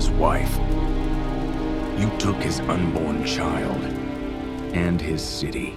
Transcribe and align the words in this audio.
his 0.00 0.10
wife. 0.12 0.56
You 2.00 2.10
took 2.18 2.36
his 2.36 2.60
unborn 2.60 3.22
child 3.26 3.82
and 4.72 4.98
his 4.98 5.20
city. 5.20 5.72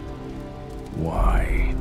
Why? 0.96 1.76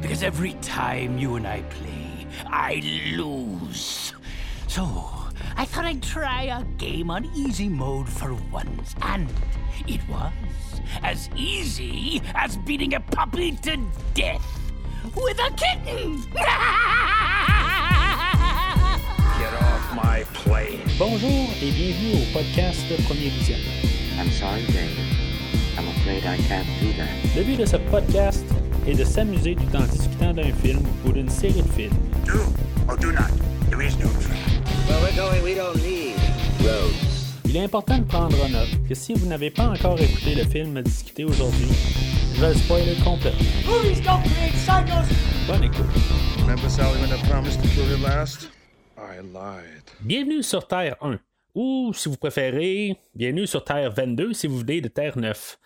Because 0.00 0.22
every 0.22 0.52
time 0.62 1.18
you 1.18 1.34
and 1.34 1.48
I 1.48 1.62
play, 1.62 2.28
I 2.46 2.80
lose. 3.16 4.12
So, 4.68 4.84
I 5.56 5.64
thought 5.64 5.84
I'd 5.84 6.00
try 6.00 6.42
a 6.44 6.62
game 6.76 7.10
on 7.10 7.24
easy 7.34 7.68
mode 7.68 8.08
for 8.08 8.34
once, 8.52 8.94
and 9.02 9.28
it 9.88 10.00
was 10.08 10.80
as 11.02 11.28
easy 11.34 12.22
as 12.36 12.56
beating 12.58 12.94
a 12.94 13.00
puppy 13.00 13.56
to 13.66 13.76
death 14.14 14.46
with 15.16 15.40
a 15.40 15.50
kitten! 15.56 16.22
My 20.04 20.22
plane. 20.32 20.78
Bonjour 20.96 21.48
et 21.60 21.72
bienvenue 21.72 22.22
au 22.22 22.32
podcast 22.32 22.86
Premier 23.08 23.30
Vision. 23.30 23.56
I'm 24.16 24.30
sorry, 24.30 24.62
Dave. 24.68 24.96
I'm 25.76 25.88
afraid 25.88 26.22
I 26.24 26.36
can't 26.46 26.66
do 26.80 26.92
that. 26.98 27.08
Le 27.36 27.42
but 27.42 27.58
de 27.58 27.66
ce 27.66 27.78
podcast 27.90 28.44
est 28.86 28.94
de 28.94 29.02
s'amuser 29.02 29.56
tout 29.56 29.76
en 29.76 29.82
discutant 29.82 30.32
d'un 30.34 30.52
film 30.62 30.82
ou 31.04 31.10
d'une 31.10 31.28
série 31.28 31.62
de 31.62 31.68
films. 31.72 31.96
Do 32.24 32.38
or 32.86 32.96
do 32.96 33.10
not. 33.10 33.26
There 33.70 33.82
is 33.82 33.98
no. 33.98 34.06
Where 34.86 35.00
we're 35.02 35.16
going, 35.16 35.42
we 35.42 35.56
don't 35.56 35.82
need 35.82 36.14
roads. 36.60 37.34
Il 37.46 37.56
est 37.56 37.64
important 37.64 37.98
de 37.98 38.04
prendre 38.04 38.36
en 38.44 38.50
note 38.50 38.68
que 38.88 38.94
si 38.94 39.14
vous 39.14 39.26
n'avez 39.26 39.50
pas 39.50 39.66
encore 39.66 40.00
écouté 40.00 40.36
le 40.36 40.44
film 40.44 40.76
à 40.76 40.82
discuter 40.82 41.24
aujourd'hui, 41.24 41.70
je 42.36 42.40
vais 42.40 42.50
le 42.50 42.54
spoiler 42.54 42.94
complètement. 43.02 43.40
Movies 43.66 44.00
don't 44.02 44.22
create 44.22 44.54
psychos. 44.54 45.12
Bonne 45.48 45.64
écoute. 45.64 45.86
Remember 46.42 46.68
Sally 46.68 47.00
when 47.00 47.10
I 47.10 47.20
promised 47.28 47.60
to 47.62 47.68
kill 47.70 47.88
you 47.90 47.96
last? 47.96 48.48
Bienvenue 50.00 50.42
sur 50.42 50.66
Terre 50.66 50.96
1, 51.00 51.18
ou 51.54 51.92
si 51.94 52.10
vous 52.10 52.16
préférez, 52.18 52.98
bienvenue 53.14 53.46
sur 53.46 53.64
Terre 53.64 53.90
22 53.90 54.34
si 54.34 54.46
vous 54.46 54.58
venez 54.58 54.82
de 54.82 54.88
Terre 54.88 55.16
9. 55.16 55.58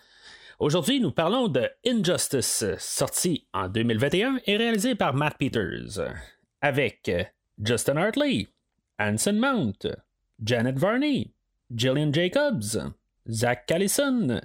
Aujourd'hui, 0.59 1.01
nous 1.01 1.11
parlons 1.11 1.49
de 1.49 1.69
Injustice, 1.85 2.63
sorti 2.77 3.45
en 3.53 3.67
2021 3.67 4.39
et 4.45 4.55
réalisé 4.55 4.95
par 4.95 5.13
Matt 5.13 5.37
Peters, 5.37 5.99
avec 6.61 7.11
Justin 7.61 7.97
Hartley, 7.97 8.47
Anson 8.97 9.33
Mount, 9.33 9.87
Janet 10.41 10.77
Varney, 10.79 11.33
Gillian 11.75 12.13
Jacobs, 12.13 12.93
Zach 13.29 13.65
Callison, 13.65 14.39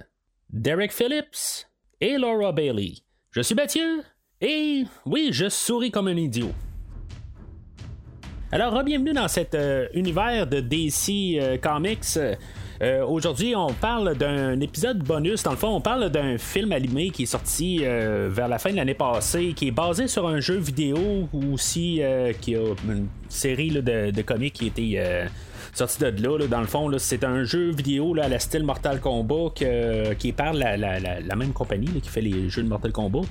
Derek 0.49 0.91
Phillips 0.91 1.67
et 2.01 2.17
Laura 2.17 2.51
Bailey. 2.51 2.95
Je 3.31 3.41
suis 3.41 3.55
Mathieu 3.55 4.03
et 4.41 4.83
oui, 5.05 5.29
je 5.31 5.47
souris 5.47 5.91
comme 5.91 6.09
un 6.09 6.17
idiot. 6.17 6.51
Alors, 8.51 8.83
bienvenue 8.83 9.13
dans 9.13 9.27
cet 9.27 9.53
euh, 9.53 9.85
univers 9.93 10.47
de 10.47 10.59
DC 10.59 11.37
euh, 11.39 11.57
Comics. 11.59 12.17
Euh, 12.81 13.05
Aujourd'hui, 13.05 13.55
on 13.55 13.71
parle 13.73 14.15
d'un 14.15 14.59
épisode 14.59 15.03
bonus. 15.03 15.43
Dans 15.43 15.51
le 15.51 15.57
fond, 15.57 15.67
on 15.67 15.81
parle 15.81 16.09
d'un 16.09 16.39
film 16.39 16.71
animé 16.71 17.11
qui 17.11 17.23
est 17.23 17.27
sorti 17.27 17.79
vers 17.79 18.47
la 18.47 18.57
fin 18.57 18.71
de 18.71 18.77
l'année 18.77 18.95
passée, 18.95 19.53
qui 19.55 19.67
est 19.67 19.71
basé 19.71 20.07
sur 20.07 20.27
un 20.27 20.39
jeu 20.39 20.55
vidéo 20.55 21.29
aussi 21.53 22.01
qui 22.41 22.55
a 22.55 22.59
une 22.87 23.07
série 23.29 23.69
là, 23.69 23.81
de, 23.81 24.11
de 24.11 24.21
comics 24.21 24.53
qui 24.53 24.67
été 24.67 24.93
euh, 24.97 25.25
sorti 25.73 25.99
de 25.99 26.07
là, 26.21 26.37
là. 26.37 26.47
Dans 26.47 26.61
le 26.61 26.67
fond, 26.67 26.89
c'est 26.97 27.23
un 27.23 27.43
jeu 27.43 27.71
vidéo 27.71 28.13
là, 28.13 28.25
à 28.25 28.27
la 28.27 28.39
style 28.39 28.63
Mortal 28.63 28.99
Kombat 28.99 29.53
qui 29.55 29.63
est 29.65 30.35
par 30.35 30.53
la, 30.53 30.75
la- 30.77 30.99
la- 30.99 31.35
même 31.35 31.53
compagnie 31.53 31.87
qui 32.01 32.09
fait 32.09 32.21
les 32.21 32.49
jeux 32.49 32.63
de 32.63 32.67
Mortal 32.67 32.91
Kombat. 32.91 33.21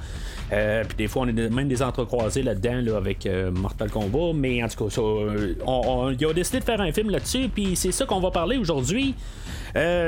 Euh, 0.51 0.83
puis 0.85 0.97
des 0.97 1.09
fois, 1.09 1.23
on 1.27 1.29
a 1.29 1.33
même 1.33 1.69
des 1.69 1.83
entrecroisés 1.83 2.43
là-dedans 2.43 2.81
là, 2.83 2.97
avec 2.97 3.27
euh, 3.27 3.51
Mortal 3.51 3.91
Kombat. 3.91 4.33
Mais 4.35 4.63
en 4.63 4.69
tout 4.69 4.85
cas, 4.85 4.91
ça, 4.91 5.01
euh, 5.03 5.55
on, 5.67 6.11
ils 6.19 6.25
ont 6.27 6.33
décidé 6.33 6.61
de 6.61 6.65
faire 6.65 6.81
un 6.81 6.91
film 6.93 7.11
là-dessus. 7.11 7.49
Puis 7.55 7.77
c'est 7.77 7.93
ça 7.93 8.07
qu'on 8.07 8.21
va 8.21 8.31
parler 8.31 8.57
aujourd'hui. 8.57 9.15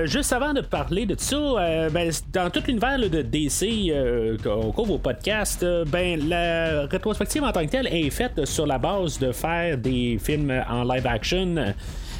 Juste 0.05 0.33
avant 0.33 0.52
de 0.52 0.62
parler 0.62 1.06
de 1.06 1.14
ça, 1.18 1.36
ben, 1.92 2.11
dans 2.33 2.50
tout 2.50 2.61
l'univers 2.66 2.98
de 2.98 3.22
DC 3.22 3.92
qu'on 4.42 4.72
couvre 4.72 4.95
au 4.95 4.98
podcast, 4.98 5.64
ben, 5.86 6.28
la 6.28 6.86
rétrospective 6.86 7.45
en 7.45 7.52
tant 7.52 7.64
que 7.67 7.70
telle 7.70 7.86
est 7.86 8.11
faite 8.11 8.45
sur 8.46 8.67
la 8.67 8.78
base 8.78 9.18
de 9.20 9.30
faire 9.30 9.77
des 9.80 10.18
films 10.23 10.52
en 10.68 10.85
live 10.85 11.07
action. 11.07 11.74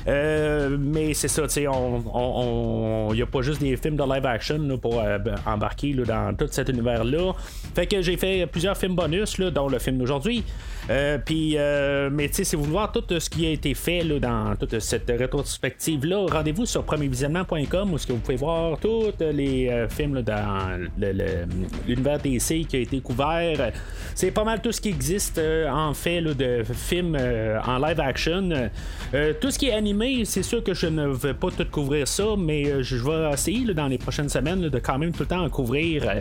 Euh, 0.07 0.77
mais 0.79 1.15
c'est 1.15 1.29
ça, 1.29 1.43
tu 1.43 1.55
sais, 1.55 1.67
on, 1.69 3.09
il 3.11 3.17
n'y 3.17 3.23
a 3.23 3.27
pas 3.27 3.43
juste 3.43 3.61
des 3.61 3.77
films 3.77 3.97
de 3.97 4.03
live 4.03 4.27
action 4.27 4.59
là, 4.59 4.77
pour 4.77 5.01
euh, 5.01 5.19
embarquer 5.47 5.93
là, 5.93 6.05
dans 6.05 6.37
tout 6.37 6.49
cet 6.51 6.69
univers-là. 6.69 7.33
Fait 7.75 7.87
que 7.87 8.01
j'ai 8.01 8.17
fait 8.17 8.47
plusieurs 8.47 8.77
films 8.77 8.95
bonus, 8.95 9.39
là, 9.39 9.51
dont 9.51 9.69
le 9.69 9.79
film 9.79 9.99
d'aujourd'hui. 9.99 10.45
Euh, 10.89 11.19
puis, 11.19 11.57
mais 12.11 12.29
tu 12.29 12.37
sais, 12.37 12.45
si 12.45 12.57
vous 12.57 12.63
voulez 12.63 12.73
voir 12.73 12.93
tout 12.93 13.05
ce 13.19 13.29
qui 13.29 13.47
a 13.47 13.51
été 13.51 13.75
fait 13.75 14.03
dans 14.19 14.57
toute 14.57 14.79
cette 14.81 15.09
rétrospective-là, 15.09 16.27
rendez-vous 16.31 16.67
sur 16.67 16.85
premiervisionnement.com 16.85 17.93
où 17.93 17.97
que 17.97 18.13
vous 18.13 18.19
pouvez 18.19 18.37
voir 18.37 18.79
tous 18.79 19.13
les 19.21 19.87
films 19.91 20.23
dans 20.23 20.89
l'univers 21.87 22.19
DC 22.19 22.67
qui 22.67 22.77
a 22.77 22.81
été 22.81 23.01
couvert. 23.01 23.73
C'est 24.15 24.31
pas 24.31 24.45
mal 24.45 24.61
tout 24.61 24.73
ce 24.73 24.81
qui 24.81 24.89
existe 24.89 25.41
en 25.71 25.95
fait 25.95 26.23
de 26.23 26.63
films 26.65 27.17
en 27.17 27.79
live 27.79 28.01
action. 28.01 28.49
Tout 29.41 29.51
ce 29.51 29.59
qui 29.59 29.69
est 29.69 29.75
animé, 29.75 29.90
c'est 30.25 30.43
sûr 30.43 30.63
que 30.63 30.75
je 30.75 30.87
ne 30.87 31.07
vais 31.07 31.35
pas 31.35 31.49
tout 31.51 31.67
couvrir 31.71 32.07
ça, 32.07 32.25
mais 32.39 32.67
euh, 32.67 32.83
je 32.83 32.97
vais 32.97 33.33
essayer 33.33 33.73
dans 33.75 33.89
les 33.89 33.99
prochaines 33.99 34.29
semaines 34.29 34.69
de 34.69 34.79
quand 34.79 34.99
même 34.99 35.13
tout 35.13 35.21
le 35.21 35.27
temps 35.27 35.45
en 35.45 35.49
couvrir. 35.49 36.05
euh, 36.09 36.21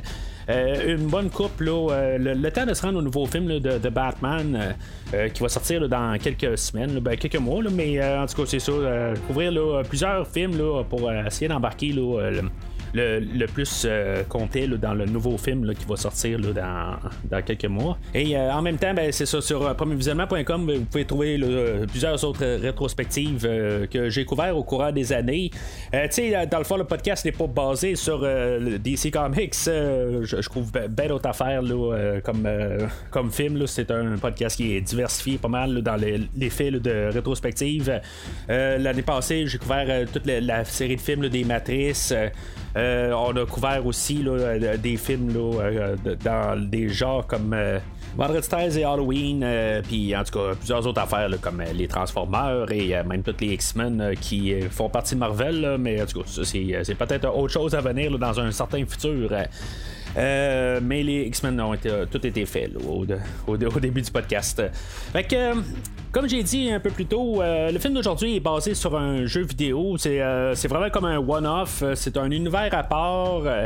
euh, 0.50 0.96
une 0.96 1.08
bonne 1.08 1.30
coupe, 1.30 1.60
le, 1.60 2.50
temps 2.50 2.66
de 2.66 2.74
se 2.74 2.82
rendre 2.82 3.00
au 3.00 3.02
nouveau 3.02 3.26
film 3.28 3.60
de, 3.60 3.90
Batman 3.90 4.76
qui 5.34 5.44
va 5.44 5.50
sortir 5.50 5.88
dans 5.88 6.18
quelques 6.18 6.58
semaines, 6.58 7.00
ben, 7.00 7.16
quelques 7.18 7.36
mois, 7.36 7.62
mais 7.72 8.04
en 8.04 8.26
tout 8.26 8.42
cas, 8.42 8.48
c'est 8.48 8.60
ça. 8.60 8.72
couvrir 9.28 9.84
plusieurs 9.88 10.28
films 10.28 10.58
pour 10.90 11.12
essayer 11.12 11.48
d'embarquer 11.48 11.94
le, 12.94 13.46
plus 13.48 13.86
euh, 13.86 14.24
complet 14.24 14.68
là, 14.68 14.78
dans 14.78 14.94
le 14.94 15.06
nouveau 15.06 15.38
film 15.38 15.74
qui 15.74 15.86
va 15.86 15.96
sortir 15.96 16.40
dans, 16.40 17.42
quelques 17.42 17.66
mois. 17.66 17.98
Et 18.14 18.38
euh, 18.38 18.52
en 18.52 18.62
même 18.62 18.78
temps, 18.78 18.94
ben, 18.94 19.12
c'est 19.12 19.26
ça, 19.26 19.42
sur 19.42 19.66
euh, 19.66 19.74
premiervisionnement.com, 19.74 20.72
vous 20.72 20.86
pouvez 20.86 21.06
trouver 21.06 21.40
plusieurs 21.88 22.24
autres 22.24 22.46
rétrospectives 22.46 23.48
que 23.92 24.10
j'ai 24.10 24.26
couvert 24.26 24.58
au 24.58 24.64
courant 24.64 24.92
des 24.92 25.14
années. 25.14 25.52
Tu 25.92 26.00
sais, 26.10 26.48
dans 26.48 26.58
le 26.58 26.64
fond, 26.64 26.78
le 26.78 26.84
podcast 26.84 27.26
n'est 27.26 27.32
pas 27.32 27.48
basé 27.48 27.96
sur 27.96 28.22
DC 28.22 29.12
Comics. 29.12 29.56
je, 29.66 30.50
trouve 30.50 30.72
bien 30.72 31.08
d'autres 31.08 31.30
affaires 31.30 31.62
comme, 32.24 32.48
comme 33.12 33.32
film. 33.32 33.66
C'est 33.68 33.92
un 33.92 34.18
podcast 34.18 34.58
qui 34.58 34.76
est 34.76 34.82
diversifié 34.82 35.38
pas 35.38 35.48
mal 35.48 35.82
dans 35.82 35.96
les, 35.96 36.22
les 36.36 36.72
là, 36.72 36.80
de 36.80 37.14
rétrospective. 37.14 38.00
L'année 38.48 39.02
passée, 39.02 39.46
j'ai 39.48 39.58
couvert 39.58 40.08
toute 40.12 40.26
la, 40.26 40.66
série 40.66 40.96
de 40.96 41.02
films 41.02 41.30
des 41.30 41.44
Matrices. 41.44 42.14
Euh, 42.76 43.12
on 43.14 43.36
a 43.36 43.46
couvert 43.46 43.86
aussi 43.86 44.24
euh, 44.28 44.78
des 44.78 44.98
films 44.98 45.34
euh, 45.36 45.96
dans 46.24 46.70
des 46.70 46.90
genres 46.90 47.26
comme 47.26 47.54
euh, 47.54 47.80
Vendredi 48.16 48.48
13 48.48 48.78
et 48.78 48.84
Halloween, 48.84 49.46
puis 49.88 50.16
en 50.16 50.24
tout 50.24 50.40
cas 50.40 50.56
plusieurs 50.56 50.86
autres 50.86 51.00
affaires 51.00 51.30
comme 51.42 51.62
les 51.76 51.88
Transformers 51.88 52.72
et 52.72 52.96
même 53.04 53.22
tous 53.22 53.36
les 53.40 53.54
X-Men 53.54 54.16
qui 54.20 54.60
font 54.72 54.90
partie 54.90 55.14
de 55.14 55.20
Marvel, 55.20 55.78
mais 55.80 56.02
en 56.02 56.06
tout 56.08 56.22
cas 56.22 56.44
c'est, 56.44 56.96
peut-être 56.96 57.28
autre 57.34 57.54
chose 57.54 57.76
à 57.76 57.82
venir 57.82 58.18
dans 58.18 58.40
un 58.40 58.52
certain 58.52 58.84
futur. 58.86 59.30
Euh. 60.20 60.60
Euh, 60.80 60.80
mais 60.82 61.04
les 61.04 61.24
X-Men 61.24 61.60
ont 61.62 61.74
été, 61.74 61.90
tout 62.12 62.26
été 62.26 62.46
fait 62.46 62.70
au, 62.88 63.58
début 63.80 64.02
du 64.02 64.12
podcast. 64.12 64.62
Fait 65.12 65.24
que, 65.24 65.36
euh, 65.36 65.56
comme 66.12 66.28
j'ai 66.28 66.44
dit 66.44 66.72
un 66.72 66.80
peu 66.80 66.90
plus 66.90 67.06
tôt, 67.06 67.42
euh, 67.42 67.72
le 67.72 67.80
film 67.80 67.94
d'aujourd'hui 67.94 68.36
est 68.36 68.40
basé 68.40 68.74
sur 68.74 68.96
un 68.98 69.26
jeu 69.26 69.44
vidéo. 69.44 69.98
C'est, 69.98 70.22
euh, 70.22 70.54
vraiment 70.70 70.90
comme 70.90 71.06
un 71.06 71.18
one-off. 71.18 71.82
Euh, 71.82 71.96
C'est 71.96 72.18
un 72.18 72.30
univers 72.32 72.74
à 72.74 72.84
part. 72.84 73.42
euh, 73.46 73.66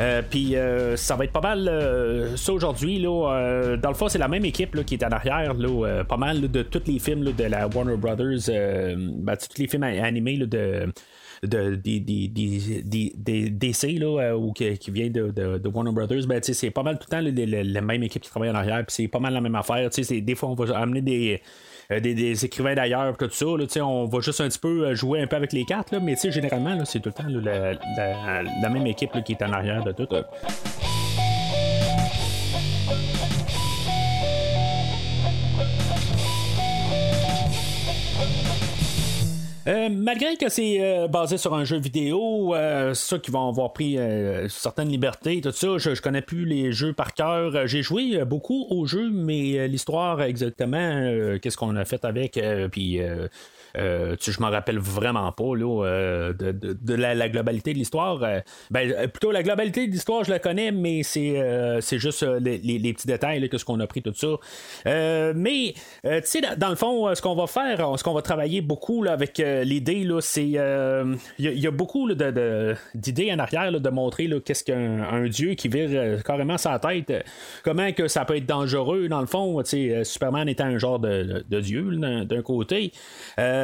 euh, 0.00 0.22
Puis 0.28 0.56
euh, 0.56 0.96
ça 0.96 1.16
va 1.16 1.24
être 1.24 1.32
pas 1.32 1.40
mal 1.40 1.68
euh, 1.68 2.36
ça 2.36 2.52
aujourd'hui. 2.52 3.02
Euh, 3.06 3.76
dans 3.76 3.90
le 3.90 3.94
fond, 3.94 4.08
c'est 4.08 4.18
la 4.18 4.28
même 4.28 4.44
équipe 4.44 4.84
qui 4.84 4.94
est 4.94 5.04
en 5.04 5.10
arrière. 5.10 5.54
Euh, 5.58 6.04
pas 6.04 6.16
mal 6.16 6.50
de 6.50 6.62
tous 6.62 6.82
les 6.86 6.98
films 6.98 7.24
de 7.24 7.44
la 7.44 7.68
Warner 7.68 7.96
Brothers. 7.96 8.48
Euh, 8.48 8.94
ben, 8.98 9.36
tous 9.36 9.60
les 9.60 9.68
films 9.68 9.82
animés 9.84 10.38
de 10.38 10.86
de, 11.42 11.74
des, 11.74 11.98
des, 12.00 13.50
DC 13.50 13.98
là, 13.98 14.20
euh, 14.22 14.36
ou 14.36 14.52
qui, 14.52 14.78
qui 14.78 14.90
vient 14.90 15.10
de, 15.10 15.30
de, 15.30 15.68
Warner 15.68 15.90
Brothers, 15.92 16.26
ben, 16.26 16.40
c'est 16.42 16.70
pas 16.70 16.82
mal 16.82 16.98
tout 16.98 17.06
le 17.10 17.32
temps 17.32 17.42
la 17.72 17.80
même 17.80 18.02
équipe 18.04 18.22
qui 18.22 18.30
travaille 18.30 18.50
en 18.50 18.54
arrière, 18.54 18.84
puis 18.86 18.94
c'est 18.94 19.08
pas 19.08 19.18
mal 19.18 19.34
la 19.34 19.40
même 19.40 19.54
affaire. 19.56 19.88
Des 19.90 20.34
fois, 20.34 20.50
on 20.50 20.54
va 20.54 20.78
amener 20.78 21.00
des, 21.00 21.40
euh, 21.90 21.98
des, 21.98 22.14
des 22.14 22.44
écrivains 22.44 22.74
d'ailleurs, 22.74 23.16
tout 23.16 23.28
ça. 23.30 23.44
Là, 23.46 23.84
on 23.84 24.06
va 24.06 24.20
juste 24.20 24.40
un 24.40 24.48
petit 24.48 24.58
peu 24.58 24.86
euh, 24.86 24.94
jouer 24.94 25.20
un 25.20 25.26
peu 25.26 25.36
avec 25.36 25.52
les 25.52 25.64
cartes, 25.64 25.90
là, 25.90 25.98
mais 26.00 26.14
généralement, 26.16 26.84
c'est 26.84 27.00
tout 27.00 27.08
le 27.08 27.14
temps 27.14 27.28
la, 27.28 27.72
la- 27.72 28.68
même 28.70 28.86
équipe 28.86 29.10
qui 29.24 29.32
est 29.32 29.42
en 29.42 29.52
arrière 29.52 29.82
de 29.82 29.92
tout. 29.92 30.06
Euh, 39.68 39.88
malgré 39.90 40.36
que 40.36 40.48
c'est 40.48 40.78
euh, 40.80 41.06
basé 41.06 41.38
sur 41.38 41.54
un 41.54 41.64
jeu 41.64 41.78
vidéo, 41.78 42.54
ça 42.94 43.18
qui 43.18 43.30
vont 43.30 43.48
avoir 43.48 43.72
pris 43.72 43.96
euh, 43.96 44.48
certaines 44.48 44.88
libertés, 44.88 45.40
tout 45.40 45.52
ça. 45.52 45.78
Je, 45.78 45.94
je 45.94 46.02
connais 46.02 46.22
plus 46.22 46.44
les 46.44 46.72
jeux 46.72 46.92
par 46.92 47.14
cœur. 47.14 47.66
J'ai 47.66 47.82
joué 47.82 48.24
beaucoup 48.24 48.66
aux 48.70 48.86
jeux, 48.86 49.10
mais 49.10 49.68
l'histoire 49.68 50.22
exactement, 50.22 51.38
qu'est-ce 51.40 51.56
qu'on 51.56 51.76
a 51.76 51.84
fait 51.84 52.04
avec, 52.04 52.40
puis 52.72 53.00
euh, 53.76 54.02
Euh, 54.02 54.16
je 54.20 54.40
m'en 54.40 54.50
rappelle 54.50 54.78
vraiment 54.78 55.30
pas 55.32 55.54
là, 55.56 55.84
euh, 55.84 56.32
de, 56.32 56.94
la, 56.94 57.28
globalité 57.28 57.72
de 57.72 57.78
l'histoire. 57.78 58.18
ben, 58.70 59.08
plutôt 59.08 59.30
la 59.30 59.42
globalité 59.42 59.86
de 59.86 59.92
l'histoire, 59.92 60.24
je 60.24 60.30
la 60.30 60.38
connais, 60.38 60.70
mais 60.72 61.02
c'est, 61.02 61.40
c'est 61.80 61.98
juste 61.98 62.22
les, 62.22 62.92
petits 62.92 63.06
détails 63.06 63.48
que 63.48 63.58
ce 63.58 63.64
qu'on 63.64 63.80
a 63.80 63.86
pris 63.86 64.02
tout 64.02 64.14
ça. 64.14 64.36
mais 65.34 65.74
tu 66.04 66.10
sais, 66.24 66.40
dans 66.56 66.70
le 66.70 66.76
fond, 66.76 67.14
ce 67.14 67.22
qu'on 67.22 67.34
va 67.34 67.46
faire, 67.46 67.98
ce 67.98 68.04
qu'on 68.04 68.14
va 68.14 68.22
travailler 68.22 68.60
beaucoup 68.60 69.02
là, 69.02 69.12
avec 69.12 69.38
l'idée, 69.38 70.04
là, 70.04 70.20
c'est 70.20 70.42
il 70.42 71.18
y, 71.38 71.66
a 71.66 71.70
beaucoup 71.70 72.12
de, 72.12 72.74
d'idées 72.94 73.32
en 73.32 73.38
arrière 73.38 73.72
de 73.72 73.90
montrer 73.90 74.28
qu'est-ce 74.44 74.64
qu'un 74.64 75.26
dieu 75.28 75.54
qui 75.54 75.68
vire 75.68 76.22
carrément 76.24 76.58
sa 76.58 76.78
tête, 76.78 77.12
comment 77.62 77.92
que 77.92 78.08
ça 78.08 78.24
peut 78.24 78.36
être 78.36 78.46
dangereux 78.46 79.08
dans 79.08 79.20
le 79.20 79.26
fond. 79.26 79.62
Superman 79.64 80.48
étant 80.48 80.64
un 80.64 80.78
genre 80.78 80.98
de, 80.98 81.60
dieu 81.60 81.96
d'un 81.96 82.42
côté. 82.42 82.92
Euh, 83.38 83.61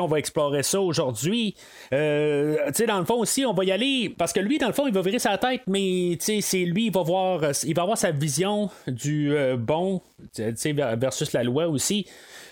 on 0.00 0.06
va 0.06 0.18
explorer 0.18 0.62
ça 0.62 0.80
aujourd'hui. 0.80 1.54
Euh, 1.92 2.56
dans 2.86 2.98
le 2.98 3.04
fond 3.04 3.16
aussi, 3.16 3.44
on 3.44 3.54
va 3.54 3.64
y 3.64 3.72
aller 3.72 4.14
parce 4.16 4.32
que 4.32 4.40
lui, 4.40 4.58
dans 4.58 4.66
le 4.66 4.72
fond, 4.72 4.86
il 4.86 4.92
va 4.92 5.02
virer 5.02 5.18
sa 5.18 5.38
tête, 5.38 5.62
mais 5.66 6.16
c'est 6.20 6.58
lui, 6.58 6.86
il 6.86 6.92
va 6.92 7.02
voir, 7.02 7.40
il 7.64 7.74
va 7.74 7.82
avoir 7.82 7.98
sa 7.98 8.10
vision 8.10 8.70
du 8.86 9.34
euh, 9.34 9.56
bon 9.56 10.00
versus 10.96 11.32
la 11.32 11.42
loi 11.42 11.68
aussi. 11.68 12.06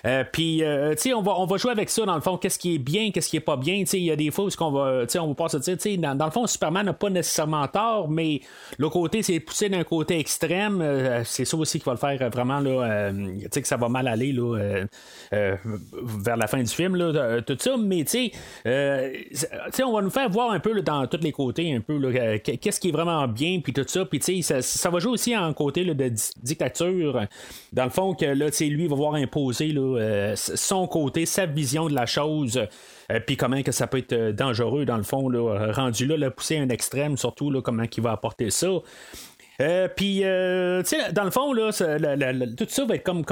Euh, 0.06 0.24
puis, 0.30 0.62
euh, 0.62 0.94
on 1.14 1.22
va, 1.22 1.38
on 1.38 1.46
va 1.46 1.56
jouer 1.56 1.72
avec 1.72 1.90
ça, 1.90 2.04
dans 2.04 2.14
le 2.14 2.20
fond, 2.20 2.36
qu'est-ce 2.36 2.58
qui 2.58 2.74
est 2.74 2.78
bien, 2.78 3.10
qu'est-ce 3.10 3.28
qui 3.28 3.36
est 3.36 3.40
pas 3.40 3.56
bien. 3.56 3.84
Il 3.92 3.98
y 4.00 4.10
a 4.10 4.16
des 4.16 4.30
fois 4.30 4.46
où 4.46 4.48
on 4.60 4.70
va, 4.70 5.04
on 5.16 5.28
va 5.28 5.34
pas 5.34 5.48
se 5.48 5.58
dire, 5.58 5.98
dans, 5.98 6.24
le 6.24 6.30
fond, 6.30 6.46
Superman 6.46 6.86
n'a 6.86 6.92
pas 6.92 7.10
nécessairement 7.10 7.66
tort, 7.68 8.08
mais 8.08 8.40
le 8.78 8.88
côté, 8.88 9.22
c'est 9.22 9.40
poussé 9.40 9.68
d'un 9.68 9.84
côté 9.84 10.18
extrême. 10.18 10.80
Euh, 10.80 11.22
c'est 11.24 11.44
ça 11.44 11.56
aussi 11.56 11.78
qui 11.78 11.84
va 11.84 11.92
le 11.92 11.98
faire 11.98 12.30
vraiment, 12.30 12.60
là, 12.60 13.10
que 13.50 13.68
ça 13.68 13.76
va 13.76 13.88
mal 13.88 14.08
aller, 14.08 14.32
là, 14.32 14.84
vers 15.32 16.36
la 16.36 16.46
fin 16.46 16.62
du 16.62 16.70
film, 16.70 16.79
là, 16.88 17.42
tout 17.42 17.56
ça. 17.58 17.76
Mais, 17.76 18.04
tu 18.04 18.30
sais, 18.64 19.82
on 19.82 19.92
va 19.92 20.02
nous 20.02 20.10
faire 20.10 20.28
voir 20.28 20.50
un 20.50 20.60
peu 20.60 20.80
dans 20.82 21.06
tous 21.06 21.20
les 21.22 21.32
côtés, 21.32 21.74
un 21.74 21.80
peu, 21.80 22.00
qu'est-ce 22.38 22.80
qui 22.80 22.88
est 22.88 22.92
vraiment 22.92 23.26
bien, 23.28 23.60
puis 23.62 23.72
tout 23.72 23.84
ça. 23.86 24.04
Puis, 24.04 24.20
tu 24.20 24.42
sais, 24.42 24.62
ça, 24.62 24.90
va 24.90 24.98
jouer 24.98 25.12
aussi 25.12 25.36
en 25.36 25.52
côté 25.52 25.84
de 25.84 26.08
dictature. 26.42 27.26
Dans 27.72 27.84
le 27.84 27.90
fond, 27.90 28.14
que 28.14 28.26
là, 28.26 28.50
tu 28.50 28.56
sais, 28.56 28.66
lui, 28.66 28.86
va 28.86 28.96
voir 28.96 29.14
imposer, 29.14 29.72
euh, 29.76 30.34
son 30.36 30.86
côté, 30.86 31.26
sa 31.26 31.46
vision 31.46 31.88
de 31.88 31.94
la 31.94 32.06
chose. 32.06 32.60
Euh, 33.10 33.20
puis 33.20 33.36
comment 33.36 33.62
que 33.62 33.72
ça 33.72 33.86
peut 33.86 33.98
être 33.98 34.12
euh, 34.12 34.32
dangereux 34.32 34.84
dans 34.84 34.96
le 34.96 35.02
fond, 35.02 35.28
là, 35.28 35.72
rendu 35.72 36.06
là, 36.06 36.16
le 36.16 36.30
pousser 36.30 36.58
à 36.58 36.62
un 36.62 36.68
extrême, 36.68 37.16
surtout 37.16 37.50
là, 37.50 37.60
comment 37.62 37.84
il 37.84 38.02
va 38.02 38.12
apporter 38.12 38.50
ça. 38.50 38.68
puis, 39.96 40.18
tu 40.18 40.22
sais, 40.22 41.12
dans 41.12 41.24
le 41.24 41.30
fond, 41.30 41.52
là, 41.52 41.70
tout 41.72 42.66
ça 42.68 42.84
va 42.84 42.94
être 42.94 43.04
comme 43.04 43.24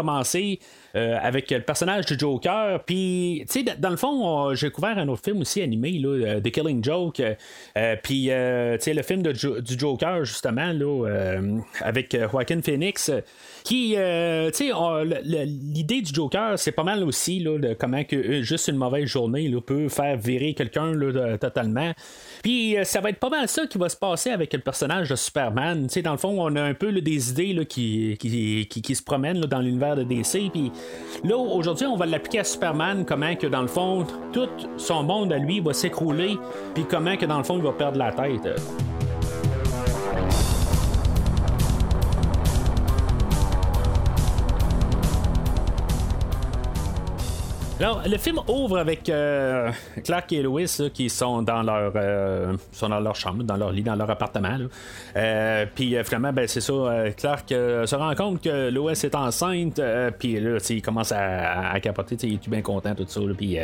commencer 0.93 1.19
avec 1.23 1.51
le 1.51 1.61
personnage 1.61 2.07
du 2.07 2.19
Joker. 2.19 2.83
Puis, 2.85 3.45
tu 3.51 3.65
sais, 3.65 3.77
dans 3.79 3.91
le 3.91 3.97
fond, 3.97 4.55
j'ai 4.55 4.71
couvert 4.71 4.99
un 4.99 5.09
autre 5.09 5.23
film 5.23 5.41
aussi 5.41 5.63
animé, 5.63 5.93
là, 5.93 6.41
The 6.41 6.51
Killing 6.51 6.83
Joke. 6.83 7.23
puis, 8.03 8.25
tu 8.25 8.31
sais, 8.31 8.95
le 8.95 9.03
film 9.03 9.23
du 9.23 9.79
Joker, 9.79 10.25
justement, 10.25 10.73
là, 10.73 11.39
avec 11.83 12.17
Joaquin 12.31 12.61
Phoenix 12.63 13.11
qui, 13.69 13.97
euh, 13.97 14.51
tu 14.51 14.73
sais, 14.73 15.45
l'idée 15.45 16.01
du 16.01 16.15
Joker, 16.15 16.59
c'est 16.59 16.73
pas 16.73 16.85
mal 16.85 17.05
aussi 17.05 17.41
là, 17.41 17.59
de 17.59 17.75
comment 17.75 18.03
que 18.03 18.17
euh, 18.17 18.43
juste 18.43 18.69
une 18.69 18.77
mauvaise 18.77 19.07
journée 19.07 19.47
là, 19.49 19.61
peut 19.61 19.91
faire 19.91 20.17
virer 20.17 20.55
quelqu'un 20.55 20.95
totalement. 21.39 21.93
Puis 22.43 22.79
euh, 22.79 22.85
ça 22.85 23.03
va 23.03 23.11
être 23.11 23.19
pas 23.19 23.29
mal 23.29 23.47
ça 23.47 23.67
qui 23.67 23.77
va 23.77 23.91
se 23.91 23.97
passer 23.97 24.31
avec 24.31 24.55
le 24.55 24.61
personnage 24.61 25.11
de 25.11 25.17
Superman. 25.17 25.87
Tu 25.87 25.95
sais, 25.95 26.03
dans 26.03 26.13
le 26.13 26.19
fond, 26.19 26.35
on 26.41 26.57
a 26.57 26.63
un 26.63 26.73
peu 26.73 26.93
des 26.93 27.31
idées 27.31 27.53
là, 27.53 27.67
qui, 27.67 28.17
qui, 28.19 28.67
qui, 28.67 28.95
se 28.95 29.03
promènent 29.03 29.41
dans 29.41 29.61
l'univers 29.61 29.97
de 29.97 30.03
DC. 30.03 30.51
Puis 30.51 30.73
là, 31.25 31.37
aujourd'hui, 31.37 31.87
on 31.87 31.97
va 31.97 32.07
l'appliquer 32.07 32.41
à 32.41 32.45
Superman, 32.45 33.05
comment 33.07 33.35
que 33.35 33.47
dans 33.47 33.63
le 33.63 33.69
fond, 33.69 34.07
tout 34.33 34.49
son 34.77 35.03
monde 35.03 35.33
à 35.33 35.39
lui 35.39 35.61
va 35.61 35.73
s'écrouler, 35.73 36.39
puis 36.75 36.85
comment 36.89 37.17
que 37.17 37.27
dans 37.27 37.39
le 37.39 37.45
fond, 37.45 37.57
il 37.57 37.63
va 37.63 37.73
perdre 37.73 37.99
la 37.99 38.13
tête. 38.13 38.49
Alors, 47.81 48.03
le 48.09 48.19
film 48.19 48.41
ouvre 48.49 48.79
avec 48.79 49.09
euh, 49.09 49.71
Clark 50.05 50.33
et 50.33 50.43
Lois 50.43 50.91
qui 50.93 51.09
sont 51.09 51.43
dans 51.43 51.63
leur 51.63 51.93
euh, 51.95 52.57
sont 52.73 52.89
dans 52.89 52.99
leur 52.99 53.15
chambre, 53.15 53.45
dans 53.45 53.57
leur 53.57 53.71
lit, 53.71 53.85
dans 53.85 53.95
leur 53.95 54.11
appartement. 54.11 54.59
Euh, 55.15 55.65
puis 55.73 55.95
finalement, 56.03 56.33
ben, 56.33 56.49
c'est 56.49 56.61
ça, 56.61 56.73
Clark 57.17 57.49
se 57.49 57.95
rend 57.95 58.13
compte 58.17 58.43
que 58.43 58.69
Lois 58.71 58.93
est 58.93 59.15
enceinte, 59.15 59.81
puis 60.19 60.41
là, 60.41 60.59
il 60.69 60.83
commence 60.83 61.13
à, 61.13 61.71
à 61.71 61.79
capoter, 61.79 62.17
il 62.25 62.35
est 62.35 62.49
bien 62.49 62.63
content, 62.63 62.97
tout 62.97 63.07
ça. 63.07 63.21
Puis, 63.37 63.57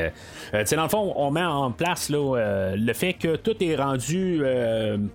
dans 0.52 0.82
le 0.84 0.88
fond, 0.88 1.12
on 1.16 1.32
met 1.32 1.44
en 1.44 1.72
place 1.72 2.08
là, 2.08 2.72
le 2.76 2.92
fait 2.92 3.14
que 3.14 3.34
tout 3.34 3.56
est 3.64 3.74
rendu 3.74 4.44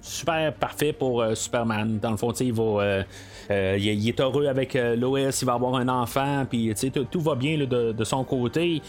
super 0.01 0.51
parfait 0.55 0.91
pour 0.91 1.23
Superman. 1.35 1.99
Dans 2.01 2.11
le 2.11 2.17
fond, 2.17 2.33
il 2.33 2.51
va 2.51 3.05
euh, 3.51 3.77
il, 3.79 4.07
est 4.07 4.19
heureux 4.19 4.45
avec 4.45 4.75
euh, 4.75 4.95
Lois, 4.95 5.19
il 5.41 5.45
va 5.45 5.53
avoir 5.53 5.75
un 5.75 5.87
enfant, 5.87 6.45
puis 6.47 6.71
tout 7.09 7.19
va 7.19 7.33
bien 7.33 7.57
de, 7.57 8.03
son 8.03 8.23
côté. 8.23 8.81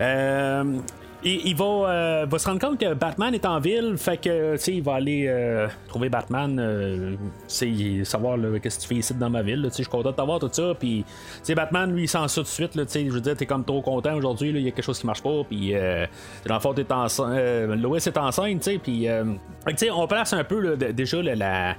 Euh, 0.00 0.78
il, 1.24 1.56
va, 1.56 2.26
va, 2.26 2.38
se 2.38 2.46
rendre 2.46 2.60
compte 2.60 2.78
que 2.78 2.94
Batman 2.94 3.34
est 3.34 3.44
en 3.44 3.58
ville, 3.58 3.96
fait 3.98 4.18
que 4.18 4.70
il 4.70 4.82
va 4.82 4.94
aller 4.94 5.66
trouver 5.88 6.08
Batman, 6.08 7.18
savoir 7.48 8.38
qu'est-ce 8.62 8.78
que 8.78 8.82
tu 8.82 8.88
fais 8.88 8.94
ici 8.94 9.14
dans 9.14 9.28
ma 9.28 9.42
ville. 9.42 9.68
Je 9.68 9.74
suis 9.74 9.84
content 9.86 10.12
de 10.12 10.14
t'avoir 10.14 10.38
tout 10.38 10.48
ça. 10.52 10.74
Batman, 11.56 11.92
lui, 11.92 12.04
il 12.04 12.08
sent 12.08 12.28
ça 12.28 12.34
tout 12.36 12.42
de 12.42 12.46
suite. 12.46 12.70
je 12.74 13.10
veux 13.10 13.20
dire, 13.20 13.36
t'es 13.36 13.46
comme 13.46 13.64
trop 13.64 13.82
content 13.82 14.14
aujourd'hui, 14.14 14.50
il 14.50 14.60
y 14.60 14.68
a 14.68 14.70
quelque 14.70 14.84
chose 14.84 15.00
qui 15.00 15.06
marche 15.06 15.22
pas. 15.22 15.42
Puis 15.48 15.74
dans 16.46 16.54
le 16.54 16.60
fond, 16.60 16.74
Lois 17.74 17.98
est 17.98 18.16
enceinte, 18.16 18.70
puis 18.84 19.08
on 19.90 20.06
place 20.06 20.32
un 20.34 20.44
peu 20.44 20.76
déjà 20.76 21.20
la, 21.20 21.74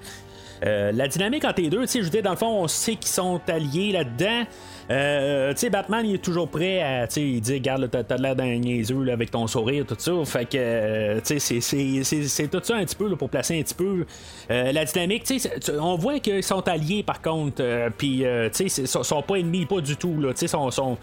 euh, 0.65 0.91
la 0.91 1.07
dynamique 1.07 1.45
entre 1.45 1.61
les 1.61 1.69
deux, 1.69 1.85
je 1.85 1.99
veux 1.99 2.09
dire, 2.09 2.21
dans 2.21 2.31
le 2.31 2.37
fond, 2.37 2.63
on 2.63 2.67
sait 2.67 2.95
qu'ils 2.95 3.07
sont 3.07 3.39
alliés 3.47 3.91
là-dedans. 3.91 4.43
Euh, 4.91 5.53
tu 5.53 5.59
sais, 5.59 5.69
Batman, 5.69 6.03
il 6.03 6.15
est 6.15 6.23
toujours 6.23 6.49
prêt 6.49 6.81
à, 6.81 7.07
tu 7.07 7.13
sais, 7.13 7.21
il 7.21 7.41
dit, 7.41 7.53
regarde, 7.53 7.89
t'as, 7.91 8.17
l'air 8.17 8.35
d'un 8.35 8.57
niaiseux 8.57 9.11
avec 9.11 9.29
ton 9.29 9.45
sourire, 9.45 9.85
tout 9.85 9.95
ça. 9.97 10.11
Fait 10.25 10.45
que, 10.45 10.57
euh, 10.57 11.21
tu 11.23 11.39
sais, 11.39 11.61
c'est, 11.61 12.47
tout 12.47 12.61
ça 12.63 12.75
un 12.75 12.85
petit 12.85 12.95
peu 12.95 13.15
pour 13.15 13.29
placer 13.29 13.59
un 13.59 13.61
petit 13.61 13.75
peu 13.75 14.05
la 14.49 14.85
dynamique. 14.85 15.23
Tu 15.25 15.39
sais, 15.39 15.51
on 15.79 15.95
voit 15.95 16.19
qu'ils 16.19 16.43
sont 16.43 16.67
alliés 16.67 17.03
par 17.03 17.21
contre, 17.21 17.63
puis, 17.97 18.23
tu 18.53 18.69
sais, 18.69 18.85
sont, 18.87 19.03
sont 19.03 19.21
pas 19.21 19.35
ennemis, 19.35 19.65
pas 19.65 19.81
du 19.81 19.95
tout, 19.95 20.19
là. 20.19 20.33
Tu 20.33 20.39
sais, 20.39 20.47
sont, 20.47 20.71
sont 20.71 20.97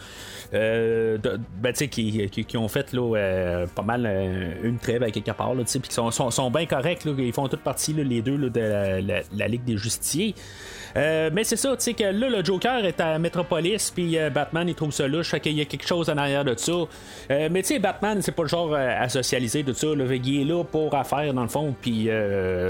ben, 0.52 1.20
tu 1.22 1.74
sais, 1.74 1.88
qui, 1.88 2.28
qui, 2.28 2.56
ont 2.56 2.68
fait 2.68 2.92
là, 2.92 3.66
pas 3.72 3.82
mal 3.82 4.06
une 4.64 4.78
trêve 4.78 5.02
avec 5.02 5.14
quelque 5.14 5.30
part, 5.30 5.52
puis 5.54 5.80
qui 5.80 5.94
sont, 5.94 6.10
sont, 6.10 6.32
sont 6.32 6.50
bien 6.50 6.66
corrects, 6.66 7.04
là, 7.04 7.12
ils 7.18 7.32
font 7.32 7.46
toute 7.46 7.60
partie, 7.60 7.92
les 7.92 8.20
deux, 8.20 8.36
de 8.36 8.60
la 8.60 9.48
Ligue 9.48 9.64
des 9.64 9.76
Justiciers. 9.76 10.34
Euh, 10.96 11.30
mais 11.32 11.44
c'est 11.44 11.56
ça, 11.56 11.76
tu 11.76 11.82
sais 11.82 11.94
que 11.94 12.04
là, 12.04 12.28
le 12.28 12.44
Joker 12.44 12.84
est 12.84 13.00
à 13.00 13.18
Metropolis, 13.18 13.90
puis 13.94 14.18
euh, 14.18 14.30
Batman, 14.30 14.68
il 14.68 14.74
trouve 14.74 14.92
ça 14.92 15.06
louche, 15.06 15.30
fait 15.30 15.40
qu'il 15.40 15.52
y 15.52 15.60
a 15.60 15.66
quelque 15.66 15.86
chose 15.86 16.08
en 16.08 16.16
arrière 16.16 16.44
de 16.44 16.54
ça. 16.56 16.72
Euh, 16.72 17.48
mais 17.50 17.62
tu 17.62 17.68
sais, 17.68 17.78
Batman, 17.78 18.22
c'est 18.22 18.32
pas 18.32 18.42
le 18.42 18.48
genre 18.48 18.74
à 18.74 19.08
socialiser 19.08 19.62
de 19.62 19.72
ça. 19.72 19.88
Le 19.88 20.06
il 20.16 20.40
est 20.40 20.44
là 20.44 20.64
pour 20.64 20.94
affaire, 20.94 21.34
dans 21.34 21.42
le 21.42 21.48
fond, 21.48 21.74
puis 21.80 22.04
tu 22.04 22.10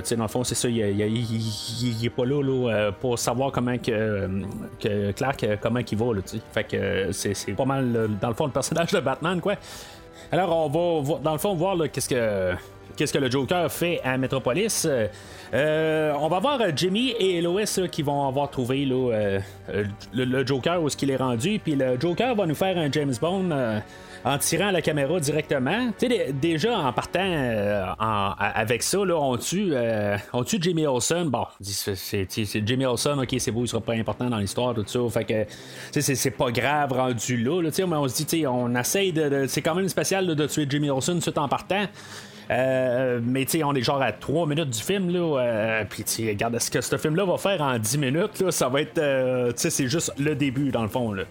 sais, 0.02 0.16
dans 0.16 0.25
le 0.25 0.28
fond, 0.28 0.42
c'est 0.42 0.56
ça, 0.56 0.68
il, 0.68 0.80
est 0.80 2.11
pas 2.11 2.25
là, 2.25 2.42
là 2.42 2.92
pour 2.92 3.18
savoir 3.18 3.52
comment 3.52 3.78
que, 3.78 5.12
Clark, 5.12 5.47
comment 5.61 5.80
il 5.80 5.99
va, 5.99 6.14
là, 6.14 6.23
tu 6.23 6.37
sais. 6.37 6.42
Fait 6.52 6.64
que 6.64 7.12
c'est 7.12 7.52
pas 7.52 7.64
mal, 7.64 8.11
dans 8.21 8.28
le 8.28 8.35
fond, 8.35 8.47
le 8.47 8.52
personnage 8.52 8.90
de 8.92 9.00
Batman, 9.00 9.40
quoi. 9.40 9.54
Alors, 10.33 10.66
on 10.75 11.02
va, 11.02 11.18
dans 11.23 11.33
le 11.33 11.38
fond, 11.38 11.54
voir 11.54 11.76
qu'est-ce 11.92 12.09
que 12.09 12.54
qu'est-ce 12.97 13.12
que 13.12 13.19
le 13.19 13.31
Joker 13.31 13.71
fait 13.71 14.00
à 14.05 14.16
Metropolis? 14.19 14.87
Euh, 15.55 16.12
on 16.19 16.28
va 16.28 16.40
voir 16.40 16.61
euh, 16.61 16.71
Jimmy 16.75 17.14
et 17.19 17.40
Lois 17.40 17.64
qui 17.90 18.02
vont 18.02 18.26
avoir 18.26 18.50
trouvé 18.50 18.87
euh, 18.90 19.40
le, 20.12 20.47
Joker 20.47 20.83
où 20.83 20.88
ce 20.88 20.97
qu'il 20.97 21.11
est 21.11 21.16
rendu. 21.16 21.61
Puis 21.62 21.76
le 21.76 21.99
Joker 22.00 22.35
va 22.35 22.47
nous 22.47 22.55
faire 22.55 22.76
un 22.78 22.90
James 22.90 23.14
Bond 23.21 23.50
en 24.25 24.38
tirant 24.38 24.73
la 24.73 24.83
caméra 24.83 25.21
directement. 25.21 25.90
Tu 25.99 26.09
sais, 26.09 26.33
déjà 26.33 26.76
en 26.76 26.93
partant 26.93 27.21
avec 28.38 28.83
ça, 28.83 29.05
là, 29.05 29.16
on 29.16 29.37
tue, 29.37 29.73
on 30.33 30.43
tue 30.43 30.59
Jimmy 30.61 30.85
Olsen. 30.87 31.28
Bon, 31.28 31.47
c'est 31.61 32.66
Jimmy 32.66 32.87
Olsen, 32.87 33.21
ok, 33.21 33.37
c'est 33.38 33.52
beau, 33.52 33.62
il 33.62 33.69
sera 33.69 33.81
pas 33.81 33.93
important 33.93 34.28
dans 34.28 34.38
l'histoire, 34.38 34.75
tout 34.75 34.85
ça. 34.87 34.99
Fait 35.11 35.25
que 35.25 36.00
c'est 36.00 36.31
pas 36.33 36.50
grave 36.50 36.93
rendu 36.93 37.37
là. 37.37 37.61
mais 37.62 37.97
on 37.97 38.09
se 38.09 38.25
dit, 38.25 38.47
on 38.47 38.75
essaye 38.75 39.12
de. 39.12 39.47
c'est 39.47 39.62
quand 39.62 39.76
même 39.76 39.88
spécial 39.88 40.26
de 40.26 40.47
tuer 40.47 40.66
Jimmy 40.69 40.90
Olsen 40.90 41.21
tout 41.21 41.38
en 41.38 41.49
partant. 41.49 41.87
Euh, 42.50 43.20
mais 43.22 43.44
tu 43.44 43.62
on 43.64 43.74
est 43.74 43.82
genre 43.82 44.00
à 44.00 44.12
3 44.12 44.46
minutes 44.46 44.70
du 44.70 44.80
film, 44.80 45.10
là. 45.10 45.40
Euh, 45.40 45.84
puis 45.88 46.04
tu 46.04 46.28
regarde 46.28 46.58
ce 46.58 46.70
que 46.70 46.80
ce 46.80 46.96
film-là 46.96 47.24
va 47.24 47.36
faire 47.38 47.60
en 47.60 47.78
10 47.78 47.98
minutes, 47.98 48.40
là, 48.40 48.50
ça 48.50 48.68
va 48.68 48.80
être. 48.82 48.98
Euh, 48.98 49.48
tu 49.48 49.54
sais, 49.58 49.70
c'est 49.70 49.88
juste 49.88 50.12
le 50.18 50.34
début, 50.34 50.70
dans 50.70 50.82
le 50.82 50.88
fond, 50.88 51.12
là. 51.12 51.24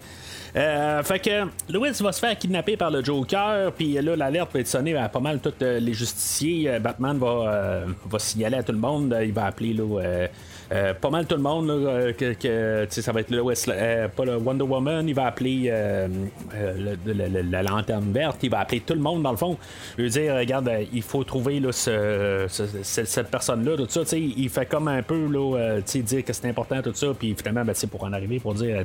Euh, 0.56 1.04
fait 1.04 1.20
que 1.20 1.48
Louis 1.70 1.92
va 2.00 2.14
se 2.14 2.20
faire 2.20 2.38
kidnapper 2.38 2.78
par 2.78 2.90
le 2.90 3.04
Joker, 3.04 3.74
puis 3.74 3.94
là, 3.94 4.16
l'alerte 4.16 4.54
va 4.54 4.62
être 4.62 4.68
sonnée 4.68 4.96
à 4.96 5.10
pas 5.10 5.20
mal 5.20 5.40
tous 5.40 5.54
les 5.62 5.94
justiciers. 5.94 6.80
Batman 6.80 7.18
va, 7.18 7.28
euh, 7.28 7.86
va 8.06 8.20
signaler 8.20 8.58
à 8.58 8.64
tout 8.64 8.72
le 8.72 8.78
monde. 8.78 9.18
Il 9.22 9.34
va 9.34 9.48
appeler 9.48 9.74
là, 9.74 10.28
euh, 10.72 10.94
pas 10.94 11.10
mal 11.10 11.26
tout 11.26 11.36
le 11.36 11.42
monde. 11.42 11.68
Là, 11.68 11.74
euh, 11.74 12.14
que, 12.14 12.88
ça 12.90 13.12
va 13.12 13.22
être 13.22 13.32
le 13.32 13.42
West, 13.42 13.68
euh, 13.70 14.08
pas 14.08 14.26
le 14.26 14.38
Wonder 14.38 14.64
Woman. 14.64 15.08
Il 15.08 15.16
va 15.16 15.28
appeler 15.28 15.66
euh, 15.68 16.08
le- 16.54 16.98
le- 17.14 17.28
le- 17.28 17.42
la 17.52 17.64
lanterne 17.64 18.12
verte. 18.12 18.38
Il 18.44 18.50
va 18.50 18.60
appeler 18.60 18.82
tout 18.82 18.94
le 18.94 19.00
monde, 19.00 19.24
dans 19.24 19.32
le 19.32 19.38
fond. 19.38 19.58
Il 19.98 20.04
veut 20.06 20.10
dire, 20.10 20.36
regarde, 20.36 20.70
il 20.94 21.02
faut 21.02 21.24
trouver 21.24 21.60
là, 21.60 21.72
ce- 21.72 22.46
ce- 22.50 22.64
ce- 22.84 23.06
cette 23.06 23.30
personne-là. 23.30 23.78
Tout 23.78 23.88
ça, 23.90 24.02
il 24.18 24.50
fait 24.50 24.66
comme 24.66 24.88
un 24.88 25.02
peu 25.04 25.28
là, 25.28 25.80
dire 25.82 26.24
que 26.24 26.34
c'est 26.34 26.48
important, 26.50 26.82
tout 26.82 26.94
ça. 26.94 27.08
Puis 27.18 27.36
finalement, 27.38 27.64
ben, 27.66 27.74
pour 27.92 28.04
en 28.04 28.14
arriver, 28.14 28.40
pour 28.40 28.54
dire, 28.54 28.82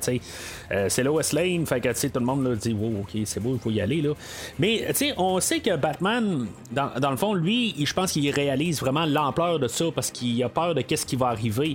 c'est 0.89 1.03
Lois 1.03 1.23
Lane. 1.33 1.67
Fait 1.67 1.81
que 1.81 1.89
tout 2.09 2.19
le 2.19 2.25
monde 2.27 2.57
dit, 2.57 2.73
wow, 2.73 3.01
ok, 3.03 3.21
c'est 3.25 3.41
beau, 3.41 3.55
il 3.55 3.59
faut 3.61 3.71
y 3.71 3.81
aller. 3.81 4.03
Là. 4.03 4.11
Mais 4.59 4.87
on 5.17 5.41
sait 5.41 5.61
que 5.61 5.77
Batman, 5.77 6.47
dans, 6.73 6.91
dans 7.01 7.11
le 7.11 7.17
fond, 7.17 7.35
lui, 7.35 7.75
je 7.85 7.93
pense 7.95 8.13
qu'il 8.13 8.31
réalise 8.31 8.81
vraiment 8.81 9.07
l'ampleur 9.07 9.59
de 9.59 9.69
ça 9.69 9.87
parce 9.95 10.11
qu'il 10.11 10.43
a 10.43 10.49
peur 10.49 10.75
de 10.75 10.81
qu'est-ce 10.83 11.07
qui 11.07 11.17
va 11.17 11.29
arriver. 11.29 11.70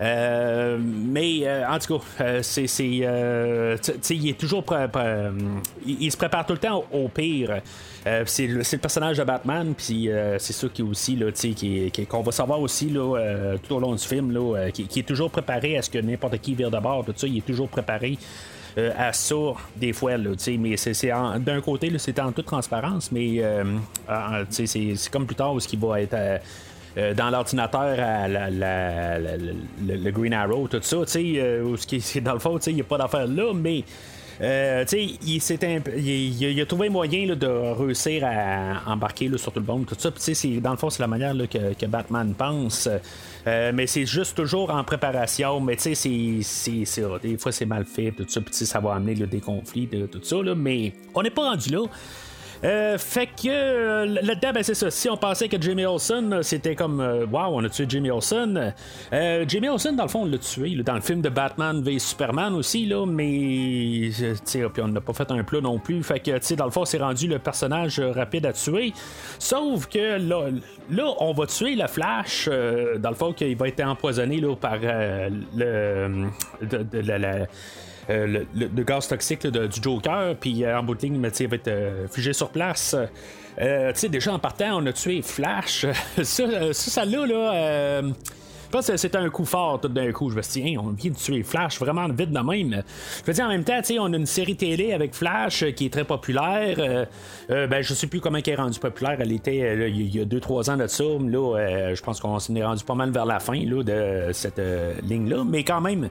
Euh, 0.00 0.78
mais 0.80 1.40
euh, 1.44 1.68
en 1.68 1.78
tout 1.78 1.98
cas, 1.98 2.04
euh, 2.20 2.40
c'est, 2.42 2.64
il 2.84 4.28
est 4.28 4.38
toujours 4.38 4.64
il, 5.86 6.10
se 6.10 6.16
prépare 6.16 6.44
tout 6.46 6.54
le 6.54 6.58
temps 6.58 6.84
au, 6.92 7.08
pire. 7.08 7.60
C'est, 8.26 8.46
le, 8.46 8.78
personnage 8.78 9.18
de 9.18 9.24
Batman, 9.24 9.74
puis 9.76 10.10
c'est 10.38 10.52
ça 10.52 10.66
qui 10.72 10.82
aussi 10.82 11.16
là, 11.16 11.26
qu'on 12.08 12.22
va 12.22 12.32
savoir 12.32 12.60
aussi 12.60 12.90
là, 12.90 13.56
tout 13.62 13.74
au 13.74 13.80
long 13.80 13.94
du 13.94 14.04
film, 14.04 14.32
là, 14.32 14.70
qui, 14.70 15.00
est 15.00 15.06
toujours 15.06 15.30
préparé 15.30 15.78
à 15.78 15.82
ce 15.82 15.90
que 15.90 15.98
n'importe 15.98 16.38
qui 16.38 16.54
vire 16.54 16.70
de 16.70 16.78
bord, 16.78 17.04
tout 17.04 17.14
ça, 17.16 17.26
il 17.26 17.38
est 17.38 17.46
toujours 17.46 17.68
préparé. 17.68 18.18
à 18.98 19.12
ça 19.12 19.36
des 19.76 19.92
fois 19.92 20.16
là, 20.16 20.30
mais 20.58 20.76
c'est, 20.76 21.12
d'un 21.38 21.60
côté 21.60 21.92
c'est 21.98 22.18
en 22.18 22.32
toute 22.32 22.46
transparence 22.46 23.12
mais 23.12 23.40
c'est, 24.50 24.94
comme 25.10 25.26
plus 25.26 25.36
tard 25.36 25.54
où 25.54 25.60
ce 25.60 25.68
qui 25.68 25.76
va 25.76 26.02
être 26.02 26.40
euh, 26.96 27.14
dans 27.14 27.30
l'ordinateur 27.30 27.96
le, 28.28 30.10
Green 30.10 30.32
Arrow, 30.32 30.68
tout 30.68 30.78
ça, 30.82 30.98
tu 31.04 31.06
sais, 31.06 31.32
euh, 31.36 31.62
où 31.64 31.76
ce 31.76 32.18
dans 32.20 32.34
le 32.34 32.38
fond, 32.38 32.56
tu 32.58 32.64
sais, 32.64 32.70
il 32.70 32.76
n'y 32.76 32.80
a 32.80 32.84
pas 32.84 32.98
d'affaire 32.98 33.26
là, 33.26 33.52
mais 33.54 33.84
euh, 34.40 34.84
il, 34.92 35.18
il, 35.26 36.60
a- 36.60 36.66
trouvé 36.66 36.88
moyen 36.88 37.26
là, 37.26 37.34
de 37.34 37.46
réussir 37.46 38.24
à 38.24 38.82
embarquer 38.92 39.28
là, 39.28 39.38
sur 39.38 39.52
tout 39.52 39.60
le 39.60 39.66
monde, 39.66 39.86
tout 39.86 39.94
ça. 39.96 40.10
Puis, 40.10 40.60
dans 40.60 40.72
le 40.72 40.76
fond, 40.76 40.90
c'est 40.90 41.02
la 41.02 41.06
manière 41.06 41.34
que, 41.48 41.86
Batman 41.86 42.34
pense. 42.36 42.88
Euh, 43.46 43.72
mais 43.74 43.86
c'est 43.86 44.06
juste 44.06 44.36
toujours 44.36 44.70
en 44.70 44.82
préparation. 44.82 45.60
Mais 45.60 45.76
tu 45.76 45.94
sais, 45.94 46.08
des 47.22 47.38
fois 47.38 47.52
c'est 47.52 47.66
mal 47.66 47.84
fait, 47.84 48.10
tout 48.12 48.24
ça. 48.26 48.40
Puis, 48.40 48.54
ça 48.54 48.80
va 48.80 48.94
amener 48.94 49.14
des 49.14 49.40
conflits, 49.40 49.88
tout 50.10 50.20
ça. 50.22 50.36
Mais 50.56 50.92
on 51.14 51.22
n'est 51.22 51.30
pas 51.30 51.50
rendu 51.50 51.70
là. 51.70 51.82
Euh, 52.64 52.96
fait 52.96 53.26
que 53.26 53.48
euh, 53.48 54.06
là-dedans, 54.22 54.52
ben, 54.54 54.62
c'est 54.62 54.74
ça. 54.74 54.90
Si 54.90 55.08
on 55.10 55.16
pensait 55.16 55.48
que 55.48 55.60
Jimmy 55.60 55.84
Olsen, 55.84 56.32
euh, 56.32 56.42
c'était 56.42 56.74
comme 56.74 57.00
Waouh, 57.30 57.56
on 57.56 57.64
a 57.64 57.68
tué 57.68 57.84
Jimmy 57.88 58.10
Olsen. 58.10 58.72
Euh, 59.12 59.44
Jimmy 59.46 59.68
Olsen, 59.68 59.96
dans 59.96 60.04
le 60.04 60.08
fond, 60.08 60.22
on 60.22 60.26
l'a 60.26 60.38
tué 60.38 60.74
dans 60.82 60.94
le 60.94 61.02
film 61.02 61.20
de 61.20 61.28
Batman 61.28 61.82
v 61.82 61.98
Superman 61.98 62.54
aussi, 62.54 62.86
là, 62.86 63.04
mais 63.06 64.10
puis 64.72 64.82
on 64.82 64.88
n'a 64.88 65.00
pas 65.00 65.12
fait 65.12 65.30
un 65.30 65.44
plat 65.44 65.60
non 65.60 65.78
plus. 65.78 66.02
Fait 66.02 66.20
que, 66.20 66.54
dans 66.54 66.64
le 66.64 66.70
fond, 66.70 66.84
c'est 66.84 66.98
rendu 66.98 67.26
le 67.28 67.38
personnage 67.38 68.00
rapide 68.00 68.46
à 68.46 68.52
tuer. 68.52 68.92
Sauf 69.38 69.86
que 69.86 70.18
là, 70.18 70.48
là 70.90 71.14
on 71.18 71.32
va 71.32 71.46
tuer 71.46 71.74
le 71.74 71.86
Flash. 71.86 72.48
dans 72.48 73.10
le 73.10 73.16
fond, 73.16 73.32
qu'il 73.32 73.56
va 73.56 73.68
être 73.68 73.82
empoisonné 73.84 74.40
là, 74.40 74.56
par 74.56 74.78
le. 74.78 76.28
la- 77.02 77.18
la- 77.18 77.46
le, 78.08 78.46
le- 78.54 78.82
gaz 78.84 79.08
toxique 79.08 79.46
de- 79.46 79.66
du 79.66 79.80
Joker, 79.82 80.34
puis 80.40 80.64
euh, 80.64 80.78
en 80.78 80.82
bout 80.82 80.94
de 80.94 81.02
ligne, 81.02 81.14
il 81.16 81.48
va 81.48 81.56
être 81.56 81.68
euh, 81.68 82.06
figé 82.08 82.32
sur 82.32 82.50
place. 82.50 82.96
Euh, 83.60 83.92
tu 83.92 84.08
déjà 84.08 84.32
en 84.32 84.38
partant, 84.38 84.80
on 84.82 84.86
a 84.86 84.92
tué 84.92 85.22
Flash. 85.22 85.86
ça, 86.22 86.42
euh, 86.42 86.72
ça, 86.72 86.90
ça 86.90 87.04
là, 87.04 87.24
là 87.26 87.54
euh, 87.54 88.02
je 88.64 88.78
pense 88.78 88.88
que 88.88 88.96
c'était 88.96 89.18
un 89.18 89.30
coup 89.30 89.44
fort 89.44 89.80
tout 89.80 89.86
d'un 89.86 90.10
coup. 90.10 90.30
Je 90.30 90.36
me 90.36 90.42
suis 90.42 90.60
dit, 90.60 90.74
Hein, 90.74 90.80
on 90.84 90.88
vient 90.88 91.12
de 91.12 91.16
tuer 91.16 91.44
Flash 91.44 91.78
vraiment 91.78 92.08
vite 92.08 92.32
de 92.32 92.40
même. 92.40 92.82
Je 93.20 93.24
veux 93.24 93.32
dire, 93.32 93.44
en 93.44 93.48
même 93.50 93.62
temps, 93.62 93.78
on 94.00 94.12
a 94.12 94.16
une 94.16 94.26
série 94.26 94.56
télé 94.56 94.92
avec 94.92 95.14
Flash 95.14 95.62
euh, 95.62 95.70
qui 95.70 95.86
est 95.86 95.92
très 95.92 96.02
populaire. 96.02 96.74
Euh, 96.80 97.04
euh, 97.50 97.66
ben, 97.68 97.82
je 97.82 97.94
sais 97.94 98.08
plus 98.08 98.20
comment 98.20 98.38
elle 98.44 98.52
est 98.52 98.56
rendue 98.56 98.80
populaire. 98.80 99.16
Elle 99.20 99.30
était 99.30 99.62
euh, 99.62 99.88
il 99.88 100.12
y 100.16 100.18
a 100.20 100.24
2-3 100.24 100.70
ans 100.72 100.76
de 100.76 100.88
ça. 100.88 101.04
Là, 101.04 101.56
euh, 101.56 101.94
je 101.94 102.02
pense 102.02 102.18
qu'on 102.18 102.36
s'en 102.40 102.54
est 102.56 102.64
rendu 102.64 102.82
pas 102.82 102.94
mal 102.96 103.12
vers 103.12 103.26
la 103.26 103.38
fin 103.38 103.54
là, 103.64 103.84
de 103.84 104.32
cette 104.32 104.58
euh, 104.58 104.94
ligne-là. 105.04 105.44
Mais 105.48 105.62
quand 105.62 105.80
même. 105.80 106.08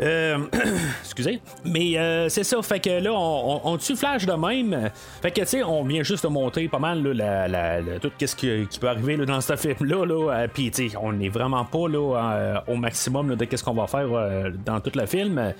Euh, 0.00 0.38
excusez. 1.02 1.40
Mais 1.64 1.96
euh, 1.96 2.28
c'est 2.28 2.44
ça, 2.44 2.60
fait 2.62 2.80
que 2.80 2.90
là, 3.02 3.12
on, 3.12 3.60
on- 3.64 3.76
tue 3.78 3.96
Flash 3.96 4.26
de 4.26 4.32
même. 4.32 4.90
Fait 5.22 5.30
que, 5.30 5.40
tu 5.40 5.46
sais, 5.46 5.62
on 5.62 5.84
vient 5.84 6.02
juste 6.02 6.24
de 6.24 6.28
montrer 6.28 6.68
pas 6.68 6.78
mal 6.78 7.02
là, 7.02 7.48
la, 7.48 7.80
tout 8.00 8.10
ce 8.18 8.34
qui, 8.36 8.78
peut 8.80 8.88
arriver 8.88 9.16
dans 9.18 9.40
ce 9.40 9.56
film-là. 9.56 10.04
Là, 10.04 10.32
Euh, 10.32 10.48
Puis, 10.52 10.70
tu 10.70 10.88
sais, 10.90 10.96
on 11.00 11.12
n'est 11.12 11.28
vraiment 11.28 11.64
pas 11.64 11.88
là, 11.88 12.16
euh, 12.32 12.54
au 12.68 12.76
maximum 12.76 13.34
de 13.36 13.44
qu'est-ce 13.44 13.62
qu'on 13.64 13.74
va 13.74 13.86
faire 13.86 14.08
dans 14.64 14.80
tout 14.80 14.92
le 14.94 15.06
film. 15.06 15.52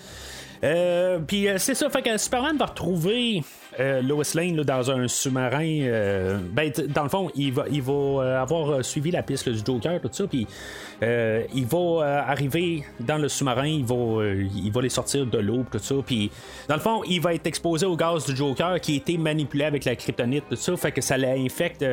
Euh, 0.64 1.18
puis 1.18 1.46
euh, 1.46 1.58
c'est 1.58 1.74
ça, 1.74 1.90
fait 1.90 2.00
que 2.00 2.16
Superman 2.16 2.56
va 2.56 2.66
retrouver 2.66 3.42
euh, 3.78 4.00
Lois 4.00 4.24
Lane 4.34 4.56
dans 4.62 4.90
un 4.90 5.08
sous-marin. 5.08 6.40
ben, 6.52 6.72
dans 6.88 7.02
le 7.02 7.08
fond, 7.08 7.30
il 7.34 7.52
va, 7.52 7.64
il 7.70 7.82
va 7.82 8.40
avoir 8.40 8.82
suivi 8.82 9.10
la 9.10 9.22
piste 9.22 9.48
du 9.48 9.58
Joker, 9.64 10.00
tout 10.00 10.08
ça, 10.10 10.26
puis 10.26 10.46
il 11.02 11.66
va 11.66 12.24
arriver 12.26 12.84
dans 13.00 13.18
le 13.18 13.28
sous-marin, 13.28 13.66
il 13.66 13.84
va, 13.84 14.24
il 14.24 14.72
va 14.72 14.80
les 14.80 14.88
sortir 14.88 15.26
de 15.26 15.38
l'eau, 15.38 15.64
tout 15.70 15.78
ça, 15.78 15.96
puis 16.06 16.30
dans 16.68 16.76
le 16.76 16.80
fond, 16.80 17.02
il 17.06 17.20
va 17.20 17.34
être 17.34 17.46
exposé 17.46 17.84
au 17.84 17.96
gaz 17.96 18.24
du 18.24 18.34
Joker 18.34 18.80
qui 18.80 18.94
a 18.94 18.96
été 18.96 19.18
manipulé 19.18 19.64
avec 19.64 19.84
la 19.84 19.96
kryptonite, 19.96 20.44
tout 20.48 20.56
ça, 20.56 20.76
fait 20.76 20.92
que 20.92 21.02
ça 21.02 21.18
l'infecte 21.18 21.84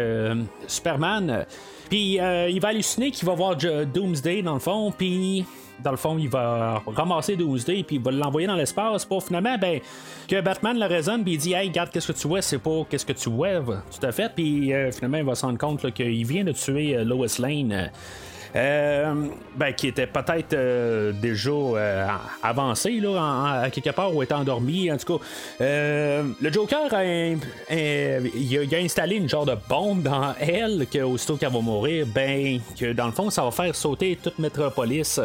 Superman. 0.68 1.46
Puis 1.90 2.20
il 2.20 2.60
va 2.62 2.70
halluciner 2.70 3.12
qu'il 3.12 3.28
va 3.28 3.34
voir 3.34 3.58
Doomsday 3.58 4.44
dans 4.44 4.54
le 4.54 4.60
fond, 4.60 4.94
puis 4.96 5.46
dans 5.84 5.92
le 5.92 5.98
fond, 5.98 6.18
il 6.18 6.30
va 6.30 6.82
ramasser 6.86 7.36
Doomsday 7.36 7.84
puis 7.84 7.98
il 7.98 8.02
va 8.02 8.12
l'envoyer 8.12 8.48
dans 8.48 8.56
l'espace 8.56 9.06
pour 9.06 9.24
finalement 9.24 9.58
ben, 9.58 9.80
que 10.28 10.42
Batman 10.42 10.78
le 10.78 10.86
raisonne 10.86 11.24
puis 11.24 11.34
il 11.34 11.38
dit 11.38 11.54
Hey, 11.54 11.70
regarde, 11.70 11.90
qu'est-ce 11.92 12.12
que 12.12 12.18
tu 12.18 12.28
vois, 12.28 12.42
c'est 12.42 12.60
pas 12.60 12.86
qu'est-ce 12.90 13.06
que 13.06 13.14
tu 13.14 13.30
vois, 13.30 13.60
tout 13.60 14.06
à 14.06 14.12
fait. 14.12 14.32
Puis 14.34 14.74
euh, 14.74 14.92
finalement, 14.92 15.18
il 15.18 15.26
va 15.26 15.36
se 15.36 15.46
rendre 15.46 15.58
compte 15.58 15.92
qu'il 15.94 16.26
vient 16.26 16.44
de 16.44 16.52
tuer 16.52 16.96
euh, 16.96 17.04
Lois 17.04 17.28
Lane. 17.40 17.90
euh, 18.56 19.14
ben, 19.56 19.74
qui 19.74 19.88
était 19.88 20.08
peut-être 20.08 20.56
déjà 21.20 21.50
euh, 21.52 22.08
avancé 22.44 23.00
là, 23.00 23.70
quelque 23.72 23.92
part 23.92 24.14
ou 24.14 24.22
était 24.24 24.34
endormi. 24.34 24.92
En 24.92 24.98
tout 24.98 25.18
cas, 25.18 25.24
le 25.60 26.52
Joker 26.52 26.94
a, 26.94 26.98
a, 27.00 28.84
installé 28.84 29.16
une 29.16 29.30
genre 29.30 29.46
de 29.46 29.56
bombe 29.70 30.04
dans 30.04 30.34
elle 30.40 30.86
que 30.92 31.00
aussitôt 31.00 31.38
qu'elle 31.38 31.54
va 31.54 31.62
mourir, 31.62 32.06
ben 32.14 32.60
que 32.78 32.94
dans 32.94 33.06
le 33.06 33.14
fond, 33.14 33.30
ça 33.30 33.44
va 33.44 33.52
faire 33.52 33.76
sauter 33.76 34.18
toute 34.22 34.38
Metropolis. 34.40 35.20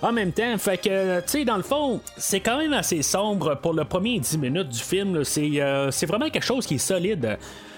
En 0.00 0.12
même 0.12 0.32
temps, 0.32 0.56
fait 0.58 0.78
que, 0.78 1.18
tu 1.20 1.28
sais, 1.28 1.44
dans 1.44 1.56
le 1.56 1.62
fond, 1.64 2.00
c'est 2.16 2.38
quand 2.40 2.58
même 2.58 2.72
assez 2.72 3.02
sombre 3.02 3.56
pour 3.56 3.72
le 3.72 3.84
premier 3.84 4.20
10 4.20 4.38
minutes 4.38 4.68
du 4.68 4.78
film. 4.78 5.16
euh, 5.16 5.90
c'est 5.90 6.06
vraiment 6.06 6.30
quelque 6.30 6.44
chose 6.44 6.66
qui 6.66 6.76
est 6.76 6.78
solide. 6.78 7.36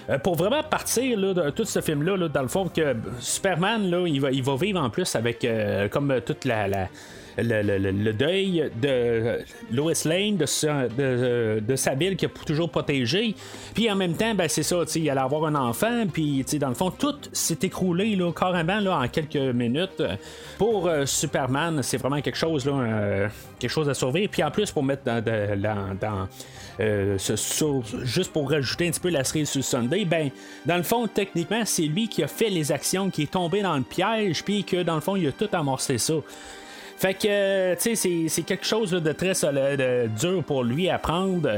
Euh, 0.09 0.17
pour 0.19 0.35
vraiment 0.35 0.61
partir 0.63 1.17
là, 1.19 1.33
de 1.33 1.49
tout 1.49 1.65
ce 1.65 1.81
film-là, 1.81 2.17
là, 2.17 2.27
dans 2.27 2.41
le 2.43 2.47
fond, 2.47 2.67
que 2.67 2.95
Superman, 3.19 3.89
là, 3.89 4.05
il, 4.07 4.21
va, 4.21 4.31
il 4.31 4.43
va 4.43 4.55
vivre 4.55 4.79
en 4.81 4.89
plus 4.89 5.15
avec 5.15 5.43
euh, 5.45 5.87
comme 5.89 6.11
euh, 6.11 6.19
toute 6.19 6.45
la- 6.45 6.89
le, 7.37 7.61
le- 7.91 8.13
deuil 8.13 8.69
de 8.81 9.39
Lois 9.71 9.93
Lane, 10.05 10.37
de, 10.37 10.45
sa- 10.45 11.95
ville 11.95 12.15
qui 12.15 12.25
a 12.25 12.29
toujours 12.45 12.69
protégé. 12.69 13.35
Puis 13.73 13.89
en 13.91 13.95
même 13.95 14.13
temps, 14.15 14.33
ben, 14.35 14.47
c'est 14.47 14.63
ça, 14.63 14.77
il 14.95 15.09
allait 15.09 15.19
avoir 15.21 15.45
un 15.45 15.55
enfant, 15.55 16.05
puis 16.11 16.43
dans 16.59 16.69
le 16.69 16.75
fond, 16.75 16.91
tout 16.91 17.15
s'est 17.31 17.59
écroulé 17.63 18.15
là, 18.15 18.31
carrément 18.31 18.79
là, 18.79 18.99
en 18.99 19.07
quelques 19.07 19.35
minutes. 19.35 20.01
Pour 20.57 20.87
euh, 20.87 21.05
Superman, 21.05 21.81
c'est 21.83 21.97
vraiment 21.97 22.21
quelque 22.21 22.37
chose, 22.37 22.65
là, 22.65 23.29
quelque 23.59 23.71
chose 23.71 23.89
à 23.89 23.93
sauver. 23.93 24.27
Puis 24.27 24.43
en 24.43 24.51
plus, 24.51 24.71
pour 24.71 24.83
mettre 24.83 25.03
dans, 25.03 25.23
dans- 25.99 26.27
euh, 26.79 27.17
juste 28.03 28.31
pour 28.31 28.49
rajouter 28.49 28.87
un 28.87 28.91
petit 28.91 28.99
peu 28.99 29.09
la 29.09 29.23
cerise 29.23 29.49
sur 29.49 29.63
Sunday, 29.63 30.05
ben, 30.05 30.29
dans 30.65 30.77
le 30.77 30.83
fond, 30.83 31.07
techniquement, 31.07 31.61
c'est 31.65 31.83
lui 31.83 32.07
qui 32.07 32.23
a 32.23 32.27
fait 32.27 32.49
les 32.49 32.71
actions, 32.71 33.09
qui 33.09 33.23
est 33.23 33.31
tombé 33.31 33.61
dans 33.61 33.75
le 33.75 33.83
piège, 33.83 34.43
puis 34.43 34.63
que 34.63 34.81
dans 34.83 34.95
le 34.95 35.01
fond, 35.01 35.15
il 35.15 35.27
a 35.27 35.31
tout 35.31 35.49
amorcé 35.53 35.97
ça. 35.97 36.13
Fait 37.01 37.15
que, 37.15 37.27
euh, 37.27 37.75
tu 37.81 37.95
sais, 37.95 38.27
c'est- 38.29 38.43
quelque 38.43 38.63
chose 38.65 38.91
de 38.91 39.11
très 39.11 39.33
solide, 39.33 39.77
de 39.79 40.07
dur 40.19 40.43
pour 40.43 40.63
lui 40.63 40.87
à 40.87 40.99
prendre. 40.99 41.49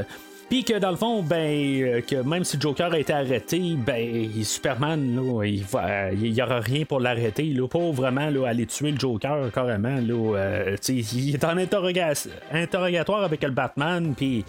Puis 0.48 0.64
que 0.64 0.78
dans 0.78 0.90
le 0.90 0.96
fond, 0.96 1.22
ben, 1.22 1.36
euh, 1.82 2.00
que 2.00 2.16
même 2.16 2.44
si 2.44 2.58
Joker 2.58 2.90
a 2.92 2.98
été 2.98 3.12
arrêté, 3.12 3.60
ben, 3.76 4.30
Superman, 4.42 5.14
là, 5.16 5.44
il 5.44 5.62
va, 5.64 5.84
euh, 5.86 6.14
il 6.18 6.40
aura 6.42 6.60
rien 6.60 6.86
pour 6.86 6.98
l'arrêter, 6.98 7.42
là, 7.44 7.68
pour 7.68 7.92
vraiment 7.92 8.30
là, 8.30 8.46
aller 8.48 8.64
tuer 8.64 8.92
le 8.92 8.98
Joker 8.98 9.50
carrément. 9.52 9.96
Là, 10.00 10.36
euh, 10.38 10.76
il 10.88 11.34
est 11.34 11.44
en 11.44 11.56
interroga- 11.58 12.12
interrogatoire 12.50 13.24
avec 13.24 13.42
le 13.42 13.50
Batman, 13.50 14.14
puis 14.16 14.46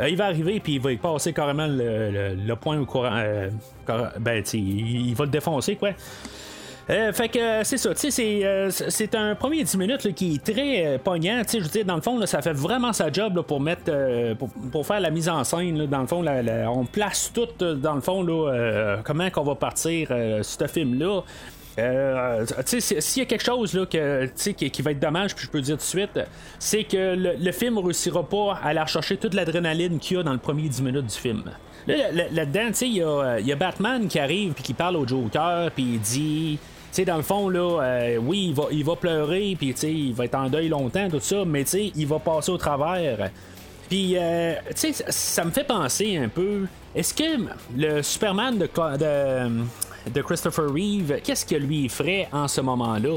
euh, 0.00 0.08
il 0.10 0.16
va 0.18 0.26
arriver, 0.26 0.60
puis 0.60 0.74
il 0.74 0.80
va 0.80 0.90
passer 0.96 1.32
carrément 1.32 1.66
le, 1.66 2.34
le- 2.46 2.56
point 2.56 2.78
au 2.78 2.84
courant. 2.84 3.16
euh, 3.16 3.48
ben, 4.18 4.42
il 4.52 5.14
va 5.14 5.24
le 5.24 5.30
défoncer, 5.30 5.76
quoi. 5.76 5.92
Euh, 6.88 7.12
fait 7.12 7.28
que 7.28 7.38
euh, 7.38 7.64
c'est 7.64 7.78
ça, 7.78 7.92
tu 7.94 8.10
sais, 8.10 8.10
c'est, 8.10 9.14
euh, 9.14 9.30
un 9.30 9.34
premier 9.34 9.64
10 9.64 9.76
minutes 9.76 10.04
là, 10.04 10.12
qui 10.12 10.34
est 10.34 10.54
très 10.54 10.98
poignant. 11.02 11.42
Tu 11.42 11.50
sais, 11.50 11.58
je 11.58 11.64
veux 11.64 11.70
dire, 11.70 11.84
dans 11.84 11.96
le 11.96 12.00
fond, 12.00 12.16
là, 12.16 12.26
ça 12.26 12.42
fait 12.42 12.52
vraiment 12.52 12.92
sa 12.92 13.10
job 13.10 13.36
là, 13.36 13.42
pour 13.42 13.60
mettre, 13.60 13.90
pour, 14.34 14.48
pour 14.70 14.86
faire 14.86 15.00
la 15.00 15.10
mise 15.10 15.28
en 15.28 15.42
scène. 15.42 15.78
là. 15.78 15.86
dans 15.86 16.00
le 16.00 16.06
fond, 16.06 16.24
on 16.68 16.84
place 16.84 17.32
tout, 17.34 17.48
dans 17.74 17.94
le 17.94 18.00
fond, 18.00 18.22
là, 18.22 18.98
comment 19.04 19.28
qu'on 19.30 19.42
va 19.42 19.56
partir 19.56 20.08
ce 20.08 20.66
film-là. 20.66 21.22
Euh, 21.78 22.46
s'il 22.64 23.22
y 23.22 23.26
a 23.26 23.28
quelque 23.28 23.44
chose 23.44 23.74
là, 23.74 23.84
que, 23.84 24.26
qui, 24.34 24.70
qui 24.70 24.82
va 24.82 24.92
être 24.92 25.00
dommage, 25.00 25.34
puis 25.34 25.44
je 25.44 25.50
peux 25.50 25.60
dire 25.60 25.76
tout 25.76 25.82
de 25.82 25.86
suite, 25.86 26.20
c'est 26.58 26.84
que 26.84 27.14
le, 27.16 27.52
film 27.52 27.74
ne 27.74 27.80
réussira 27.80 28.26
pas 28.26 28.58
à 28.62 28.68
aller 28.68 28.80
rechercher 28.80 29.18
toute 29.18 29.34
l'adrénaline 29.34 29.98
qu'il 29.98 30.16
y 30.16 30.20
a 30.20 30.22
dans 30.22 30.32
le 30.32 30.38
premier 30.38 30.68
10 30.68 30.82
minutes 30.82 31.06
du 31.06 31.14
film. 31.14 31.42
Là, 31.86 32.10
là- 32.12 32.24
là-dedans, 32.32 32.68
tu 32.68 32.74
sais, 32.74 32.88
il 32.88 32.94
y, 32.94 33.48
y 33.48 33.52
a 33.52 33.56
Batman 33.56 34.08
qui 34.08 34.18
arrive 34.18 34.52
puis 34.54 34.62
qui 34.62 34.74
parle 34.74 34.96
au 34.96 35.06
Joker, 35.06 35.70
puis 35.72 35.84
il 35.84 36.00
dit. 36.00 36.58
Dans 37.04 37.16
le 37.16 37.22
fond, 37.22 37.48
là, 37.48 37.82
euh, 37.82 38.16
oui, 38.16 38.46
il 38.48 38.54
va, 38.54 38.64
il 38.70 38.84
va 38.84 38.96
pleurer, 38.96 39.54
puis 39.58 39.70
il 39.70 40.14
va 40.14 40.24
être 40.24 40.34
en 40.34 40.48
deuil 40.48 40.68
longtemps, 40.68 41.08
tout 41.10 41.20
ça, 41.20 41.44
mais 41.44 41.62
il 41.62 42.06
va 42.06 42.18
passer 42.18 42.50
au 42.50 42.56
travers. 42.56 43.30
Puis, 43.88 44.16
euh, 44.16 44.54
ça, 44.74 45.44
me 45.44 45.50
fait 45.50 45.64
penser 45.64 46.16
un 46.16 46.28
peu. 46.28 46.66
Est-ce 46.94 47.14
que 47.14 47.46
le 47.76 48.02
Superman 48.02 48.58
de, 48.58 48.68
de, 50.10 50.22
Christopher 50.22 50.66
Reeve, 50.72 51.20
qu'est-ce 51.22 51.46
que 51.46 51.54
lui 51.54 51.88
ferait 51.88 52.28
en 52.32 52.48
ce 52.48 52.60
moment-là? 52.62 53.16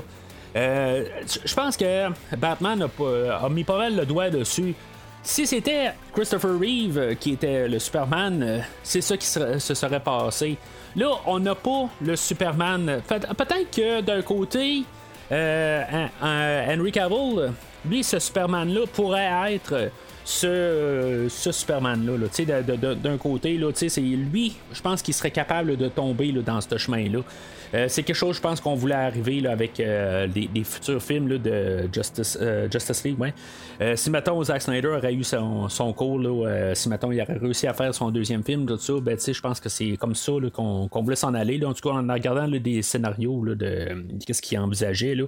Euh, 0.55 1.05
Je 1.45 1.53
pense 1.55 1.77
que 1.77 2.09
Batman 2.35 2.83
a, 2.83 3.49
mis 3.49 3.63
pas 3.63 3.77
mal 3.77 3.95
le 3.95 4.05
doigt 4.05 4.29
dessus. 4.29 4.75
Si 5.23 5.47
c'était 5.47 5.93
Christopher 6.13 6.51
Reeve 6.59 7.15
qui 7.19 7.33
était 7.33 7.67
le 7.67 7.79
Superman, 7.79 8.63
c'est 8.83 9.01
ça 9.01 9.17
qui 9.17 9.25
se 9.25 9.73
serait 9.73 9.99
passé. 9.99 10.57
Là, 10.99 11.11
on 11.27 11.39
n'a 11.39 11.55
pas 11.55 11.87
le 12.01 12.15
Superman. 12.17 13.01
Peut- 13.07 13.19
Peut-être 13.37 13.71
que 13.73 14.01
d'un 14.01 14.21
côté, 14.21 14.83
euh, 15.31 15.81
Henry 16.21 16.91
Cavill, 16.91 17.53
lui, 17.85 18.03
ce 18.03 18.19
Superman-là 18.19 18.81
pourrait 18.93 19.53
être 19.53 19.91
ce, 20.29 21.25
ce 21.27 21.51
Superman-là. 21.51 22.13
D'un 22.95 23.17
côté, 23.17 23.57
là, 23.57 23.71
c'est 23.73 23.99
lui, 23.99 24.55
je 24.71 24.81
pense 24.81 25.01
qu'il 25.01 25.15
serait 25.15 25.31
capable 25.31 25.75
de 25.75 25.87
tomber 25.87 26.31
là, 26.31 26.41
dans 26.41 26.61
ce 26.61 26.77
chemin-là. 26.77 27.21
Euh, 27.73 27.85
c'est 27.87 28.03
quelque 28.03 28.15
chose, 28.15 28.37
je 28.37 28.41
pense, 28.41 28.59
qu'on 28.59 28.75
voulait 28.75 28.95
arriver 28.95 29.41
là, 29.41 29.51
avec 29.51 29.79
euh, 29.79 30.27
des, 30.27 30.63
futurs 30.63 31.01
films 31.01 31.27
là, 31.27 31.37
de 31.37 31.89
Justice, 31.93 32.37
euh, 32.41 32.67
Justice 32.71 33.03
League. 33.03 33.19
Ouais. 33.19 33.33
Si, 33.95 34.09
mettons, 34.09 34.43
Zack 34.43 34.61
Snyder 34.61 34.89
aurait 34.89 35.13
eu 35.13 35.23
son, 35.23 35.69
son 35.69 35.93
cours, 35.93 36.19
là, 36.19 36.73
si, 36.75 36.89
mettons, 36.89 37.11
il 37.11 37.21
aurait 37.21 37.37
réussi 37.37 37.65
à 37.65 37.73
faire 37.73 37.93
son 37.95 38.11
deuxième 38.11 38.43
film, 38.43 38.65
tout 38.65 38.77
ça, 38.77 38.93
ben, 39.01 39.17
je 39.17 39.39
pense 39.39 39.59
que 39.59 39.69
c'est 39.69 39.95
comme 39.97 40.15
ça 40.15 40.33
là, 40.33 40.49
qu'on, 40.49 40.87
qu'on 40.89 41.01
voulait 41.01 41.15
s'en 41.15 41.33
aller. 41.33 41.63
En 41.63 41.73
tout 41.73 41.87
cas, 41.87 41.95
en 41.95 42.13
regardant 42.13 42.47
des 42.47 42.81
scénarios 42.81 43.43
là, 43.43 43.55
de, 43.55 44.05
qu'est-ce 44.25 44.41
qu'il 44.41 44.59
envisageait, 44.59 45.15
là, 45.15 45.25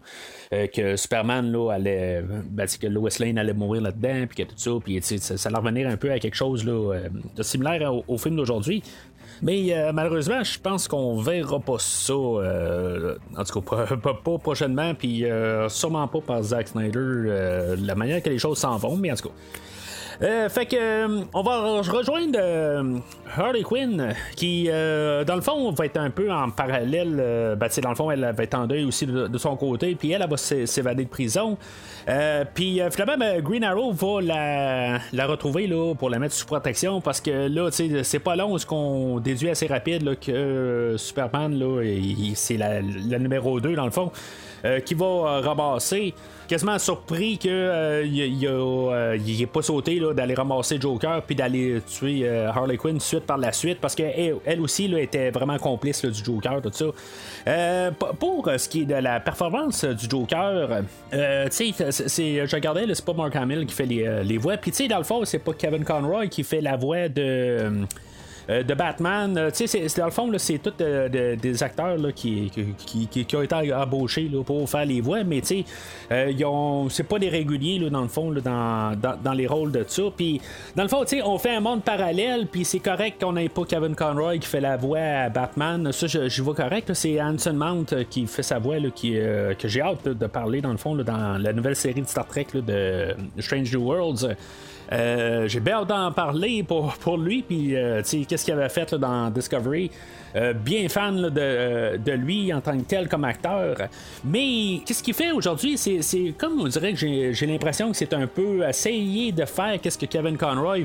que 0.68 0.98
Superman 0.98 1.50
là, 1.50 1.72
allait, 1.72 2.24
ben, 2.50 2.68
que 2.68 2.88
Lois 2.88 3.10
Lane 3.20 3.38
allait 3.38 3.54
mourir 3.54 3.84
là-dedans, 3.84 4.26
puis 4.28 4.44
que 4.44 4.52
tout 4.52 4.58
ça, 4.58 4.72
puis 4.84 4.91
tu 5.00 5.08
sais, 5.08 5.18
ça, 5.18 5.38
ça 5.38 5.50
allait 5.50 5.58
revenir 5.58 5.88
un 5.90 5.98
peu 5.98 6.12
à 6.12 6.20
quelque 6.20 6.36
chose 6.36 6.64
euh, 6.68 7.10
de 7.36 7.44
similaire 7.44 7.94
au, 8.08 8.18
film 8.18 8.36
d'aujourd'hui. 8.36 8.84
Mais 9.42 9.74
euh, 9.74 9.92
malheureusement, 9.92 10.44
je 10.44 10.60
pense 10.60 10.88
qu'on 10.88 11.18
verra 11.18 11.60
pas 11.60 11.78
ça. 11.80 12.14
euh, 12.14 13.16
en 13.38 13.44
tout 13.44 13.62
cas, 13.62 13.86
pas, 13.96 14.38
prochainement, 14.38 14.94
puis 14.94 15.26
sûrement 15.70 16.08
pas 16.08 16.22
par 16.22 16.44
Zack 16.44 16.68
Snyder, 16.68 17.76
la 17.82 17.96
manière 17.96 18.22
que 18.22 18.30
les 18.30 18.40
choses 18.40 18.60
s'en 18.60 18.78
vont, 18.78 18.98
mais 18.98 19.12
en 19.12 19.16
tout 19.16 19.30
cas. 19.30 19.36
Euh, 20.22 20.50
fait 20.50 20.66
que 20.66 20.76
euh, 20.76 21.22
on 21.34 21.42
va 21.42 21.52
re- 21.62 21.90
rejoindre 21.90 22.38
euh, 22.40 22.98
Harley 23.36 23.64
Quinn 23.64 24.14
qui 24.36 24.66
dans 24.66 25.36
le 25.36 25.42
fond 25.42 25.72
va 25.72 25.86
être 25.86 25.98
un 25.98 26.10
peu 26.10 26.32
en 26.32 26.50
parallèle 26.50 27.56
ben, 27.58 27.70
dans 27.82 27.90
le 27.90 27.96
fond 27.96 28.12
elle 28.12 28.34
va 28.36 28.44
être 28.44 28.56
en 28.56 28.68
deuil 28.68 28.84
aussi 28.84 29.06
de, 29.06 29.38
son 29.38 29.56
côté 29.56 29.96
puis 29.96 30.12
elle, 30.12 30.28
va 30.30 30.38
s'é- 30.38 30.66
s'évader 30.66 31.06
de 31.06 31.10
prison. 31.10 31.58
Puis 32.54 32.82
finalement 32.92 33.18
ben, 33.18 33.42
Green 33.42 33.64
Arrow 33.64 33.92
va 33.94 34.22
la, 35.14 35.28
retrouver 35.28 35.68
là, 35.68 35.94
pour 35.96 36.10
la 36.10 36.20
mettre 36.20 36.36
sous 36.36 36.46
protection 36.46 37.00
parce 37.02 37.22
que 37.22 37.48
là 37.48 37.70
c'est 38.04 38.20
pas 38.20 38.36
long 38.36 38.58
ce 38.58 38.66
qu'on 38.66 39.20
déduit 39.20 39.50
assez 39.50 39.68
rapide 39.68 40.18
que 40.20 40.96
Superman 40.98 41.58
là, 41.58 41.82
c'est 42.36 42.58
la, 42.58 42.82
la 42.82 43.20
numéro 43.20 43.60
2 43.60 43.76
dans 43.76 43.86
le 43.86 43.92
fond 43.92 44.12
qui 44.80 44.94
va 44.94 45.06
euh, 45.06 45.42
ramasser. 45.42 46.14
Quasiment 46.48 46.78
surpris 46.80 47.38
qu'il 47.38 47.52
n'ait 48.12 49.46
pas 49.46 49.62
sauté 49.62 50.02
d'aller 50.14 50.34
ramasser 50.34 50.82
Joker 50.82 51.22
puis 51.22 51.34
d'aller 51.34 51.82
tuer 51.88 52.24
euh, 52.28 52.50
Harley 52.50 52.76
Quinn 52.76 53.00
suite 53.00 53.26
par 53.26 53.38
la 53.38 53.54
suite 53.54 53.80
parce 53.80 53.96
qu'elle 53.96 54.36
elle 54.46 54.60
aussi 54.60 54.90
là, 54.90 55.00
était 55.00 55.32
vraiment 55.32 55.58
complice 55.58 56.04
du 56.04 56.24
Joker, 56.24 56.62
tout 56.62 56.72
ça. 56.74 56.86
Euh, 57.48 57.92
pour 58.20 58.50
euh, 58.50 58.58
ce 58.58 58.68
qui 58.68 58.82
est 58.82 58.86
de 58.86 58.96
la 58.96 59.22
performance 59.22 59.86
euh, 59.86 59.94
du 59.94 60.10
Joker, 60.10 60.82
euh, 61.14 61.48
tu 61.50 61.74
sais, 61.74 61.92
c'est- 61.92 62.46
je 62.46 62.56
regardais, 62.56 62.84
c'est 62.94 63.06
pas 63.06 63.14
Mark 63.14 63.34
Hamill 63.36 63.66
qui 63.66 63.74
fait 63.74 63.86
les, 63.86 64.06
euh, 64.06 64.22
les 64.24 64.38
voix, 64.38 64.58
puis 64.58 64.72
tu 64.72 64.78
sais, 64.78 64.88
dans 64.90 64.98
le 64.98 65.06
fond, 65.06 65.24
c'est 65.24 65.40
pas 65.40 65.54
Kevin 65.54 65.86
Conroy 65.86 66.28
qui 66.28 66.44
fait 66.44 66.60
la 66.62 66.76
voix 66.76 67.08
de. 67.08 67.72
Euh, 68.50 68.64
de 68.64 68.74
Batman, 68.74 69.38
euh, 69.38 69.52
tu 69.52 69.68
sais, 69.68 69.86
dans 69.98 70.06
le 70.06 70.12
fond, 70.12 70.32
c'est 70.38 70.58
tous 70.58 70.74
euh, 70.82 71.08
de- 71.08 71.36
des 71.40 71.64
acteurs 71.64 71.98
qui, 72.16 72.52
ont 73.36 73.42
été 73.42 73.74
embauchés 73.74 74.30
pour 74.46 74.70
faire 74.70 74.86
les 74.86 75.02
voix, 75.02 75.24
mais 75.24 75.42
tu 75.42 75.64
sais, 76.10 76.36
c'est 76.90 77.04
pas 77.04 77.20
des 77.20 77.30
réguliers 77.30 77.90
dans 77.90 78.02
le 78.02 78.08
fond, 78.08 78.32
dans, 78.32 79.34
les 79.34 79.48
rôles 79.48 79.72
de 79.72 79.86
ça. 79.88 80.04
Puis, 80.16 80.42
dans 80.76 80.84
le 80.84 80.90
fond, 80.90 81.02
tu 81.02 81.18
sais, 81.18 81.22
on 81.22 81.38
fait 81.38 81.56
un 81.56 81.60
monde 81.60 81.84
parallèle, 81.84 82.48
puis 82.48 82.66
c'est 82.66 82.80
correct 82.80 83.22
qu'on 83.22 83.34
n'ait 83.34 83.50
pas 83.50 83.64
Kevin 83.66 83.96
Conroy 83.96 84.38
qui 84.38 84.48
fait 84.48 84.62
la 84.62 84.78
voix 84.78 85.00
à 85.00 85.30
Batman. 85.30 85.92
Ça, 85.92 86.08
je, 86.08 86.42
vois 86.42 86.56
correct. 86.56 86.94
C'est 86.94 87.22
Hanson 87.22 87.54
Mount 87.54 87.86
qui 88.10 88.26
fait 88.28 88.44
sa 88.44 88.60
voix, 88.60 88.78
que 88.80 89.68
j'ai 89.68 89.82
hâte 89.82 90.08
de 90.08 90.28
parler, 90.28 90.62
dans 90.62 90.72
le 90.72 90.78
fond, 90.78 90.96
dans 90.96 91.38
la 91.38 91.54
nouvelle 91.54 91.76
série 91.76 92.02
de 92.02 92.08
Star 92.08 92.28
Trek 92.28 92.48
de 92.54 93.16
Strange 93.40 93.72
New 93.74 93.84
Worlds. 93.84 94.36
Euh, 94.92 95.48
j'ai 95.48 95.60
bien 95.60 95.78
hâte 95.78 95.88
d'en 95.88 96.12
parler 96.12 96.64
pour, 96.64 97.18
lui, 97.18 97.44
puis 97.44 97.76
euh, 97.76 98.02
qu'est-ce 98.02 98.44
qu'il 98.44 98.54
avait 98.54 98.70
fait 98.70 98.94
dans 98.96 99.30
Discovery. 99.30 99.90
Euh, 100.36 100.54
bien 100.54 100.88
fan 100.88 101.30
de, 101.30 101.32
euh, 101.38 101.98
de 101.98 102.14
lui 102.14 102.54
en 102.54 102.62
tant 102.62 102.78
que 102.78 102.84
tel 102.84 103.10
comme 103.10 103.26
acteur. 103.26 103.76
Mais 104.24 104.82
qu'est-ce 104.86 105.04
qu'il 105.04 105.14
fait 105.14 105.32
aujourd'hui? 105.32 105.78
C'est, 105.78 106.34
comme 106.38 106.62
on 106.62 106.68
dirait 106.68 106.94
que 106.94 107.00
j'ai, 107.34 107.46
l'impression 107.46 107.92
que 107.92 107.98
c'est 107.98 108.14
un 108.14 108.28
peu 108.28 108.68
essayer 108.68 109.32
de 109.34 109.44
faire 109.46 109.80
qu'est-ce 109.82 109.98
que 109.98 110.06
Kevin 110.06 110.38
Conroy 110.38 110.84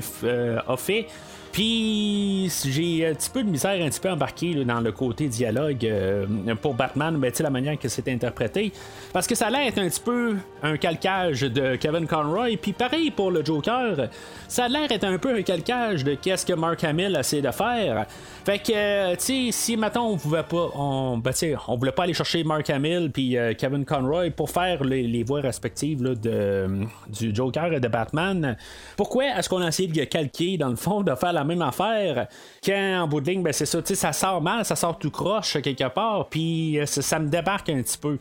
a 0.67 0.77
fait. 0.77 1.07
Puis 1.51 2.51
j'ai 2.65 3.07
un 3.07 3.13
petit 3.13 3.29
peu 3.29 3.43
de 3.43 3.49
misère, 3.49 3.83
un 3.83 3.89
petit 3.89 3.99
peu 3.99 4.09
embarqué 4.09 4.53
dans 4.65 4.81
le 4.81 4.91
côté 4.91 5.27
dialogue 5.27 5.85
euh, 5.85 6.25
pour 6.61 6.73
Batman, 6.73 7.19
sais, 7.33 7.43
la 7.43 7.49
manière 7.49 7.77
que 7.77 7.89
c'est 7.89 8.07
interprété. 8.09 8.71
Parce 9.13 9.27
que 9.27 9.35
ça 9.35 9.47
a 9.47 9.49
l'air 9.49 9.67
être 9.67 9.79
un 9.79 9.89
petit 9.89 9.99
peu 9.99 10.35
un 10.63 10.77
calcage 10.77 11.41
de 11.41 11.75
Kevin 11.75 12.07
Conroy. 12.07 12.57
Puis 12.61 12.73
pareil 12.73 13.11
pour 13.11 13.31
le 13.31 13.43
Joker, 13.43 14.09
ça 14.47 14.65
a 14.65 14.67
l'air 14.67 14.87
un 15.01 15.17
peu 15.17 15.35
un 15.35 15.41
calcage 15.41 16.03
de 16.03 16.15
qu'est-ce 16.15 16.45
que 16.45 16.53
Mark 16.53 16.83
Hamill 16.83 17.15
essaie 17.19 17.41
de 17.41 17.51
faire. 17.51 18.05
Fait 18.45 18.59
que, 18.59 18.71
euh, 18.73 19.15
tu 19.15 19.49
sais, 19.49 19.49
si 19.51 19.77
maintenant 19.77 20.09
on 20.09 20.17
pouvait 20.17 20.43
pas, 20.43 20.69
on, 20.73 21.17
ben, 21.17 21.33
on 21.67 21.75
voulait 21.75 21.91
pas 21.91 22.03
aller 22.03 22.13
chercher 22.13 22.43
Mark 22.43 22.69
Hamill 22.69 23.11
puis 23.11 23.37
euh, 23.37 23.53
Kevin 23.53 23.83
Conroy 23.83 24.29
pour 24.31 24.49
faire 24.49 24.83
les, 24.83 25.23
voix 25.23 25.41
respectives 25.41 26.01
de, 26.01 26.67
du 27.09 27.35
Joker 27.35 27.73
et 27.73 27.79
de 27.79 27.87
Batman, 27.87 28.55
pourquoi 28.95 29.25
est-ce 29.37 29.49
qu'on 29.49 29.61
a 29.61 29.67
essayé 29.67 29.89
de 29.89 30.03
calquer 30.05 30.57
dans 30.57 30.69
le 30.69 30.75
fond, 30.75 31.01
de 31.01 31.13
faire 31.15 31.33
la 31.37 31.43
même 31.43 31.61
affaire 31.61 32.27
quand 32.63 33.07
bout 33.07 33.21
de 33.21 33.29
ligne, 33.29 33.43
ben 33.43 33.53
c'est 33.53 33.65
ça, 33.65 33.81
tu 33.81 33.89
sais, 33.89 33.95
ça 33.95 34.13
sort 34.13 34.41
mal, 34.41 34.65
ça 34.65 34.75
sort 34.75 34.97
tout 34.97 35.11
croche 35.11 35.61
quelque 35.61 35.87
part, 35.89 36.27
puis 36.29 36.79
euh, 36.79 36.85
ça, 36.85 37.19
me 37.19 37.29
débarque 37.29 37.69
un 37.69 37.81
petit 37.81 37.97
peu. 37.97 38.17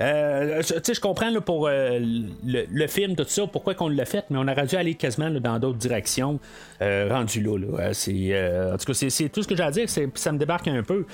Euh, 0.00 0.62
je 0.62 1.00
comprends 1.00 1.32
pour 1.40 1.68
euh, 1.68 1.98
le, 2.44 2.86
film, 2.86 3.14
tout 3.16 3.24
ça, 3.26 3.46
pourquoi 3.46 3.74
qu'on 3.74 3.88
l'a 3.88 4.06
fait, 4.06 4.24
mais 4.30 4.38
on 4.38 4.48
aurait 4.48 4.66
dû 4.66 4.76
aller 4.76 4.94
quasiment 4.94 5.30
dans 5.30 5.58
d'autres 5.58 5.78
directions, 5.78 6.40
euh, 6.80 7.08
rendu 7.10 7.42
là. 7.42 7.58
là. 7.58 7.92
Euh, 8.08 8.74
en 8.74 8.78
tout 8.78 8.86
cas, 8.86 8.94
c'est, 8.94 9.28
tout 9.28 9.42
ce 9.42 9.48
que 9.48 9.54
j'ai 9.54 9.62
à 9.62 9.70
dire, 9.70 9.88
ça 9.88 10.32
me 10.32 10.38
débarque 10.38 10.68
un 10.68 10.82
peu. 10.82 11.04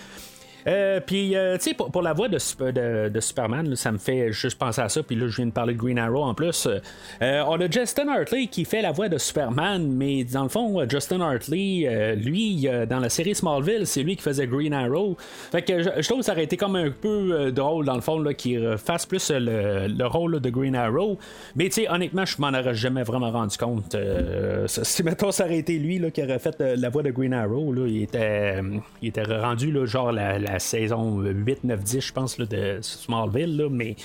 Euh, 0.66 1.00
puis, 1.04 1.36
euh, 1.36 1.56
tu 1.58 1.70
sais, 1.70 1.74
pour, 1.74 2.02
la 2.02 2.12
voix 2.12 2.28
de, 2.28 3.08
de, 3.08 3.20
Superman, 3.20 3.68
là, 3.68 3.76
ça 3.76 3.92
me 3.92 3.98
fait 3.98 4.32
juste 4.32 4.58
penser 4.58 4.80
à 4.80 4.88
ça. 4.88 5.02
Puis 5.02 5.16
là, 5.16 5.28
je 5.28 5.36
viens 5.36 5.46
de 5.46 5.52
parler 5.52 5.74
de 5.74 5.78
Green 5.78 5.98
Arrow 5.98 6.24
en 6.24 6.34
plus. 6.34 6.66
Euh, 7.22 7.44
on 7.46 7.60
a 7.60 7.70
Justin 7.70 8.08
Hartley 8.08 8.48
qui 8.48 8.64
fait 8.64 8.82
la 8.82 8.92
voix 8.92 9.08
de 9.08 9.18
Superman, 9.18 9.88
mais 9.88 10.24
dans 10.24 10.42
le 10.42 10.48
fond, 10.48 10.84
Justin 10.88 11.20
Hartley, 11.20 12.16
lui, 12.16 12.68
dans 12.88 12.98
la 12.98 13.08
série 13.08 13.34
Smallville, 13.34 13.86
c'est 13.86 14.02
lui 14.02 14.16
qui 14.16 14.22
faisait 14.22 14.46
Green 14.46 14.72
Arrow. 14.72 15.16
Fait 15.52 15.62
que 15.62 15.82
je, 15.82 16.08
trouve 16.08 16.20
que 16.20 16.24
ça 16.24 16.32
aurait 16.32 16.44
été 16.44 16.56
comme 16.56 16.76
un 16.76 16.90
peu 16.90 17.52
drôle, 17.52 17.84
dans 17.84 17.94
le 17.94 18.00
fond, 18.00 18.22
qu'il 18.36 18.76
fasse 18.78 19.06
plus 19.06 19.30
le, 19.30 19.86
le 19.86 20.06
rôle 20.06 20.40
de 20.40 20.50
Green 20.50 20.74
Arrow. 20.74 21.18
Mais, 21.54 21.66
tu 21.66 21.82
sais, 21.82 21.88
honnêtement, 21.88 22.24
je 22.24 22.40
m'en 22.40 22.48
aurais 22.48 22.74
jamais 22.74 23.02
vraiment 23.02 23.30
rendu 23.30 23.56
compte. 23.56 23.96
Si, 24.66 25.02
mettons, 25.02 25.30
ça 25.30 25.44
aurait 25.44 25.58
été 25.58 25.78
lui 25.78 25.96
qui 26.12 26.22
aurait 26.22 26.38
fait 26.38 26.60
la 26.60 26.88
voix 26.88 27.02
de 27.02 27.10
Green 27.10 27.32
Arrow, 27.32 27.74
il, 27.86 28.02
était, 28.02 28.60
il 29.02 29.08
était 29.08 29.22
rendu, 29.22 29.72
genre, 29.86 30.12
la 30.12 30.55
saison 30.58 31.20
8, 31.20 31.64
9, 31.64 31.80
10, 31.82 32.00
je 32.00 32.12
pense, 32.12 32.38
là, 32.38 32.46
de 32.46 32.78
Smallville, 32.82 33.56
là, 33.56 33.68
mais. 33.70 33.96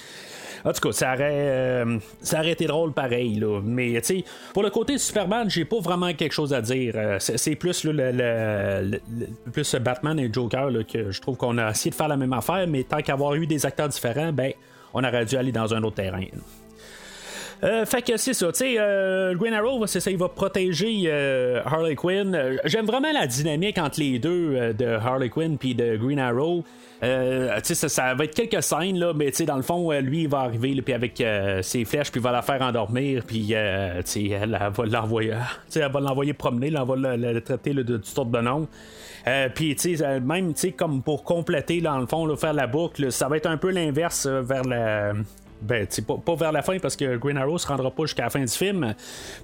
En 0.63 0.73
tout 0.73 0.79
cas, 0.81 0.91
ça 0.91 1.13
aurait, 1.15 1.31
euh, 1.31 1.97
ça 2.21 2.37
aurait 2.39 2.51
été 2.51 2.67
drôle 2.67 2.93
pareil. 2.93 3.39
Là. 3.39 3.61
Mais 3.63 3.93
tu 4.01 4.17
sais, 4.19 4.23
pour 4.53 4.61
le 4.61 4.69
côté 4.69 4.99
Superman, 4.99 5.49
j'ai 5.49 5.65
pas 5.65 5.79
vraiment 5.79 6.13
quelque 6.13 6.33
chose 6.33 6.53
à 6.53 6.61
dire. 6.61 6.93
Euh, 6.97 7.17
c'est, 7.19 7.55
plus 7.55 7.83
le, 7.83 7.93
le- 7.93 8.91
le- 8.91 9.51
plus 9.51 9.73
Batman 9.77 10.19
et 10.19 10.29
Joker 10.31 10.69
que 10.87 11.09
je 11.09 11.19
trouve 11.19 11.35
qu'on 11.35 11.57
a 11.57 11.71
essayé 11.71 11.89
de 11.89 11.95
faire 11.95 12.09
la 12.09 12.17
même 12.17 12.33
affaire, 12.33 12.67
mais 12.67 12.83
tant 12.83 13.01
qu'avoir 13.01 13.33
eu 13.33 13.47
des 13.47 13.65
acteurs 13.65 13.89
différents, 13.89 14.31
ben 14.31 14.51
on 14.93 15.03
aurait 15.03 15.25
dû 15.25 15.35
aller 15.35 15.51
dans 15.51 15.73
un 15.73 15.81
autre 15.81 15.95
terrain. 15.95 16.25
Euh, 17.63 17.85
fait 17.85 18.01
que 18.01 18.17
c'est 18.17 18.33
ça, 18.33 18.51
tu 18.51 18.59
sais, 18.59 18.75
euh, 18.79 19.35
Green 19.35 19.53
Arrow, 19.53 19.85
c'est 19.85 19.99
ça, 19.99 20.09
il 20.09 20.17
va 20.17 20.29
protéger 20.29 21.03
euh, 21.05 21.61
Harley 21.63 21.95
Quinn. 21.95 22.33
Euh, 22.33 22.57
J'aime 22.65 22.87
vraiment 22.87 23.11
la 23.11 23.27
dynamique 23.27 23.77
entre 23.77 23.99
les 23.99 24.17
deux 24.17 24.55
euh, 24.55 24.73
de 24.73 24.85
Harley 24.85 25.29
Quinn 25.29 25.59
puis 25.59 25.75
de 25.75 25.95
Green 25.95 26.17
Arrow. 26.17 26.63
Euh, 27.03 27.59
ça, 27.63 27.87
ça 27.87 28.13
va 28.15 28.23
être 28.25 28.35
quelques 28.35 28.63
scènes 28.63 28.97
là, 28.97 29.13
mais 29.15 29.31
dans 29.45 29.57
le 29.57 29.61
fond, 29.61 29.91
lui, 29.91 30.23
il 30.23 30.27
va 30.27 30.39
arriver 30.39 30.79
puis 30.81 30.93
avec 30.93 31.23
ses 31.63 31.85
flèches, 31.85 32.11
puis 32.11 32.19
il 32.19 32.23
va 32.23 32.31
la 32.31 32.41
faire 32.41 32.61
endormir, 32.61 33.23
puis 33.25 33.49
euh, 33.53 34.01
elle, 34.15 34.51
va 34.51 34.85
l'envoyer, 34.85 35.33
elle 35.75 35.91
va 35.91 35.99
l'envoyer 35.99 36.33
promener, 36.33 36.69
là, 36.69 36.83
elle 36.83 37.01
va 37.01 37.17
le, 37.17 37.41
traiter 37.41 37.73
là, 37.73 37.83
de 37.83 37.99
sortes 38.03 38.31
de. 38.31 38.39
Euh, 39.27 39.49
puis, 39.53 39.77
même, 40.23 40.53
tu 40.53 40.59
sais, 40.59 40.71
comme 40.71 41.01
pour 41.01 41.23
compléter, 41.23 41.81
dans 41.81 41.99
le 41.99 42.07
fond, 42.07 42.25
là, 42.25 42.35
faire 42.35 42.53
la 42.53 42.67
boucle, 42.67 43.11
ça 43.11 43.27
va 43.27 43.37
être 43.37 43.47
un 43.47 43.57
peu 43.57 43.69
l'inverse 43.69 44.27
vers 44.27 44.63
la. 44.63 45.13
Ben, 45.61 45.87
pas, 46.07 46.17
pas 46.17 46.35
vers 46.35 46.51
la 46.51 46.61
fin 46.61 46.79
parce 46.79 46.95
que 46.95 47.17
Green 47.17 47.37
Arrow 47.37 47.57
se 47.57 47.67
rendra 47.67 47.91
pas 47.91 48.03
jusqu'à 48.03 48.23
la 48.23 48.29
fin 48.29 48.39
du 48.39 48.47
film. 48.51 48.93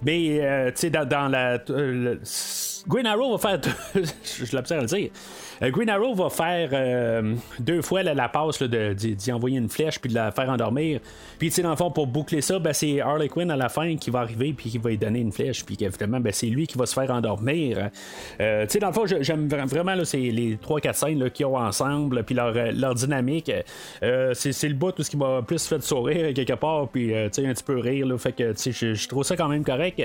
Mais, 0.04 0.40
euh, 0.42 0.72
dans, 0.92 1.08
dans 1.08 1.28
la. 1.28 1.60
euh, 1.70 2.16
Green 2.88 3.06
Arrow 3.06 3.38
va 3.38 3.60
faire. 3.60 3.74
je 4.24 4.56
l'observe 4.56 4.80
à 4.80 4.84
le 4.84 4.88
dire. 4.88 5.10
Euh, 5.62 5.72
Green 5.72 5.90
Arrow 5.90 6.14
va 6.14 6.30
faire 6.30 6.70
euh, 6.74 7.36
deux 7.60 7.82
fois 7.82 8.04
la 8.04 8.30
passe 8.30 8.62
d'y 8.62 9.32
envoyer 9.32 9.58
une 9.58 9.70
flèche 9.70 10.00
puis 10.00 10.10
de 10.10 10.16
la 10.16 10.32
faire 10.32 10.50
endormir. 10.50 11.00
Puis, 11.40 11.50
tu 11.50 11.56
sais, 11.56 11.62
dans 11.62 11.72
le 11.72 11.76
fond, 11.76 11.92
pour 11.92 12.08
boucler 12.08 12.42
ça, 12.42 12.60
ben, 12.60 12.74
c'est 12.74 13.02
Harley 13.02 13.28
Quinn 13.30 13.52
à 13.52 13.56
la 13.56 13.70
fin 13.70 13.96
qui 13.98 14.10
va 14.10 14.20
arriver 14.20 14.54
puis 14.54 14.70
qui 14.70 14.78
va 14.78 14.90
lui 14.90 14.98
donner 14.98 15.20
une 15.20 15.32
flèche. 15.32 15.66
Puis, 15.66 15.78
évidemment, 15.80 16.20
ben, 16.20 16.32
c'est 16.34 16.48
lui 16.48 16.68
qui 16.68 16.78
va 16.78 16.86
se 16.86 16.94
faire 16.94 17.10
endormir. 17.12 17.90
Euh, 18.40 18.66
tu 18.66 18.74
sais, 18.74 18.80
dans 18.80 18.88
le 18.88 18.94
fond, 18.94 19.06
j'aime 19.06 19.48
vra- 19.48 19.68
vraiment 19.68 19.96
là, 19.96 20.04
les 20.14 20.58
3-4 20.58 20.94
scènes 20.94 21.30
qu'ils 21.32 21.46
ont 21.46 21.58
ensemble, 21.58 22.24
puis 22.24 22.36
leur, 22.36 22.54
leur 22.54 22.96
dynamique. 22.96 23.52
C'est 24.02 24.68
le 24.68 24.74
bout 24.74 24.92
tout 24.92 25.04
ce 25.04 25.10
qui 25.10 25.18
m'a 25.18 25.42
plus 25.42 25.66
fait 25.68 25.82
sourire 25.82 26.34
quelque 26.34 26.54
part, 26.54 26.88
puis 26.90 27.08
tu 27.08 27.14
sais, 27.32 27.48
un 27.48 27.54
petit 27.54 27.64
peu 27.64 27.78
rire. 27.78 28.08
Là, 28.08 28.18
fait 28.18 28.32
que 28.32 28.52
tu 28.54 28.74
sais, 28.74 28.94
je, 28.96 29.08
trouve 29.08 29.24
ça 29.24 29.36
quand 29.36 29.48
même 29.48 29.64
correct. 29.64 30.02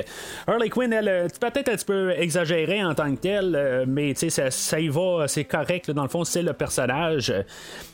Harley 0.47 0.69
Quinn, 0.69 0.93
elle, 0.93 1.29
peut-être 1.41 1.69
un 1.69 1.77
petit 1.77 1.85
peu 1.85 2.13
exagérée 2.13 2.83
en 2.85 2.95
tant 2.95 3.15
que 3.15 3.21
telle, 3.21 3.85
mais 3.87 4.13
tu 4.15 4.21
sais, 4.21 4.31
ça, 4.31 4.51
ça 4.51 4.81
y 4.81 4.89
va, 4.89 5.27
correct. 5.45 5.89
là. 5.89 5.95
dans 5.95 6.03
le 6.03 6.09
fond, 6.09 6.25
c'est 6.25 6.43
le 6.43 6.53
personnage. 6.53 7.33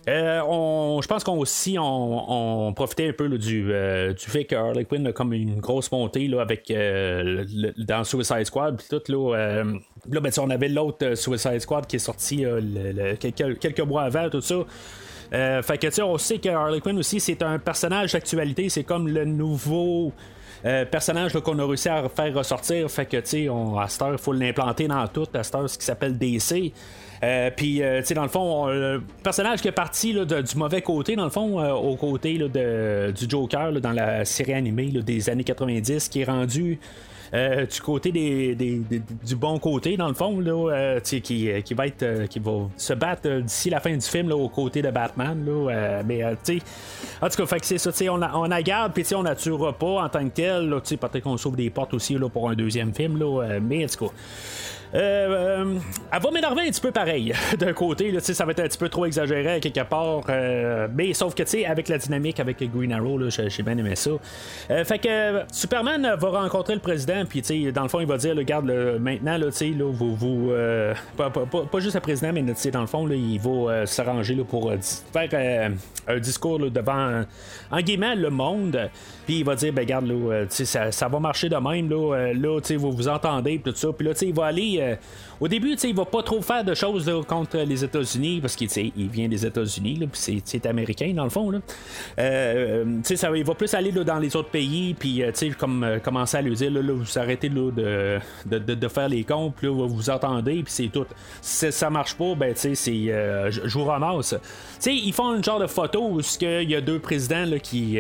Euh, 0.09 0.41
on, 0.47 1.01
je 1.03 1.09
pense 1.09 1.25
qu'on 1.25 1.39
aussi 1.39 1.77
on, 1.79 2.73
profitait 2.75 3.09
un 3.09 3.13
peu 3.13 3.27
là, 3.27 3.37
du, 3.39 3.73
euh, 3.73 4.13
du 4.13 4.25
fait 4.25 4.45
que 4.45 4.55
Harley 4.57 4.85
Quinn 4.85 5.07
a 5.07 5.13
comme 5.13 5.33
une 5.33 5.61
grosse 5.61 5.91
montée 5.93 6.29
là, 6.29 6.41
avec 6.41 6.71
euh, 6.71 7.45
le- 7.53 7.75
dans 7.85 8.05
Suicide 8.05 8.45
Squad 8.45 8.77
puis 8.79 8.87
tout 8.89 9.13
là. 9.13 9.37
euh, 9.37 9.65
là 10.11 10.21
ben, 10.21 10.33
on 10.39 10.51
avait 10.51 10.69
l'autre 10.69 11.05
euh, 11.07 11.15
Suicide 11.15 11.61
Squad 11.61 11.87
qui 11.87 11.97
est 11.97 12.01
sorti 12.01 12.45
euh, 12.45 13.15
quelques, 13.21 13.59
quelques 13.59 13.81
mois 13.81 14.03
avant 14.03 14.29
tout 14.31 14.41
ça. 14.41 14.57
Euh, 15.35 15.61
fait 15.63 15.77
que 15.77 15.87
tu 15.89 15.93
sais, 15.95 16.03
on 16.03 16.17
sait 16.17 16.39
que 16.39 16.49
Harley 16.49 16.81
Quinn 16.81 16.99
aussi 16.99 17.21
c'est 17.21 17.43
un 17.43 17.59
personnage 17.59 18.13
d'actualité, 18.13 18.69
c'est 18.71 18.85
comme 18.85 19.09
le 19.09 19.27
nouveau 19.27 20.13
euh, 20.65 20.85
personnage 20.87 21.35
qu'on 21.35 21.59
a 21.59 21.67
réussi 21.67 21.89
à 21.89 22.09
faire 22.09 22.35
ressortir. 22.35 22.91
Fait 22.91 23.07
que 23.07 23.19
tu 23.19 23.27
sais, 23.27 23.49
à 23.49 23.87
cette 23.89 24.03
heure, 24.03 24.13
il 24.13 24.19
faut 24.19 24.33
l'implanter 24.33 24.89
dans 24.89 25.07
tout, 25.07 25.27
à 25.35 25.43
ce 25.43 25.79
qui 25.79 25.85
s'appelle 25.85 26.17
DC. 26.19 26.73
Euh, 27.23 27.51
puis, 27.57 27.83
euh, 27.83 28.01
tu 28.01 28.07
sais, 28.07 28.15
dans 28.15 28.23
le 28.23 28.29
fond, 28.29 28.41
on- 28.41 28.67
le 28.69 29.03
personnage 29.23 29.61
qui 29.61 29.69
est 29.69 29.73
parti 29.73 30.13
là, 30.13 30.25
du 30.25 30.57
mauvais 30.57 30.83
côté, 30.83 31.17
dans 31.17 31.25
le 31.25 31.31
fond, 31.31 31.61
euh, 31.61 31.73
au 31.73 31.97
côté 31.97 32.39
de, 32.39 33.11
du 33.11 33.29
Joker 33.29 33.73
dans 33.81 33.93
la 33.93 34.25
série 34.25 34.55
animée 34.55 34.87
des 34.87 35.29
années 35.31 35.45
90, 35.45 36.09
qui 36.09 36.21
est 36.21 36.25
rendu 36.25 36.79
du 37.31 37.81
côté 37.83 38.11
des, 38.11 38.55
du 38.55 39.37
bon 39.37 39.59
côté, 39.59 39.99
dans 39.99 40.09
le 40.09 40.15
fond, 40.15 40.41
là, 40.41 40.99
qui, 41.01 41.21
qui 41.63 41.75
va 41.75 41.87
être 41.87 42.25
qui 42.29 42.39
va 42.39 42.53
se 42.77 42.95
battre 42.95 43.29
d'ici 43.41 43.69
la 43.69 43.81
fin 43.81 43.93
du 43.93 44.01
film 44.01 44.31
là, 44.31 44.37
aux 44.37 44.49
côtés 44.49 44.81
de 44.81 44.91
Batman. 44.91 45.45
Là, 45.45 46.03
mais 46.07 46.21
tu 46.43 46.59
sais, 46.59 46.63
en 47.21 47.29
tout 47.29 47.37
cas, 47.37 47.47
fait 47.47 47.61
que 47.61 47.67
c'est 47.67 47.77
ça, 47.79 47.91
on, 48.11 48.17
la- 48.17 48.35
on 48.39 48.45
la 48.45 48.63
garde, 48.63 48.95
puis 48.95 49.05
on 49.15 49.23
la 49.23 49.35
tuera 49.35 49.75
pas 49.75 50.05
en 50.05 50.09
tant 50.09 50.25
que 50.25 50.35
tel. 50.35 50.71
là, 50.71 50.81
tu 50.81 50.89
sais, 50.91 50.97
Peut-être 50.97 51.21
qu'on 51.25 51.37
s'ouvre 51.37 51.57
des 51.57 51.69
portes 51.69 51.93
aussi 51.93 52.15
là, 52.15 52.31
pour 52.31 52.49
un 52.49 52.55
deuxième 52.55 52.95
film, 52.95 53.19
là, 53.19 53.59
mais 53.61 53.85
en 53.85 53.89
tout 53.89 54.07
cas. 54.07 54.13
Euh, 54.94 55.64
euh, 55.64 55.74
elle 56.11 56.22
va 56.22 56.31
m'énerver 56.31 56.62
un 56.62 56.70
petit 56.70 56.81
peu 56.81 56.90
pareil 56.90 57.35
d'un 57.59 57.74
côté 57.74 58.11
là, 58.11 58.20
ça 58.20 58.44
va 58.46 58.53
être 58.53 58.61
un 58.61 58.68
petit 58.68 58.79
peu 58.79 58.88
trop 58.88 59.05
exagéré 59.05 59.61
quelque 59.61 59.87
part 59.87 60.22
euh, 60.31 60.88
mais 60.94 61.12
sauf 61.12 61.35
que 61.35 61.42
tu 61.42 61.51
sais 61.51 61.66
avec 61.66 61.88
la 61.88 61.98
dynamique 61.98 62.40
avec 62.40 62.57
Green 62.74 62.92
Arrow 62.92 63.20
j'ai 63.29 63.62
bien 63.62 63.77
aimé 63.77 63.96
ça. 63.96 64.12
Fait 64.85 64.98
que 64.98 65.42
Superman 65.53 66.16
va 66.18 66.29
rencontrer 66.31 66.72
le 66.74 66.81
président 66.81 67.24
puis 67.27 67.42
tu 67.42 67.64
sais 67.66 67.72
dans 67.72 67.83
le 67.83 67.88
fond 67.88 68.01
il 68.01 68.07
va 68.07 68.16
dire 68.16 68.35
regarde 68.35 68.70
maintenant 68.98 69.37
là, 69.37 69.46
tu 69.46 69.53
sais, 69.53 69.68
là, 69.68 69.90
vous, 69.92 70.14
vous 70.14 70.53
pas, 71.16 71.29
pas- 71.29 71.44
pas- 71.46 71.81
juste 71.81 71.94
le 71.94 72.01
président 72.01 72.33
mais 72.33 72.42
tu 72.44 72.53
sais, 72.57 72.70
dans 72.70 72.81
le 72.81 72.87
fond 72.87 73.07
là, 73.07 73.14
il 73.14 73.38
va 73.40 73.85
s'arranger 73.85 74.37
pour 74.37 74.72
faire 75.12 75.72
un 76.07 76.18
discours 76.18 76.59
devant 76.59 77.24
en 77.70 77.81
guillemets 77.81 78.16
le 78.16 78.31
monde 78.31 78.88
puis 79.27 79.40
il 79.40 79.44
va 79.44 79.55
dire 79.55 79.72
ben 79.72 79.83
regarde 79.83 80.07
là 80.07 80.44
ça, 80.48 80.90
ça 80.92 81.09
va 81.09 81.20
marcher 81.20 81.51
de 81.51 81.57
même 81.57 81.90
là, 81.90 82.33
là 82.33 82.61
tu 82.61 82.68
sais, 82.68 82.77
vous 82.77 82.92
vous 82.92 83.09
entendez 83.09 83.61
tout 83.62 83.74
ça 83.74 83.88
puis 83.92 84.07
là 84.07 84.14
tu 84.14 84.20
sais, 84.20 84.27
il 84.29 84.35
va 84.35 84.46
aller 84.46 84.78
euh, 84.81 84.97
au 85.40 85.48
début, 85.48 85.74
il 85.74 85.94
va 85.94 86.05
pas 86.05 86.22
trop 86.22 86.40
faire 86.42 86.64
de 86.64 86.74
choses 86.74 87.11
contre 87.27 87.59
les 87.59 87.85
États-Unis 87.85 88.40
parce 88.40 88.57
qu'il 88.57 88.68
vient 89.09 89.29
des 89.29 89.46
États-Unis, 89.46 90.09
puis 90.11 90.42
c'est- 90.44 90.66
américain 90.66 91.12
dans 91.14 91.24
le 91.24 91.31
fond. 91.31 91.51
Là. 91.51 91.61
Euh, 92.18 92.85
ça, 93.05 93.31
il 93.35 93.44
va 93.44 93.55
plus 93.55 93.72
aller 93.74 93.90
là, 93.92 94.05
dans 94.05 94.18
les 94.18 94.35
autres 94.37 94.51
pays, 94.51 94.94
puis 94.94 95.22
euh, 95.22 95.31
comme 95.59 95.85
euh, 95.85 95.98
commencer 95.98 96.37
à 96.37 96.42
lui 96.42 96.55
dire, 96.55 96.70
là, 96.70 96.81
vous 96.92 97.18
arrêtez 97.18 97.48
de, 97.48 97.70
de, 98.46 98.59
de- 98.74 98.88
faire 98.88 99.09
les 99.09 99.22
comptes, 99.24 99.55
puis 99.57 99.66
vous 99.68 99.88
vous 99.88 100.11
entendez, 100.11 100.62
puis 100.62 100.72
c'est 100.72 100.88
tout. 100.88 101.07
Si 101.40 101.70
ça 101.70 101.90
marche 101.90 102.14
pas, 102.14 102.35
ben 102.35 102.53
c'est, 102.55 102.74
je 102.74 103.79
vous 103.79 103.85
ramasse. 103.85 104.31
Tu 104.31 104.38
sais, 104.81 104.94
ils 104.94 105.12
font 105.12 105.35
une 105.35 105.44
genre 105.44 105.61
de 105.61 105.66
photo 105.66 106.09
où 106.11 106.20
il 106.40 106.70
y 106.70 106.74
a 106.74 106.81
deux 106.81 106.98
présidents 106.98 107.44
qui, 107.62 107.98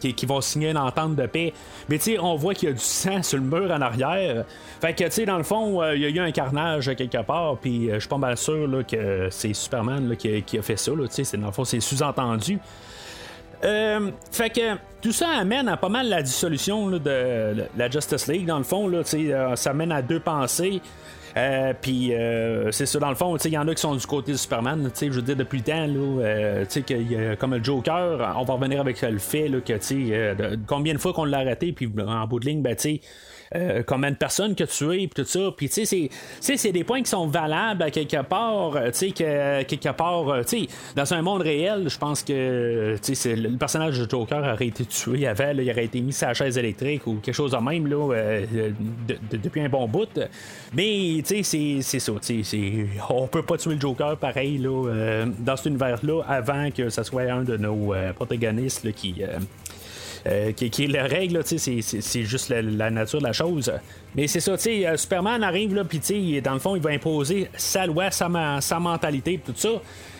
qui, 0.00 0.14
qui 0.14 0.26
vont 0.26 0.40
signer 0.40 0.70
une 0.70 0.78
entente 0.78 1.16
de 1.16 1.26
paix. 1.26 1.52
Mais 1.88 1.98
on 2.20 2.34
voit 2.36 2.54
qu'il 2.54 2.68
y 2.68 2.72
a 2.72 2.74
du 2.74 2.80
sang 2.80 3.22
sur 3.22 3.38
le 3.38 3.44
mur 3.44 3.70
en 3.70 3.80
arrière. 3.80 4.44
Fait 4.80 4.94
que 4.94 5.24
dans 5.24 5.36
le 5.38 5.44
fond, 5.44 5.82
il 5.92 6.00
y 6.00 6.06
a 6.06 6.08
eu 6.08 6.18
un 6.18 6.32
carnage 6.32 6.55
quelque 6.94 7.22
part, 7.22 7.56
puis 7.58 7.90
euh, 7.90 7.94
je 7.94 8.00
suis 8.00 8.08
pas 8.08 8.18
mal 8.18 8.36
sûr 8.36 8.68
que 8.90 9.28
c'est 9.30 9.52
Superman 9.54 10.16
qui, 10.16 10.42
a- 10.58 10.62
fait 10.62 10.76
ça. 10.76 10.92
Là, 10.92 11.04
c'est- 11.08 11.36
dans 11.36 11.46
le 11.46 11.52
fond, 11.52 11.64
c'est 11.64 11.80
sous-entendu. 11.80 12.58
Euh, 13.64 14.10
fait 14.32 14.50
que 14.50 14.74
tout 15.00 15.12
ça 15.12 15.28
amène 15.30 15.68
à 15.68 15.76
pas 15.76 15.88
mal 15.88 16.08
la 16.08 16.22
dissolution 16.22 16.90
de 16.90 17.64
la 17.76 17.90
Justice 17.90 18.26
League, 18.28 18.46
dans 18.46 18.58
le 18.58 18.64
fond. 18.64 18.86
Là, 18.88 19.02
euh, 19.14 19.56
ça 19.56 19.72
mène 19.72 19.92
à 19.92 20.02
deux 20.02 20.20
pensées. 20.20 20.80
Puis 21.82 22.12
c'est 22.70 22.86
ça 22.86 22.98
dans 22.98 23.10
le 23.10 23.14
fond, 23.14 23.36
il 23.36 23.50
y 23.52 23.58
en 23.58 23.68
a 23.68 23.74
qui 23.74 23.82
sont 23.82 23.94
du 23.94 24.06
côté 24.06 24.32
de 24.32 24.38
Superman, 24.38 24.90
je 24.98 25.06
veux 25.10 25.20
dire 25.20 25.36
depuis 25.36 25.58
le 25.58 25.64
temps 25.64 25.86
là, 25.86 26.22
euh, 26.24 26.64
a 26.64 27.36
comme 27.36 27.54
le 27.54 27.62
Joker, 27.62 28.34
on 28.38 28.44
va 28.44 28.54
revenir 28.54 28.80
avec 28.80 29.02
le 29.02 29.18
fait 29.18 29.50
que 29.62 30.34
de- 30.34 30.58
combien 30.66 30.94
de 30.94 30.98
fois 30.98 31.12
qu'on 31.12 31.26
l'a 31.26 31.38
arrêté 31.40 31.72
puis 31.72 31.90
en 32.06 32.26
bout 32.26 32.40
de 32.40 32.46
ligne 32.46 32.62
ben 32.62 32.74
euh, 33.54 33.82
combien 33.86 34.10
de 34.10 34.16
personnes 34.16 34.54
que 34.54 34.64
tu 34.64 34.84
es, 34.92 35.06
puis 35.06 35.22
tout 35.22 35.24
ça. 35.24 35.40
Puis, 35.56 35.68
tu 35.68 35.86
sais, 35.86 36.10
c'est- 36.40 36.72
des 36.72 36.84
points 36.84 37.02
qui 37.02 37.10
sont 37.10 37.26
valables 37.28 37.82
à 37.82 37.90
quelque 37.90 38.22
part. 38.22 38.76
euh, 38.76 38.90
Tu 38.90 38.98
sais, 38.98 39.10
que 39.10 39.62
quelque 39.62 39.90
part, 39.92 40.28
euh, 40.28 40.42
tu 40.42 40.60
sais, 40.62 40.68
dans 40.96 41.12
un 41.14 41.22
monde 41.22 41.42
réel, 41.42 41.88
je 41.88 41.98
pense 41.98 42.22
que, 42.22 42.96
tu 43.02 43.14
sais, 43.14 43.36
le 43.36 43.56
personnage 43.56 43.98
de 43.98 44.08
Joker 44.10 44.38
aurait 44.54 44.66
été 44.66 44.84
tué 44.84 45.26
avant, 45.26 45.52
là, 45.52 45.62
il 45.62 45.70
aurait 45.70 45.84
été 45.84 46.00
mis 46.00 46.12
sur 46.12 46.26
la 46.28 46.34
chaise 46.34 46.56
électrique 46.58 47.06
ou 47.06 47.14
quelque 47.16 47.34
chose 47.34 47.52
de 47.52 47.56
même, 47.58 47.86
là, 47.86 48.14
de- 48.14 48.72
de- 49.08 49.36
depuis 49.36 49.60
un 49.60 49.68
bon 49.68 49.86
bout. 49.86 50.08
Mais, 50.74 51.22
tu 51.26 51.42
sais, 51.44 51.82
c'est- 51.82 51.98
ça, 52.00 52.12
tu 52.22 52.42
sais, 52.44 52.86
on 53.10 53.26
peut 53.26 53.42
pas 53.42 53.56
tuer 53.58 53.74
le 53.74 53.80
Joker 53.80 54.16
pareil, 54.16 54.58
là, 54.58 55.24
dans 55.38 55.56
cet 55.56 55.66
univers-là, 55.66 56.22
avant 56.28 56.70
que 56.70 56.88
ce 56.88 57.02
soit 57.02 57.22
un 57.30 57.42
de 57.42 57.56
nos 57.56 57.94
protagonistes 58.14 58.84
là, 58.84 58.92
qui. 58.92 59.22
Euh, 60.26 60.52
qui, 60.52 60.84
est 60.84 60.86
la 60.88 61.04
règle, 61.04 61.40
c'est- 61.44 62.22
juste 62.24 62.48
la, 62.50 62.90
nature 62.90 63.20
de 63.20 63.24
la 63.26 63.32
chose. 63.32 63.72
Mais 64.14 64.26
c'est 64.26 64.40
ça, 64.40 64.56
tu 64.56 64.62
sais, 64.64 64.86
euh, 64.86 64.96
Superman 64.96 65.42
arrive, 65.44 65.74
là, 65.74 65.84
puis 65.84 66.40
dans 66.42 66.54
le 66.54 66.58
fond, 66.58 66.74
il 66.74 66.82
va 66.82 66.90
imposer 66.90 67.48
sa 67.56 67.86
loi, 67.86 68.10
sa, 68.10 68.28
mentalité, 68.78 69.40
tout 69.44 69.52
ça. 69.56 69.68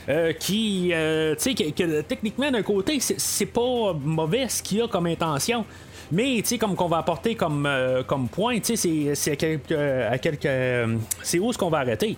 euh, 0.08 0.32
qui, 0.32 0.92
tu 0.92 0.94
sais, 1.42 1.54
que, 1.54 1.70
que 1.72 2.00
techniquement, 2.02 2.48
d'un 2.52 2.62
côté, 2.62 3.00
c'est- 3.00 3.46
pas 3.46 3.92
mauvais 4.00 4.48
ce 4.48 4.62
qu'il 4.62 4.80
a 4.82 4.86
comme 4.86 5.06
intention. 5.06 5.64
Mais, 6.12 6.36
tu 6.36 6.44
sais, 6.50 6.58
comme 6.58 6.76
qu'on 6.76 6.86
va 6.86 6.98
apporter 6.98 7.34
comme, 7.34 7.66
point, 8.28 8.60
tu 8.60 8.76
sais, 8.76 9.14
c'est- 9.16 9.32
à 9.32 9.36
quelque. 9.36 9.74
à 9.74 10.16
quelque, 10.18 10.46
euh, 10.46 10.96
c'est 11.22 11.40
où 11.40 11.50
est-ce 11.50 11.58
qu'on 11.58 11.70
va 11.70 11.78
arrêter? 11.78 12.16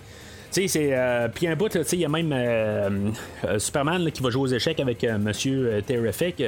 Tu 0.51 0.61
sais, 0.61 0.67
c'est. 0.67 1.29
puis 1.33 1.47
un 1.47 1.55
bout, 1.55 1.69
tu 1.69 1.83
sais, 1.83 1.95
il 1.95 2.01
y 2.01 2.05
a 2.05 2.09
même 2.09 3.13
Superman 3.57 4.11
qui 4.11 4.21
va 4.21 4.29
jouer 4.29 4.43
aux 4.43 4.53
échecs 4.53 4.79
avec 4.79 5.03
Monsieur 5.03 5.81
Terrific. 5.85 6.43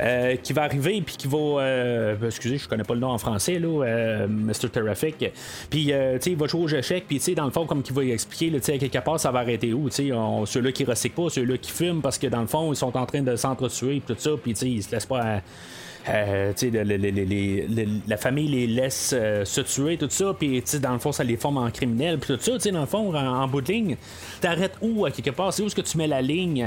Euh, 0.00 0.36
qui 0.36 0.52
va 0.52 0.62
arriver 0.62 1.00
puis 1.04 1.16
qui 1.16 1.26
va 1.28 1.38
euh, 1.38 2.16
excusez 2.26 2.58
je 2.58 2.68
connais 2.68 2.84
pas 2.84 2.94
le 2.94 3.00
nom 3.00 3.08
en 3.10 3.18
français 3.18 3.58
là 3.58 3.84
euh, 3.84 4.26
Mr. 4.28 4.68
Terrific 4.72 5.32
puis 5.70 5.92
euh, 5.92 6.16
tu 6.18 6.22
sais 6.24 6.30
il 6.30 6.36
va 6.36 6.46
jouer 6.46 6.62
aux 6.62 6.68
échecs 6.68 7.04
puis 7.08 7.18
tu 7.18 7.24
sais 7.24 7.34
dans 7.34 7.44
le 7.46 7.50
fond 7.50 7.66
comme 7.66 7.82
qu'il 7.82 7.94
va 7.94 8.04
expliquer 8.04 8.50
là, 8.50 8.58
à 8.58 8.78
quelque 8.78 8.98
part 9.04 9.18
ça 9.18 9.30
va 9.30 9.40
arrêter 9.40 9.72
où 9.72 9.88
tu 9.88 9.96
sais 9.96 10.12
on- 10.12 10.46
ceux-là 10.46 10.72
qui 10.72 10.84
recyclent 10.84 11.14
pas 11.22 11.28
ceux-là 11.30 11.58
qui 11.58 11.70
fument 11.70 12.00
parce 12.00 12.18
que 12.18 12.26
dans 12.28 12.40
le 12.40 12.46
fond 12.46 12.72
ils 12.72 12.76
sont 12.76 12.96
en 12.96 13.06
train 13.06 13.22
de 13.22 13.34
s'entretuer 13.36 14.02
tout 14.06 14.16
ça 14.18 14.30
puis 14.42 14.52
tu 14.54 14.60
sais 14.60 14.70
ils 14.70 14.82
se 14.82 14.90
laissent 14.92 15.06
pas 15.06 15.20
à- 15.36 15.40
euh, 16.08 16.52
la 18.08 18.16
famille 18.16 18.48
les 18.48 18.66
laisse 18.66 19.14
euh, 19.16 19.44
se 19.44 19.60
tuer, 19.60 19.96
tout 19.96 20.08
ça, 20.10 20.34
puis 20.38 20.62
dans 20.80 20.92
le 20.92 20.98
fond, 20.98 21.12
ça 21.12 21.24
les 21.24 21.36
forme 21.36 21.58
en 21.58 21.70
criminels, 21.70 22.18
puis 22.18 22.34
tout 22.36 22.40
ça, 22.58 22.70
dans 22.70 22.80
le 22.80 22.86
fond, 22.86 23.14
en, 23.14 23.46
bout 23.48 23.60
de 23.60 23.72
ligne, 23.72 23.96
t'arrêtes 24.40 24.76
où, 24.80 25.04
à 25.04 25.10
quelque 25.10 25.30
part, 25.30 25.52
c'est 25.52 25.62
où 25.62 25.66
est-ce 25.66 25.74
que 25.74 25.80
tu 25.82 25.98
mets 25.98 26.06
la 26.06 26.22
ligne, 26.22 26.66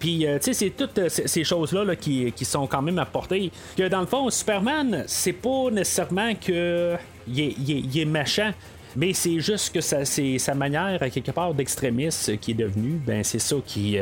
puis 0.00 0.26
euh, 0.26 0.38
c'est 0.40 0.70
toutes 0.70 1.08
ces 1.08 1.44
choses-là 1.44 1.84
là, 1.84 1.96
qui, 1.96 2.32
qui 2.32 2.44
sont 2.44 2.66
quand 2.66 2.82
même 2.82 2.98
apportées, 2.98 3.50
que 3.76 3.88
dans 3.88 4.00
le 4.00 4.06
fond, 4.06 4.30
Superman, 4.30 5.04
c'est 5.06 5.32
pas 5.32 5.70
nécessairement 5.70 6.34
que 6.34 6.94
il 7.26 7.40
est, 7.40 7.54
est- 7.68 8.00
est 8.02 8.04
méchant, 8.06 8.52
mais 8.96 9.12
c'est 9.12 9.38
juste 9.40 9.74
que 9.74 9.80
c'est 9.80 10.38
sa 10.38 10.54
manière, 10.54 11.02
à 11.02 11.10
quelque 11.10 11.30
part, 11.30 11.52
d'extrémiste 11.52 12.38
qui 12.40 12.52
est 12.52 12.54
devenue, 12.54 12.98
ben 13.06 13.22
c'est 13.22 13.38
ça 13.38 13.56
qui, 13.66 13.98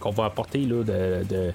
qu'on 0.00 0.10
va 0.10 0.24
apporter 0.24 0.58
là, 0.60 0.82
de 0.82 1.52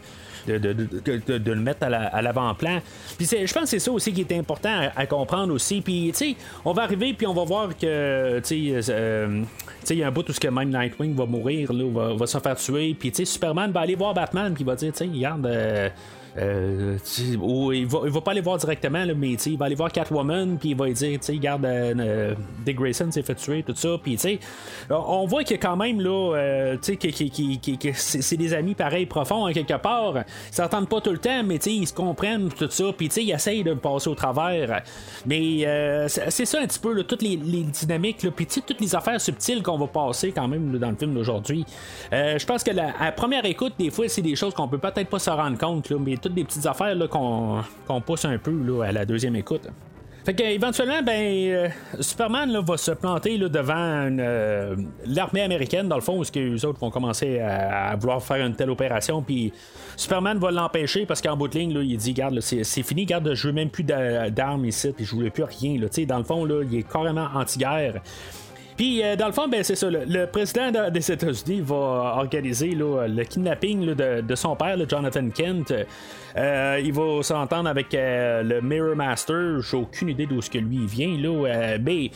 de, 0.58 1.52
le 1.52 1.60
mettre 1.62 1.84
à 1.84 1.90
la- 1.90 2.08
à 2.08 2.22
l'avant-plan. 2.22 2.80
Puis 3.18 3.28
je 3.28 3.54
pense 3.54 3.64
que 3.64 3.70
c'est 3.70 3.80
ça 3.80 3.92
aussi 3.92 4.12
qui 4.14 4.22
est 4.22 4.32
important 4.38 4.90
à, 4.96 5.06
comprendre 5.06 5.54
aussi. 5.54 5.82
Puis 5.82 6.12
tu 6.14 6.18
sais, 6.18 6.36
on 6.66 6.74
va 6.74 6.84
arriver 6.84 7.14
puis 7.14 7.28
on 7.28 7.34
va 7.34 7.44
voir 7.44 7.70
que 7.78 8.40
tu 8.40 8.72
sais, 8.82 8.92
euh, 8.92 9.44
il 9.90 9.98
y 9.98 10.04
a 10.04 10.08
un 10.08 10.12
bout 10.12 10.28
où 10.28 10.34
ce 10.34 10.40
que 10.40 10.48
même 10.48 10.70
Nightwing 10.70 11.16
va 11.16 11.26
mourir, 11.26 11.72
là, 11.74 11.84
va, 11.92 12.14
va 12.16 12.28
se 12.28 12.38
faire 12.40 12.56
tuer. 12.56 12.96
Puis 13.00 13.12
tu 13.12 13.18
sais, 13.18 13.26
Superman 13.26 13.72
va 13.72 13.82
aller 13.82 13.96
voir 13.96 14.14
Batman 14.14 14.54
puis 14.54 14.64
il 14.64 14.66
va 14.66 14.76
dire, 14.76 14.92
tu 14.92 14.98
sais, 15.00 15.06
regarde. 15.06 15.46
euh, 15.46 15.90
euh, 16.40 16.98
il, 17.20 17.38
va, 17.38 18.00
il 18.06 18.12
va 18.12 18.22
pas 18.22 18.32
aller 18.32 18.42
voir 18.42 18.58
directement, 18.58 19.04
mais 19.16 19.34
il 19.34 19.58
va 19.58 19.66
aller 19.66 19.76
voir 19.76 19.92
Catwoman, 19.92 20.58
puis 20.58 20.70
il 20.70 20.76
va 20.76 20.86
lui 20.86 20.94
dire, 20.94 21.20
tu 21.20 21.32
regarde, 21.32 21.66
euh, 21.66 21.94
euh, 22.00 22.36
Dick 22.66 22.78
Grayson 22.78 23.12
s'est 23.12 23.24
fait 23.24 23.36
tuer, 23.36 23.64
tout 23.64 23.74
ça, 23.76 23.98
puis 24.02 24.18
on 24.90 25.26
voit 25.26 25.42
a 25.42 25.58
quand 25.58 25.76
même, 25.76 26.00
là, 26.02 26.36
euh, 26.36 26.74
tu 26.76 26.94
sais, 26.94 26.96
que, 26.96 27.08
que- 27.08 27.30
que- 27.30 27.76
que- 27.78 27.90
que 27.90 27.94
c'est 27.96 28.38
des 28.38 28.54
amis 28.54 28.76
pareils 28.76 29.06
profonds, 29.06 29.48
hein, 29.48 29.54
quelque 29.54 29.78
part. 29.78 30.14
Ils 30.18 30.56
s'entendent 30.56 30.88
pas 30.90 31.02
tout 31.02 31.12
le 31.12 31.18
temps, 31.18 31.44
mais 31.44 31.58
ils 31.58 31.88
se 31.88 31.94
comprennent, 31.94 32.50
tout 32.50 32.70
ça, 32.70 32.86
puis 32.96 33.08
ils 33.08 33.32
essayent 33.32 33.64
de 33.64 33.74
passer 33.74 34.10
au 34.10 34.16
travers. 34.16 34.82
Mais 35.26 35.66
euh, 35.66 36.08
c'est 36.08 36.46
ça 36.46 36.60
un 36.62 36.68
petit 36.68 36.80
peu, 36.80 36.94
là, 36.94 37.04
toutes 37.04 37.22
les, 37.22 37.38
dynamiques, 37.38 38.26
puis 38.36 38.46
toutes 38.46 38.80
les 38.80 38.96
affaires 38.96 39.20
subtiles 39.20 39.62
qu'on 39.64 39.78
va 39.78 39.88
passer 39.88 40.32
quand 40.32 40.48
même 40.48 40.78
dans 40.78 40.90
le 40.92 40.96
film 40.96 41.14
d'aujourd'hui. 41.14 41.66
Je 42.12 42.46
pense 42.46 42.64
que 42.64 42.72
la, 42.72 42.94
à 43.00 43.12
première 43.12 43.46
écoute, 43.46 43.74
des 43.78 43.90
fois, 43.90 44.08
c'est 44.08 44.22
des 44.22 44.36
choses 44.36 44.54
qu'on 44.54 44.68
peut 44.68 44.78
peut-être 44.78 45.10
pas 45.10 45.20
se 45.20 45.30
rendre 45.30 45.58
compte, 45.58 45.90
là, 45.90 45.98
mais 46.00 46.18
des 46.34 46.44
petites 46.44 46.66
affaires 46.66 46.96
qu'on 47.10 48.02
pousse 48.02 48.26
un 48.26 48.38
peu 48.38 48.52
là, 48.52 48.86
à 48.86 48.92
la 48.92 49.06
deuxième 49.06 49.36
écoute. 49.36 49.68
Fait 50.26 50.34
que, 50.34 50.44
éventuellement, 50.44 51.02
ben, 51.02 51.14
euh, 51.14 51.70
Superman 52.02 52.52
là, 52.52 52.62
va 52.62 52.78
se 52.78 52.92
planter 52.92 53.38
là, 53.38 53.48
devant 53.48 53.76
euh, 53.76 54.76
l'armée 55.06 55.42
américaine, 55.42 55.88
dans 55.88 55.96
le 55.96 56.02
fond, 56.02 56.20
où 56.20 56.24
les 56.36 56.66
autres 56.66 56.80
vont 56.80 56.92
commencer 56.92 57.40
à, 57.40 57.96
vouloir 57.96 58.22
faire 58.22 58.46
une 58.46 58.54
telle 58.54 58.70
opération, 58.70 59.22
puis 59.22 59.54
Superman 59.96 60.38
va 60.38 60.52
l'empêcher 60.52 61.06
parce 61.06 61.22
qu'en 61.22 61.38
bout 61.38 61.48
de 61.48 61.58
ligne, 61.58 61.74
là, 61.74 61.82
il 61.82 61.98
dit, 61.98 62.14
garde, 62.14 62.40
c'est, 62.42 62.84
fini, 62.84 63.06
garde, 63.06 63.34
je 63.34 63.48
veux 63.48 63.54
même 63.54 63.70
plus 63.70 63.84
d'a- 63.84 64.30
d'armes 64.30 64.66
ici, 64.66 64.92
puis 64.96 65.06
je 65.06 65.16
voulais 65.16 65.30
plus 65.30 65.46
rien, 65.46 65.80
dans 66.06 66.18
le 66.18 66.24
fond, 66.24 66.46
il 66.48 66.80
est 66.80 66.84
carrément 66.84 67.28
anti-guerre. 67.34 68.02
Puis, 68.80 69.04
euh, 69.04 69.18
dans 69.18 69.26
le 69.28 69.34
fond, 69.34 69.50
ben, 69.50 69.62
c'est 69.62 69.76
ça. 69.76 69.90
Le, 69.90 70.26
président 70.28 70.72
de- 70.72 70.90
des 70.90 71.12
États-Unis 71.12 71.60
va 71.60 71.76
organiser 72.16 72.70
là, 72.70 73.08
le 73.10 73.26
kidnapping 73.26 73.86
là, 73.86 73.94
de, 73.94 74.22
de 74.22 74.36
son 74.36 74.56
père, 74.56 74.78
là, 74.78 74.86
Jonathan 74.88 75.30
Kent. 75.32 75.74
Euh, 76.38 76.80
il 76.82 76.94
va 76.94 77.22
s'entendre 77.22 77.68
avec 77.68 77.94
euh, 77.94 78.42
le 78.42 78.62
Mirror 78.62 78.96
Master. 78.96 79.60
J'ai 79.70 79.76
aucune 79.76 80.08
idée 80.08 80.26
d'où 80.26 80.42
ce 80.42 80.50
que 80.50 80.60
lui 80.60 80.86
vient. 80.88 81.10
Là, 81.18 81.46
euh, 81.50 81.78
mais, 81.84 82.10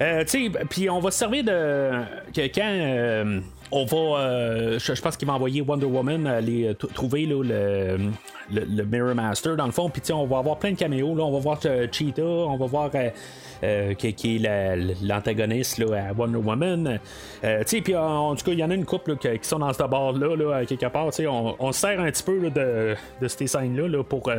euh, 0.00 0.24
tu 0.24 0.50
sais, 0.50 0.50
puis 0.68 0.90
on 0.90 0.98
va 0.98 1.12
se 1.12 1.18
servir 1.20 1.44
de. 1.44 1.90
que 2.34 2.52
quand. 2.52 3.40
On 3.70 3.84
va, 3.84 3.96
euh, 3.96 4.78
je, 4.78 5.00
pense 5.00 5.16
qu'il 5.16 5.28
va 5.28 5.34
envoyer 5.34 5.60
Wonder 5.60 5.86
Woman 5.86 6.26
aller 6.26 6.68
euh, 6.68 6.74
trouver 6.74 7.26
le, 7.26 7.42
le, 7.42 8.84
Mirror 8.84 9.14
Master 9.14 9.56
dans 9.56 9.66
le 9.66 9.72
fond. 9.72 9.90
Puis 9.90 10.12
on 10.12 10.26
va 10.26 10.38
avoir 10.38 10.58
plein 10.58 10.72
de 10.72 10.76
caméos. 10.76 11.14
Là, 11.14 11.24
on 11.24 11.32
va 11.32 11.38
voir 11.38 11.60
euh, 11.66 11.86
Cheetah, 11.90 12.22
on 12.22 12.56
va 12.56 12.66
voir 12.66 12.90
qui, 12.90 14.36
est 14.36 14.38
la- 14.38 14.76
l'antagoniste 15.02 15.80
à 15.80 16.12
Wonder 16.16 16.38
Woman. 16.38 16.98
Puis 17.40 17.96
en, 17.96 18.34
tout 18.34 18.44
cas, 18.44 18.52
il 18.52 18.58
y 18.58 18.64
en 18.64 18.70
a 18.70 18.74
une 18.74 18.86
couple 18.86 19.16
qui, 19.16 19.28
sont 19.42 19.58
dans 19.58 19.72
ce 19.72 19.82
bord-là, 19.82 20.64
quelque 20.64 20.86
part. 20.86 21.08
On, 21.20 21.56
on 21.58 21.72
se 21.72 21.80
sert 21.80 22.00
un 22.00 22.10
petit 22.10 22.22
peu 22.22 22.50
de, 22.50 22.94
de 23.20 23.28
ces 23.28 23.46
scènes-là 23.46 23.88
là, 23.88 24.02
pour 24.02 24.30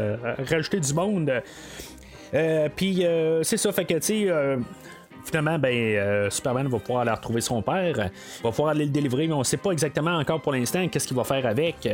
rajouter 0.49 0.79
du 0.79 0.93
monde. 0.93 1.31
Puis 2.75 3.05
c'est 3.43 3.57
ça, 3.57 3.71
fait 3.71 3.85
que 3.85 3.95
tu 3.95 4.01
sais. 4.01 4.57
Finalement, 5.29 5.59
ben, 5.59 5.71
euh, 5.71 6.29
Superman 6.31 6.67
va 6.67 6.79
pouvoir 6.79 7.01
aller 7.01 7.11
retrouver 7.11 7.41
son 7.41 7.61
père, 7.61 7.95
il 7.95 8.43
va 8.43 8.49
pouvoir 8.49 8.69
aller 8.69 8.85
le 8.85 8.89
délivrer, 8.89 9.27
mais 9.27 9.33
on 9.33 9.39
ne 9.39 9.43
sait 9.43 9.57
pas 9.57 9.69
exactement 9.69 10.17
encore 10.17 10.41
pour 10.41 10.53
l'instant 10.53 10.87
qu'est-ce 10.87 11.07
qu'il 11.07 11.15
va 11.15 11.23
faire 11.23 11.45
avec. 11.45 11.87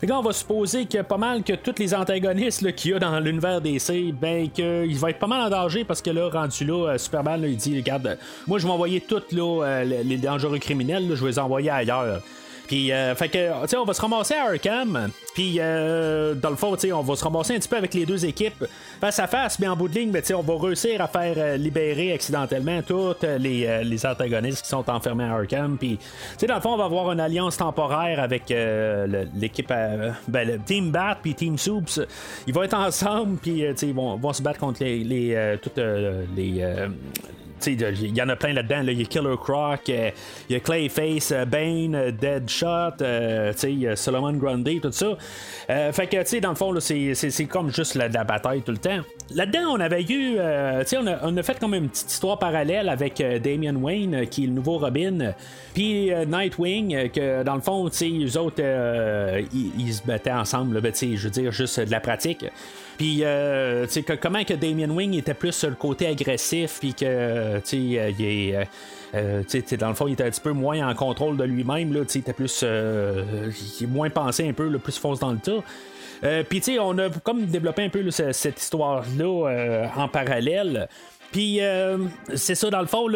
Fait 0.00 0.06
que 0.06 0.12
on 0.12 0.20
va 0.20 0.32
supposer 0.32 0.86
que 0.86 1.02
pas 1.02 1.16
mal 1.16 1.44
que 1.44 1.52
tous 1.52 1.76
les 1.78 1.94
antagonistes 1.94 2.72
qu'il 2.74 2.90
y 2.90 2.94
a 2.94 2.98
dans 2.98 3.20
l'univers 3.20 3.60
DC, 3.60 4.12
ben 4.12 4.48
qu'il 4.50 4.96
va 4.98 5.10
être 5.10 5.20
pas 5.20 5.28
mal 5.28 5.46
en 5.46 5.50
danger 5.50 5.84
parce 5.84 6.02
que 6.02 6.10
là, 6.10 6.28
rendu 6.28 6.64
là, 6.64 6.90
euh, 6.90 6.98
Superman, 6.98 7.40
là, 7.40 7.46
il 7.46 7.56
dit 7.56 7.76
Regarde, 7.76 8.18
moi 8.48 8.58
je 8.58 8.66
vais 8.66 8.72
envoyer 8.72 9.00
tous 9.00 9.22
euh, 9.32 9.84
les 9.84 10.16
dangereux 10.16 10.58
criminels, 10.58 11.08
je 11.14 11.22
vais 11.22 11.30
les 11.30 11.38
envoyer 11.38 11.70
ailleurs. 11.70 12.20
Puis, 12.68 12.92
euh, 12.92 13.14
fait 13.14 13.30
que, 13.30 13.62
tu 13.62 13.68
sais, 13.68 13.76
on 13.78 13.84
va 13.86 13.94
se 13.94 14.00
ramasser 14.00 14.34
à 14.34 14.44
Arkham. 14.44 15.10
Puis, 15.34 15.56
euh, 15.58 16.34
dans 16.34 16.50
le 16.50 16.56
fond, 16.56 16.74
tu 16.74 16.82
sais, 16.82 16.92
on 16.92 17.02
va 17.02 17.16
se 17.16 17.24
ramasser 17.24 17.54
un 17.54 17.58
petit 17.58 17.68
peu 17.68 17.78
avec 17.78 17.94
les 17.94 18.04
deux 18.04 18.26
équipes 18.26 18.66
face 19.00 19.18
à 19.18 19.26
face. 19.26 19.58
Mais 19.58 19.66
en 19.68 19.74
bout 19.74 19.88
de 19.88 19.94
ligne, 19.94 20.10
ben, 20.10 20.20
tu 20.20 20.28
sais, 20.28 20.34
on 20.34 20.42
va 20.42 20.54
réussir 20.58 21.00
à 21.00 21.08
faire 21.08 21.34
euh, 21.38 21.56
libérer 21.56 22.12
accidentellement 22.12 22.82
tous 22.82 23.16
les, 23.38 23.66
euh, 23.66 23.82
les 23.82 24.04
antagonistes 24.04 24.62
qui 24.62 24.68
sont 24.68 24.88
enfermés 24.90 25.24
à 25.24 25.32
Arkham. 25.32 25.78
Puis, 25.78 25.96
tu 25.96 26.04
sais, 26.36 26.46
dans 26.46 26.56
le 26.56 26.60
fond, 26.60 26.74
on 26.74 26.76
va 26.76 26.84
avoir 26.84 27.10
une 27.10 27.20
alliance 27.20 27.56
temporaire 27.56 28.20
avec 28.20 28.50
euh, 28.50 29.24
l'équipe, 29.34 29.70
euh, 29.70 30.10
ben, 30.28 30.46
le 30.46 30.58
Team 30.58 30.90
Bat 30.90 31.18
puis 31.22 31.34
Team 31.34 31.56
Soups. 31.56 32.00
Ils 32.46 32.52
vont 32.52 32.64
être 32.64 32.74
ensemble. 32.78 33.38
Puis, 33.38 33.64
euh, 33.64 33.72
tu 33.72 33.78
sais, 33.78 33.86
ils 33.86 33.94
vont, 33.94 34.16
vont 34.16 34.34
se 34.34 34.42
battre 34.42 34.60
contre 34.60 34.84
les, 34.84 35.34
euh, 35.34 35.56
toutes 35.56 35.78
euh, 35.78 36.24
les 36.36 36.58
euh, 36.60 36.88
il 37.66 38.16
y 38.16 38.22
en 38.22 38.28
a 38.28 38.36
plein 38.36 38.52
là-dedans. 38.52 38.82
là. 38.82 38.92
Il 38.92 39.00
y 39.00 39.02
a 39.02 39.06
Killer 39.06 39.36
Croc, 39.40 39.88
euh, 39.88 40.10
il 40.48 40.52
y 40.52 40.56
a 40.56 40.60
Clayface, 40.60 41.32
euh, 41.32 41.44
Bane, 41.44 41.94
euh, 41.94 42.10
Deadshot, 42.10 43.02
euh, 43.02 43.52
Solomon 43.96 44.32
Grundy, 44.32 44.80
tout 44.80 44.92
ça. 44.92 45.16
Fait 45.92 46.06
que, 46.06 46.16
tu 46.22 46.26
sais, 46.26 46.40
dans 46.40 46.50
le 46.50 46.54
fond, 46.54 46.74
c'est, 46.80 47.46
comme 47.50 47.72
juste 47.72 47.94
la 47.94 48.08
bataille 48.08 48.62
tout 48.62 48.72
le 48.72 48.78
temps. 48.78 49.00
Là-dedans, 49.34 49.72
on 49.72 49.80
avait 49.80 50.02
eu, 50.02 50.36
euh, 50.38 50.82
on 50.96 51.06
a, 51.06 51.18
on 51.22 51.36
a 51.36 51.42
fait 51.42 51.58
comme 51.58 51.74
une 51.74 51.90
petite 51.90 52.10
histoire 52.10 52.38
parallèle 52.38 52.88
avec 52.88 53.20
euh, 53.20 53.38
Damian 53.38 53.76
Wayne, 53.76 54.14
euh, 54.14 54.24
qui 54.24 54.44
est 54.44 54.46
le 54.46 54.54
nouveau 54.54 54.78
Robin, 54.78 55.34
puis 55.74 56.12
euh, 56.12 56.24
Nightwing, 56.24 56.94
euh, 56.94 57.08
que 57.08 57.42
dans 57.42 57.54
le 57.54 57.60
fond, 57.60 57.86
eux 57.88 58.38
autres, 58.38 58.62
ils, 59.52 59.92
se 59.92 60.02
battaient 60.02 60.32
ensemble, 60.32 60.80
ben, 60.80 60.92
je 60.94 61.16
veux 61.16 61.30
dire, 61.30 61.52
juste 61.52 61.78
de 61.78 61.90
la 61.90 62.00
pratique. 62.00 62.46
Puis, 62.96 63.18
euh, 63.22 63.86
tu 63.86 64.02
sais, 64.02 64.16
comment 64.16 64.42
que 64.44 64.54
Damien 64.54 64.88
Wing 64.90 65.14
était 65.14 65.34
plus 65.34 65.52
sur 65.52 65.68
le 65.68 65.76
côté 65.76 66.06
agressif, 66.06 66.78
puis 66.80 66.94
que, 66.94 67.58
tu 67.58 67.62
sais, 67.64 68.14
il 68.18 68.24
est. 68.24 69.76
dans 69.76 69.88
le 69.88 69.94
fond, 69.94 70.08
il 70.08 70.14
était 70.14 70.24
un 70.24 70.30
petit 70.30 70.40
peu 70.40 70.52
moins 70.52 70.88
en 70.88 70.94
contrôle 70.94 71.36
de 71.36 71.44
lui-même, 71.44 71.92
là, 71.92 72.00
tu 72.00 72.08
sais, 72.08 72.18
il 72.20 72.22
était 72.22 72.32
plus. 72.32 72.62
euh, 72.64 73.50
il 73.78 73.84
est 73.84 73.86
moins 73.86 74.10
pensé 74.10 74.48
un 74.48 74.52
peu, 74.54 74.68
le 74.68 74.78
plus 74.78 74.98
fonce 74.98 75.20
dans 75.20 75.32
le 75.32 75.38
tas. 75.38 75.62
Euh, 76.24 76.42
Puis, 76.48 76.60
tu 76.60 76.72
sais, 76.72 76.78
on 76.78 76.96
a 76.98 77.08
comme 77.22 77.46
développé 77.46 77.84
un 77.84 77.88
peu 77.88 78.10
cette 78.10 78.60
histoire-là 78.60 79.48
euh, 79.48 79.86
en 79.96 80.08
parallèle. 80.08 80.88
Puis, 81.32 81.60
euh, 81.60 81.98
c'est 82.34 82.54
ça, 82.54 82.70
dans 82.70 82.80
le 82.80 82.86
fond, 82.86 83.06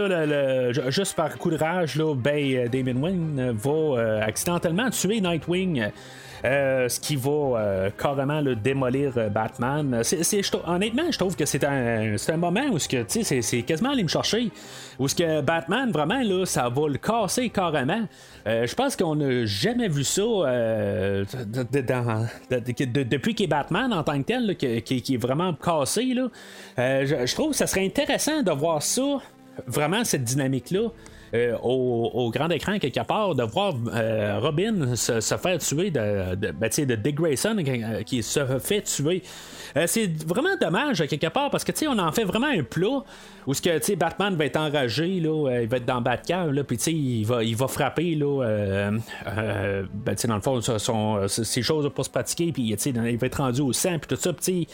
juste 0.90 1.14
par 1.14 1.36
coup 1.38 1.50
de 1.50 1.56
rage, 1.56 1.96
là, 1.96 2.14
ben, 2.14 2.68
Damon 2.68 3.00
Wayne 3.00 3.52
va 3.52 4.22
accidentellement 4.22 4.90
tuer 4.90 5.20
Nightwing. 5.20 5.90
Euh, 6.44 6.88
ce 6.88 6.98
qui 6.98 7.14
va 7.14 7.30
euh, 7.30 7.90
carrément 7.96 8.40
là, 8.40 8.54
démolir 8.54 9.12
euh, 9.16 9.28
Batman. 9.28 10.02
Honnêtement, 10.66 11.10
je 11.10 11.18
trouve 11.18 11.36
que 11.36 11.44
c'est 11.44 11.62
un, 11.64 12.16
moment 12.36 12.64
où 12.72 12.78
que, 12.78 13.04
c'est, 13.06 13.42
c'est 13.42 13.62
quasiment 13.62 13.90
aller 13.90 14.02
me 14.02 14.08
chercher. 14.08 14.50
Où 14.98 15.06
ce 15.06 15.14
que 15.14 15.40
Batman, 15.40 15.90
vraiment, 15.92 16.20
là, 16.20 16.44
ça 16.44 16.68
va 16.68 16.88
le 16.88 16.98
casser 16.98 17.48
carrément. 17.50 18.02
Je 18.44 18.74
pense 18.74 18.96
qu'on 18.96 19.14
n'a 19.14 19.46
jamais 19.46 19.88
vu 19.88 20.04
ça 20.04 20.22
depuis 22.50 23.34
qu'il 23.34 23.44
est 23.44 23.48
Batman 23.48 23.92
en 23.92 24.02
tant 24.02 24.20
que 24.20 24.26
tel, 24.26 24.56
qui, 24.56 25.14
est 25.14 25.16
vraiment 25.16 25.54
cassé. 25.54 26.14
Je, 26.76 27.26
je 27.26 27.34
trouve 27.34 27.50
que 27.50 27.56
ça 27.56 27.66
serait 27.66 27.86
intéressant 27.86 28.42
de 28.42 28.50
voir 28.50 28.82
ça, 28.82 29.20
vraiment 29.66 30.04
cette 30.04 30.24
dynamique-là. 30.24 30.90
Euh, 31.34 31.56
au, 31.62 32.30
grand 32.30 32.50
écran 32.50 32.78
quelque 32.78 33.02
part, 33.06 33.34
de 33.34 33.42
voir 33.42 33.74
euh, 33.94 34.38
Robin 34.38 34.94
se, 34.96 35.20
faire 35.20 35.58
tuer 35.58 35.90
de, 35.90 36.34
de, 36.34 36.50
ben, 36.50 36.68
de 36.68 36.94
Dick 36.94 37.14
Grayson 37.14 37.56
euh, 37.66 38.02
qui 38.02 38.22
se 38.22 38.40
fait 38.58 38.82
tuer. 38.82 39.22
C'est 39.86 40.10
vraiment 40.26 40.54
dommage 40.60 41.06
quelque 41.06 41.28
part 41.28 41.48
parce 41.48 41.64
que 41.64 41.72
on 41.88 41.98
en 41.98 42.12
fait 42.12 42.24
vraiment 42.24 42.48
un 42.48 42.62
plat 42.62 43.02
où 43.46 43.54
ce 43.54 43.62
que 43.62 43.94
Batman 43.94 44.36
va 44.36 44.44
être 44.44 44.58
enragé 44.58 45.18
là, 45.20 45.60
il 45.62 45.68
va 45.68 45.78
être 45.78 45.86
dans 45.86 46.02
Batcave 46.02 46.52
puis 46.64 46.76
il 46.88 47.24
va 47.24 47.42
il 47.42 47.56
va 47.56 47.66
frapper 47.68 48.14
là, 48.14 48.90
ben, 49.24 50.14
dans 50.24 50.34
le 50.34 50.40
fond 50.42 50.60
ces 51.28 51.62
choses 51.62 51.90
pour 51.94 52.04
se 52.04 52.10
pratiquer 52.10 52.52
puis 52.52 52.76
il 52.84 53.18
va 53.18 53.26
être 53.26 53.42
rendu 53.42 53.62
au 53.62 53.72
sang 53.72 53.98
puis 53.98 54.14
tout 54.14 54.20
ça 54.22 54.34
puis 54.34 54.68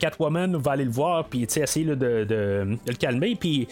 Catwoman 0.00 0.56
va 0.56 0.72
aller 0.72 0.84
le 0.84 0.90
voir 0.90 1.26
puis 1.28 1.44
essayer 1.44 1.86
de, 1.86 1.94
de- 1.94 2.76
le 2.88 2.94
calmer 2.94 3.36
puis 3.36 3.68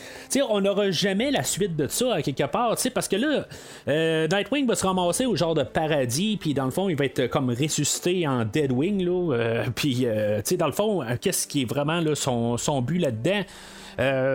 on 0.48 0.61
n'aura 0.61 0.92
jamais 0.92 1.32
la 1.32 1.42
suite 1.42 1.74
de 1.74 1.88
ça 1.88 2.12
à 2.14 2.22
quelque 2.22 2.44
part 2.44 2.77
tu 2.77 2.83
sais 2.83 2.90
parce 2.90 3.09
que 3.09 3.16
là 3.16 3.46
euh, 3.88 4.29
Nightwing 4.29 4.66
va 4.66 4.75
se 4.75 4.87
ramasser 4.87 5.27
au 5.27 5.37
genre 5.37 5.55
de 5.55 5.62
paradis 5.62 6.37
puis 6.37 6.55
dans 6.55 6.64
le 6.64 6.70
fond 6.70 6.88
il 6.88 6.96
va 6.96 7.05
être 7.05 7.27
comme 7.27 7.51
ressuscité 7.51 8.27
en 8.27 8.44
Deadwing 8.44 9.05
là 9.05 9.35
euh, 9.35 9.64
puis 9.75 10.03
euh, 10.05 10.38
tu 10.38 10.51
sais 10.51 10.57
dans 10.57 10.66
le 10.66 10.72
fond 10.72 11.03
qu'est-ce 11.20 11.46
qui 11.46 11.62
est 11.62 11.64
vraiment 11.64 12.01
là, 12.01 12.14
son, 12.14 12.57
son 12.57 12.83
but 12.83 12.98
là-dedans? 12.98 13.42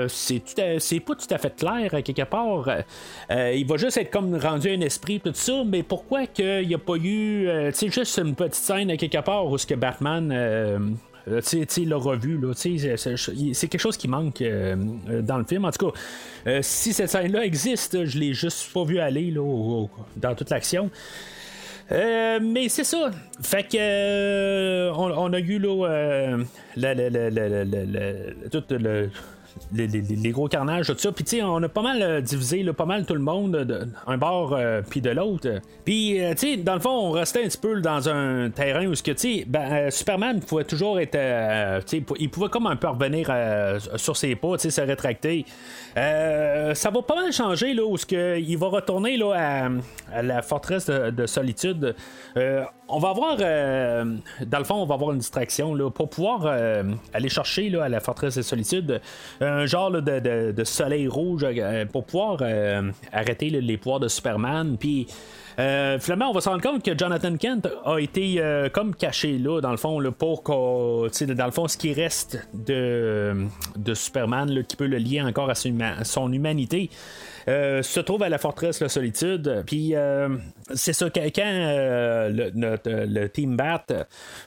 C'est 0.08 1.00
pas 1.00 1.16
tout 1.16 1.28
à 1.34 1.38
fait 1.38 1.56
clair 1.56 1.94
à 1.94 2.02
quelque 2.02 2.24
part. 2.24 2.70
Il 3.30 3.66
va 3.66 3.78
juste 3.78 3.98
être 3.98 4.12
comme 4.12 4.36
rendu 4.36 4.70
un 4.70 4.82
esprit 4.82 5.20
tout 5.20 5.32
ça, 5.34 5.64
mais 5.66 5.84
pourquoi 5.84 6.28
qu'il 6.28 6.68
n'y 6.68 6.76
a 6.76 6.78
pas 6.78 6.96
eu, 6.96 7.48
euh, 7.48 7.72
juste 7.72 8.20
une 8.20 8.36
petite 8.36 8.56
scène 8.56 8.92
à 8.92 8.98
quelque 8.98 9.22
part 9.22 9.48
où 9.48 9.58
ce 9.58 9.66
que 9.66 9.74
Batman 9.74 10.98
tu 11.42 11.48
sais, 11.48 11.66
sais, 11.68 11.82
l'a 11.86 11.98
revu, 11.98 12.38
c'est- 13.54 13.68
quelque 13.68 13.82
chose 13.82 13.98
qui 13.98 14.08
manque 14.08 14.42
euh, 14.42 14.76
euh, 15.10 15.22
dans 15.22 15.38
le 15.38 15.44
film. 15.44 15.66
En 15.66 15.72
tout 15.72 15.92
cas, 15.92 16.00
euh, 16.48 16.60
si 16.62 16.94
cette 16.94 17.10
scène-là 17.10 17.44
existe, 17.46 18.06
je 18.06 18.18
l'ai 18.18 18.34
juste 18.34 18.72
pas 18.74 18.84
vu 18.84 19.00
aller 19.00 19.32
là, 19.32 19.86
dans 20.16 20.36
toute 20.36 20.50
l'action. 20.50 20.90
Euh, 21.92 22.40
mais 22.42 22.68
c'est 22.68 22.84
ça. 22.84 23.12
Fait 23.42 23.64
que 23.64 23.78
euh, 23.80 24.92
on, 24.94 25.32
a 25.34 25.40
eu 25.40 25.58
là 25.58 25.88
euh, 25.88 26.44
la- 26.76 26.94
la- 26.94 27.10
la- 27.30 28.50
tout 28.52 28.64
le- 28.72 29.10
les, 29.74 30.32
gros 30.32 30.48
carnages, 30.48 30.88
tout 30.88 30.96
ça. 30.98 31.12
Puis, 31.12 31.24
tu 31.24 31.38
sais, 31.38 31.44
on 31.44 31.62
a 31.64 31.70
pas 31.70 31.82
mal 31.82 32.02
euh, 32.02 32.22
divisé, 32.22 32.64
pas 32.74 32.86
mal 32.86 33.06
tout 33.06 33.14
le 33.14 33.22
monde, 33.22 33.52
de, 33.56 33.88
un 34.06 34.18
bord 34.18 34.54
euh, 34.54 34.82
puis 34.88 35.02
de 35.02 35.10
l'autre. 35.10 35.50
Puis, 35.86 36.24
euh, 36.24 36.34
tu 36.34 36.56
sais, 36.56 36.58
dans 36.58 36.74
le 36.76 36.80
fond, 36.80 36.90
on 36.92 37.12
restait 37.12 37.44
un 37.44 37.48
petit 37.48 37.58
peu 37.58 37.82
dans 37.82 38.10
un 38.10 38.50
terrain 38.50 38.86
où, 38.88 38.94
tu 38.94 39.14
sais, 39.16 39.46
ben, 39.48 39.72
euh, 39.72 39.90
Superman 39.92 40.40
pouvait 40.40 40.64
toujours 40.64 41.00
être. 41.00 41.16
euh, 41.16 41.80
tu 41.86 42.00
sais, 42.00 42.06
il 42.20 42.30
pouvait 42.30 42.50
comme 42.50 42.68
un 42.68 42.76
peu 42.76 42.88
revenir 42.88 43.28
euh, 43.30 43.80
sur 43.96 44.16
ses 44.18 44.36
pas, 44.36 44.58
tu 44.58 44.64
sais, 44.64 44.70
se 44.70 44.82
rétracter. 44.82 45.46
Euh, 45.98 46.74
ça 46.74 46.90
va 46.90 47.02
pas 47.02 47.16
mal 47.16 47.32
changer, 47.32 47.74
là, 47.74 47.86
où 47.86 47.98
ce 47.98 48.38
il 48.40 48.58
va 48.58 48.68
retourner, 48.68 49.18
là, 49.18 49.34
à, 49.36 49.70
à 50.14 50.22
la 50.22 50.42
forteresse 50.42 50.86
de, 50.88 51.10
de 51.10 51.26
solitude. 51.26 51.96
On 52.90 53.00
va 53.00 53.10
avoir, 53.10 53.36
euh, 53.42 54.06
dans 54.46 54.60
le 54.60 54.64
fond, 54.64 54.76
on 54.76 54.86
va 54.86 54.96
avoir 54.96 55.12
une 55.12 55.18
distraction 55.20 55.76
là, 55.76 55.90
pour 55.90 56.10
pouvoir 56.10 56.46
euh, 56.46 56.84
aller 57.14 57.28
chercher 57.28 57.70
là, 57.70 57.84
à 57.84 57.90
la 57.90 58.00
forteresse 58.00 58.36
de 58.38 58.42
solitude 58.42 59.02
un 59.42 59.66
genre 59.66 59.92
de, 59.92 60.52
de- 60.52 60.64
soleil 60.64 61.08
rouge 61.08 61.42
euh, 61.44 61.86
pour 61.86 62.06
pouvoir 62.06 62.38
euh, 62.42 62.90
arrêter 63.12 63.50
les 63.50 63.78
pouvoirs 63.78 64.00
de 64.00 64.08
Superman. 64.08 64.78
Puis 64.80 65.08
finalement, 65.58 66.30
on 66.30 66.34
va 66.34 66.40
se 66.42 66.50
rendre 66.50 66.62
compte 66.62 66.84
que 66.84 66.96
Jonathan 66.98 67.36
Kent 67.36 67.68
a 67.84 67.98
été 67.98 68.40
comme 68.74 68.94
caché 68.94 69.40
là, 69.40 69.60
dans 69.60 69.72
le 69.72 69.78
fond, 69.78 70.00
pour 70.18 70.44
qu'on. 70.44 71.08
Dans 71.08 71.46
le 71.46 71.52
fond, 71.52 71.68
ce 71.68 71.78
qui 71.78 71.94
reste 71.94 72.48
de, 72.54 73.48
de 73.76 73.94
Superman 73.96 74.64
qui 74.68 74.76
peut 74.76 74.86
le 74.86 74.98
lier 74.98 75.22
encore 75.24 75.50
à 75.50 75.56
son 75.56 76.32
humanité. 76.32 76.92
Euh, 77.48 77.82
se 77.82 78.00
trouve 78.00 78.24
à 78.24 78.30
la 78.30 78.38
forteresse 78.38 78.82
La 78.82 78.90
Solitude. 78.90 79.64
Puis 79.66 79.96
euh, 79.96 80.30
c'est 80.74 80.94
ça, 80.94 81.10
quand 81.10 81.22
euh, 81.40 82.30
le, 82.30 83.28
Team 83.28 83.56
Bat 83.56 83.86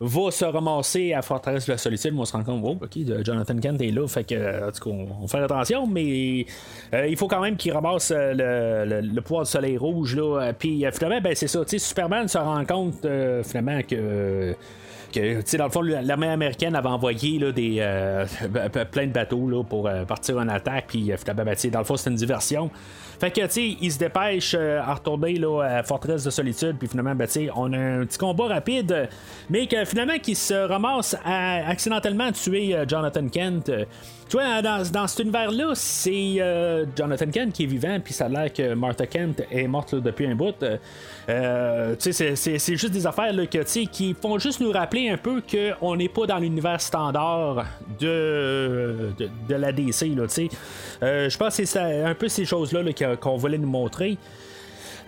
va 0.01 0.31
se 0.31 0.45
ramasser 0.45 1.15
à 1.15 1.23
Forteresse 1.23 1.67
La 1.69 1.79
Solitude, 1.79 2.15
on 2.17 2.25
se 2.25 2.33
rend 2.33 2.45
compte, 2.45 2.63
oh, 2.65 2.79
ok, 2.85 3.25
Jonathan 3.25 3.57
Kent 3.59 3.81
est 3.81 3.91
là, 3.91 4.07
fait 4.07 4.25
que, 4.25 4.69
en 4.69 4.71
tout 4.71 4.91
cas, 4.91 4.97
on, 5.23 5.27
fait 5.29 5.39
attention, 5.39 5.87
mais 5.87 6.47
il 6.93 7.17
faut 7.17 7.29
quand 7.29 7.41
même 7.41 7.57
qu'il 7.57 7.73
ramasse 7.73 8.11
le, 8.11 8.85
le- 8.85 9.01
le 9.01 9.21
du 9.21 9.45
soleil 9.45 9.77
rouge, 9.79 10.17
là. 10.17 10.53
Puis 10.59 10.85
finalement, 10.93 11.21
ben, 11.21 11.35
c'est 11.35 11.49
ça, 11.49 11.61
Superman 11.67 12.29
se 12.29 12.39
rend 12.39 12.65
compte 12.65 13.07
finalement 13.45 13.81
que 13.83 14.55
que, 15.11 15.57
dans 15.57 15.65
le 15.65 15.71
fond, 15.71 15.83
l'armée 15.83 16.29
américaine 16.29 16.75
avait 16.75 16.89
envoyé 16.89 17.39
là, 17.39 17.53
des, 17.53 17.77
euh, 17.81 18.27
plein 18.91 19.07
de 19.07 19.13
bateaux 19.13 19.49
là, 19.49 19.63
pour 19.63 19.87
euh, 19.87 20.05
partir 20.05 20.37
en 20.39 20.49
attaque, 20.49 20.87
puis 20.89 21.13
euh, 21.13 21.17
ben, 21.35 21.55
dans 21.73 21.79
le 21.79 21.85
fond, 21.85 21.97
c'était 21.97 22.11
une 22.11 22.17
diversion. 22.17 22.71
Fait 23.19 23.31
que, 23.31 23.43
tu 23.43 23.51
sais, 23.51 23.77
il 23.81 23.93
se 23.93 23.99
dépêche 23.99 24.55
euh, 24.59 24.81
à 24.81 24.95
retourner 24.95 25.35
là, 25.35 25.61
à 25.63 25.83
Forteresse 25.83 26.25
de 26.25 26.31
Solitude, 26.31 26.77
puis 26.79 26.89
finalement, 26.89 27.15
ben, 27.15 27.27
tu 27.27 27.33
sais, 27.33 27.49
on 27.55 27.73
a 27.73 27.79
un 27.79 28.07
petit 28.07 28.19
combat 28.19 28.47
rapide, 28.47 29.09
mais 29.51 29.67
que 29.67 29.85
finalement, 29.85 30.19
qu'il 30.19 30.37
se 30.37 30.55
ramasse 30.55 31.17
à 31.25 31.69
accidentellement 31.69 32.33
tuer 32.33 32.77
Jonathan 32.89 33.29
Kent. 33.29 33.71
Tu 34.29 34.37
vois, 34.37 34.63
dans, 34.63 34.89
dans 34.93 35.07
cet 35.09 35.19
univers-là, 35.21 35.73
c'est 35.75 36.87
Jonathan 36.97 37.27
Kent 37.27 37.53
qui 37.53 37.65
est 37.65 37.67
vivant, 37.67 37.99
puis 38.03 38.15
ça 38.15 38.27
a 38.27 38.29
l'air 38.29 38.53
que 38.53 38.75
Martha 38.75 39.07
Kent 39.07 39.43
est 39.51 39.67
morte 39.67 39.95
depuis 39.97 40.27
un 40.27 40.35
bout. 40.35 40.55
Tu 40.61 42.13
sais, 42.13 42.37
c'est- 42.37 42.77
juste 42.77 42.93
des 42.93 43.07
affaires 43.07 43.33
là, 43.33 43.47
que, 43.47 43.59
qui 43.87 44.15
font 44.15 44.39
juste 44.39 44.61
nous 44.61 44.71
rappeler 44.71 45.00
un 45.09 45.17
peu 45.17 45.43
qu'on 45.43 45.97
n'est 45.97 46.09
pas 46.09 46.27
dans 46.27 46.39
l'univers 46.39 46.81
standard 46.81 47.65
de, 47.99 49.11
de, 49.19 49.55
la 49.55 49.73
DC. 49.73 50.15
là. 50.17 50.27
Euh, 51.03 51.29
Je 51.29 51.39
pense 51.39 51.57
que 51.57 51.65
c'est 51.65 52.03
un 52.03 52.15
peu 52.15 52.29
ces 52.29 52.45
choses-là 52.45 52.83
là, 52.83 53.17
qu'on 53.17 53.37
voulait 53.37 53.59
nous 53.59 53.69
montrer. 53.69 54.19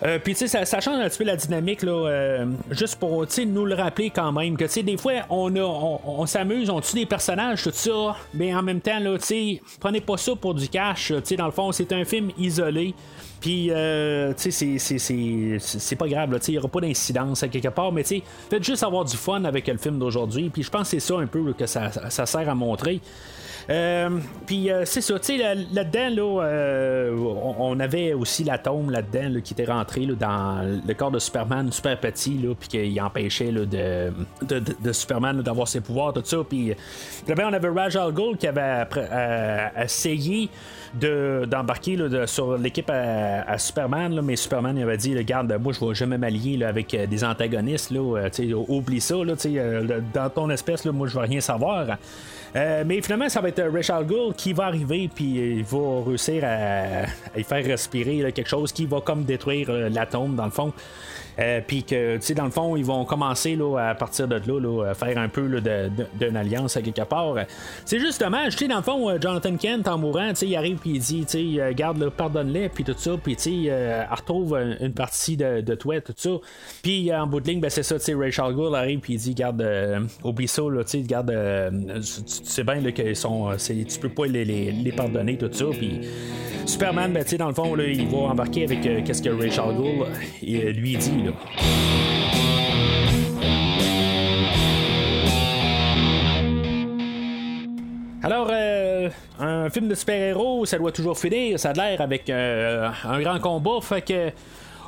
Euh, 0.05 0.19
puis 0.19 0.35
tu 0.35 0.49
sais, 0.49 0.65
ça, 0.65 0.81
change 0.81 1.01
un 1.01 1.09
petit 1.09 1.19
peu 1.19 1.25
la 1.25 1.37
dynamique 1.37 1.83
là, 1.83 1.93
euh, 1.93 2.47
juste 2.71 2.97
pour 2.97 3.25
nous 3.47 3.65
le 3.65 3.75
rappeler 3.75 4.11
quand 4.11 4.33
même 4.33 4.57
que 4.57 4.65
tu 4.65 4.71
sais 4.71 4.83
des 4.83 4.97
fois 4.97 5.12
on 5.31 5.55
on, 5.57 6.27
s'amuse, 6.27 6.71
on 6.71 6.81
tue 6.81 6.97
des 6.97 7.07
personnages 7.07 7.62
tout 7.62 7.71
ça, 7.73 8.17
mais 8.35 8.53
en 8.53 8.62
même 8.62 8.81
temps 8.81 8.99
là, 8.99 9.17
tu 9.19 9.25
sais, 9.25 9.62
prenez 9.79 10.01
pas 10.01 10.17
ça 10.17 10.35
pour 10.35 10.55
du 10.55 10.69
cash, 10.69 11.09
tu 11.09 11.15
sais 11.23 11.37
dans 11.37 11.47
le 11.47 11.53
fond 11.53 11.71
c'est 11.71 11.93
un 11.93 12.05
film 12.05 12.31
isolé. 12.37 12.95
Puis, 13.41 13.73
euh, 13.73 14.33
tu 14.35 14.53
sais, 14.53 14.79
c'est- 14.79 15.97
pas 15.97 16.07
grave, 16.07 16.31
tu 16.31 16.37
sais, 16.41 16.53
il 16.53 16.55
n'y 16.55 16.59
aura 16.59 16.69
pas 16.69 16.81
d'incidence 16.81 17.43
à 17.43 17.49
quelque 17.49 17.71
part, 17.71 17.91
mais 17.91 18.05
tu 18.05 18.19
sais, 18.19 18.23
faites 18.49 18.62
juste 18.62 18.85
avoir 18.85 19.05
du 19.05 19.17
fun 19.17 19.43
avec 19.45 19.67
le 19.67 19.79
film 19.79 19.99
d'aujourd'hui. 19.99 20.49
Puis, 20.49 20.62
je 20.62 20.71
pense 20.71 20.83
que 20.83 21.01
c'est 21.01 21.01
ça 21.01 21.19
un 21.19 21.27
peu 21.27 21.53
que 21.53 21.67
ça, 21.67 21.91
ça 22.09 22.25
sert 22.25 22.49
à 22.49 22.55
montrer. 22.55 23.01
Euh, 23.70 24.18
puis 24.46 24.70
euh, 24.70 24.85
c'est 24.85 25.01
ça, 25.01 25.18
tu 25.18 25.27
sais, 25.27 25.37
là- 25.37 25.55
là-dedans, 25.72 26.09
là, 26.40 26.44
euh, 26.46 27.16
on, 27.59 27.79
avait 27.81 28.12
aussi 28.12 28.44
l'atome 28.44 28.90
là-dedans 28.90 29.29
là, 29.35 29.40
qui 29.40 29.53
était 29.55 29.64
rentré 29.70 30.01
là, 30.01 30.14
dans 30.14 30.81
le 30.87 30.94
corps 30.94 31.11
de 31.11 31.18
Superman 31.18 31.70
super 31.70 31.98
petit, 31.98 32.38
puis 32.59 32.68
qu'il 32.68 33.01
empêchait 33.01 33.53
de, 33.53 33.64
de, 33.64 34.12
de- 34.83 34.92
Superman 34.92 35.40
d'avoir 35.42 35.68
ses 35.68 35.81
pouvoirs, 35.81 36.12
tout 36.12 36.22
ça. 36.25 36.38
Puis 36.48 36.72
on 37.29 37.53
avait 37.53 37.68
Raj 37.68 37.96
Al 37.96 38.12
Ghul 38.12 38.37
qui 38.37 38.46
avait 38.48 38.87
essayé 39.83 40.48
de- 40.94 41.44
d'embarquer 41.48 41.96
de- 41.96 42.27
sur 42.27 42.59
l'équipe 42.59 42.90
à, 42.90 43.59
Superman, 43.59 44.20
mais 44.22 44.37
Superman 44.37 44.77
il 44.77 44.83
avait 44.83 44.96
dit 44.96 45.16
Regarde, 45.16 45.57
moi 45.62 45.72
je 45.72 45.85
vais 45.85 45.94
jamais 45.94 46.18
m'allier 46.18 46.62
avec 46.64 46.94
des 47.09 47.25
antagonistes, 47.25 47.90
là, 47.90 48.18
euh, 48.40 48.64
oublie 48.68 49.01
ça, 49.01 49.16
là, 49.25 49.35
euh, 49.46 50.01
dans 50.12 50.31
ton 50.31 50.51
espèce, 50.51 50.85
là, 50.85 50.92
moi 50.92 51.07
je 51.07 51.14
veux 51.14 51.25
rien 51.25 51.40
savoir. 51.40 51.87
Euh, 52.55 52.85
mais 52.87 53.01
finalement, 53.01 53.29
ça 53.29 53.41
va 53.41 53.49
être 53.49 53.62
Rachel 53.62 54.07
Gould 54.07 54.37
qui 54.37 54.53
va 54.53 54.67
arriver, 54.67 55.09
puis 55.12 55.38
euh, 55.38 55.55
il 55.59 55.65
va 55.65 56.05
réussir 56.07 56.45
à, 56.45 57.38
y 57.38 57.43
faire 57.43 57.65
respirer 57.65 58.31
quelque 58.33 58.49
chose 58.49 58.73
qui 58.73 58.85
va 58.85 59.01
comme 59.01 59.25
détruire 59.25 59.71
euh, 59.71 59.88
l'atome, 59.88 60.37
dans 60.37 60.45
le 60.45 60.51
fond. 60.51 60.73
Euh, 61.38 61.61
puis 61.66 61.83
que, 61.83 62.16
tu 62.16 62.23
sais, 62.23 62.35
dans 62.35 62.45
le 62.45 62.51
fond, 62.51 62.77
ils 62.77 62.85
vont 62.85 63.05
commencer 63.05 63.57
là, 63.57 63.79
à 63.79 63.95
partir 63.95 64.29
de 64.29 64.35
là, 64.35 64.61
là, 64.61 64.90
à 64.90 64.95
faire 64.95 65.16
un 65.18 65.29
peu 65.29 65.49
d'une 66.21 66.37
alliance 66.37 66.77
à 66.77 66.83
quelque 66.83 67.03
part. 67.03 67.37
C'est 67.85 67.99
juste 67.99 68.21
dommage, 68.21 68.53
tu 68.53 68.59
sais, 68.59 68.68
dans 68.68 68.77
le 68.77 68.83
fond, 68.83 69.09
euh, 69.11 69.18
Jonathan 69.21 69.57
Kent, 69.57 69.88
en 69.88 69.99
mourant, 69.99 70.29
tu 70.31 70.37
sais, 70.37 70.47
il 70.47 70.57
arrive 70.57 70.77
puis 70.79 70.90
il 70.90 70.99
dit, 71.01 71.25
tu 71.25 71.55
sais, 71.55 71.61
euh, 71.61 71.73
garde, 71.73 71.99
là, 71.99 72.11
pardonne-les, 72.11 72.68
puis 72.68 72.85
tout 72.85 72.95
ça, 72.97 73.12
puis 73.23 73.37
tu 73.37 73.64
sais, 73.66 74.07
retrouve 74.11 74.59
une 74.81 74.92
partie 74.92 75.37
de, 75.37 75.75
toi, 75.75 76.01
tout 76.01 76.12
ça. 76.16 76.31
Puis 76.83 77.12
en 77.14 77.27
bout 77.27 77.40
de 77.40 77.49
ligne, 77.49 77.61
ben, 77.61 77.71
c'est 77.71 77.83
ça, 77.83 77.99
tu 77.99 78.05
sais, 78.05 78.14
Rachel 78.14 78.55
Gould 78.55 78.75
arrive 78.75 79.01
puis 79.01 79.14
il 79.14 79.18
dit, 79.18 79.35
garde, 79.35 79.62
euh, 79.62 80.01
oublie 80.23 80.47
tu 80.47 80.62
sais, 80.87 81.01
garde, 81.01 81.33
tu, 81.33 82.03
sais 82.27 82.64
bien 82.64 82.81
c'est- 83.57 83.85
tu 83.85 83.99
peux 83.99 84.09
pas 84.09 84.27
les, 84.27 84.45
les, 84.45 84.92
pardonner, 84.92 85.38
tout 85.38 85.49
ça, 85.51 85.64
puis 85.71 86.01
Superman, 86.66 87.12
ben, 87.12 87.25
tu 87.25 87.31
sais, 87.31 87.38
dans 87.38 87.49
le 87.49 87.55
fond, 87.55 87.75
là, 87.75 87.85
il 87.85 88.07
va 88.09 88.18
embarquer 88.18 88.64
avec 88.64 88.83
qu'est-ce 89.05 89.23
que 89.23 89.31
Rachel 89.31 89.75
Gould 89.77 90.07
lui 90.42 90.97
dit, 90.97 91.22
Alors, 98.23 98.51
un 99.41 99.69
film 99.71 99.89
de 99.89 99.95
super-héros, 99.95 100.65
ça 100.67 100.79
doit 100.79 100.93
toujours 100.93 101.19
finir. 101.19 101.59
Ça 101.59 101.71
a 101.71 101.73
l'air 101.73 102.01
avec 102.01 102.31
un 102.31 102.93
grand 103.21 103.41
combat. 103.41 103.81
Fait 103.81 104.03
que. 104.03 104.31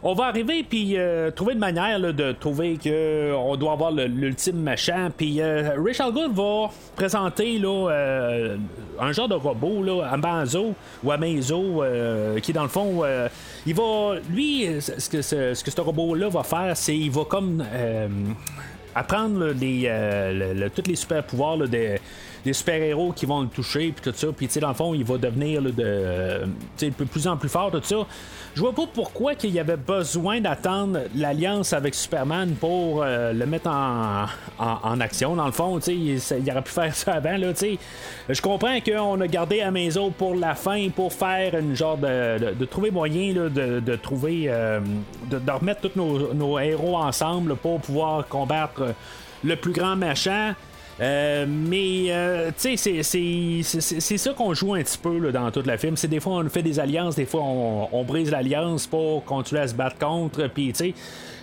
On 0.06 0.12
va 0.12 0.24
arriver 0.24 0.62
puis 0.62 0.98
euh, 0.98 1.30
trouver 1.30 1.54
une 1.54 1.58
manière 1.58 1.98
de 1.98 2.32
trouver 2.32 2.76
que 2.76 3.32
on 3.34 3.56
doit 3.56 3.72
avoir 3.72 3.90
l'ultime 3.90 4.60
machin. 4.60 5.10
Puis 5.16 5.40
euh, 5.40 5.70
Rachel 5.82 6.12
Good 6.12 6.34
va 6.34 6.70
présenter 6.94 7.58
euh, 7.64 8.56
un 9.00 9.12
genre 9.12 9.28
de 9.28 9.34
robot, 9.34 9.82
là, 9.82 10.02
Amazo 10.12 10.74
ou 11.02 11.10
Amazo, 11.10 11.82
euh, 11.82 12.38
qui 12.40 12.52
dans 12.52 12.64
le 12.64 12.68
fond, 12.68 13.02
il 13.66 13.74
va, 13.74 14.16
lui, 14.30 14.68
ce 14.80 15.08
que 15.08 15.22
ce, 15.22 15.80
robot-là 15.80 16.28
va 16.28 16.42
faire, 16.42 16.76
c'est 16.76 16.96
il 16.96 17.10
va 17.10 17.24
comme 17.24 17.64
apprendre 18.94 19.52
tous 19.54 20.86
les 20.86 20.96
super 20.96 21.24
pouvoirs 21.24 21.66
des, 21.66 21.98
des 22.44 22.52
super-héros 22.52 23.12
qui 23.12 23.26
vont 23.26 23.40
le 23.40 23.48
toucher, 23.48 23.92
puis 23.92 24.10
tout 24.10 24.16
ça. 24.16 24.28
Puis, 24.36 24.46
tu 24.46 24.54
sais, 24.54 24.60
dans 24.60 24.68
le 24.68 24.74
fond, 24.74 24.94
il 24.94 25.04
va 25.04 25.16
devenir 25.16 25.62
là, 25.62 25.70
de, 25.70 25.82
euh, 25.82 26.46
de 26.80 27.04
plus 27.04 27.26
en 27.26 27.36
plus 27.36 27.48
fort, 27.48 27.70
tout 27.70 27.80
ça. 27.82 28.06
Je 28.54 28.60
vois 28.60 28.72
pas 28.72 28.86
pourquoi 28.92 29.34
qu'il 29.34 29.50
y 29.50 29.58
avait 29.58 29.76
besoin 29.76 30.40
d'attendre 30.40 31.00
l'alliance 31.16 31.72
avec 31.72 31.94
Superman 31.94 32.54
pour 32.60 33.02
euh, 33.02 33.32
le 33.32 33.46
mettre 33.46 33.68
en, 33.68 34.26
en, 34.58 35.00
action. 35.00 35.34
Dans 35.34 35.46
le 35.46 35.52
fond, 35.52 35.80
tu 35.80 36.18
sais, 36.18 36.38
il, 36.38 36.50
aurait 36.50 36.62
pu 36.62 36.70
faire 36.70 36.94
ça 36.94 37.14
avant, 37.14 37.36
là, 37.36 37.52
tu 37.52 37.58
sais. 37.58 37.78
Je 38.28 38.40
comprends 38.40 38.78
qu'on 38.80 39.20
a 39.20 39.26
gardé 39.26 39.60
Amazo 39.60 40.10
pour 40.10 40.34
la 40.36 40.54
fin, 40.54 40.88
pour 40.90 41.12
faire 41.12 41.54
une 41.58 41.74
genre 41.74 41.96
de, 41.96 42.54
de, 42.54 42.64
trouver 42.64 42.90
moyen 42.90 43.34
là, 43.34 43.48
de, 43.48 43.80
de 43.80 43.96
trouver, 43.96 44.44
euh, 44.46 44.80
de, 45.30 45.38
de 45.38 45.50
remettre 45.50 45.80
tous 45.88 45.98
nos, 45.98 46.32
nos 46.34 46.58
héros 46.58 46.96
ensemble 46.96 47.56
pour 47.56 47.80
pouvoir 47.80 48.28
combattre 48.28 48.94
le 49.42 49.56
plus 49.56 49.72
grand 49.72 49.96
machin. 49.96 50.54
Euh, 51.00 51.44
mais, 51.48 52.06
euh, 52.10 52.50
tu 52.56 52.76
sais, 52.76 53.02
c'est- 53.02 54.16
ça 54.18 54.32
qu'on 54.32 54.54
joue 54.54 54.74
un 54.74 54.82
petit 54.82 54.98
peu 54.98 55.18
là, 55.18 55.32
dans 55.32 55.50
toute 55.50 55.66
la 55.66 55.76
film. 55.76 55.96
C'est 55.96 56.08
des 56.08 56.20
fois 56.20 56.34
on 56.34 56.48
fait 56.48 56.62
des 56.62 56.78
alliances, 56.78 57.16
des 57.16 57.26
fois 57.26 57.40
on, 57.42 57.88
on 57.92 58.04
brise 58.04 58.30
l'alliance 58.30 58.86
pour 58.86 59.24
continuer 59.24 59.62
à 59.62 59.68
se 59.68 59.74
battre 59.74 59.98
contre. 59.98 60.46
Puis, 60.48 60.68
tu 60.68 60.74
sais, 60.76 60.94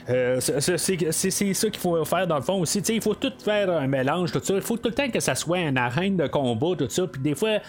euh, 0.10 0.39
c'est- 0.39 1.54
ça 1.54 1.70
qu'il 1.70 1.80
faut 1.80 2.04
faire 2.06 2.28
dans 2.28 2.36
le 2.38 2.41
fond 2.41 2.60
aussi. 2.62 2.80
Tu 2.82 2.88
sais, 2.88 2.95
il 2.95 3.02
faut 3.02 3.14
tout 3.16 3.32
faire 3.43 3.70
un 3.70 3.88
mélange, 3.88 4.32
tout 4.32 4.41
ça. 4.43 4.54
Il 4.56 4.62
faut 4.62 4.78
tout 4.78 4.89
le 4.89 4.95
temps 4.95 5.10
que 5.10 5.20
ça 5.20 5.36
soit 5.36 5.60
une 5.60 5.78
arène 5.78 6.18
de 6.18 6.28
combat, 6.28 6.76
tout 6.78 6.89
ça. 6.89 7.08
Puis, 7.08 7.22
des 7.22 7.36
fois, 7.36 7.60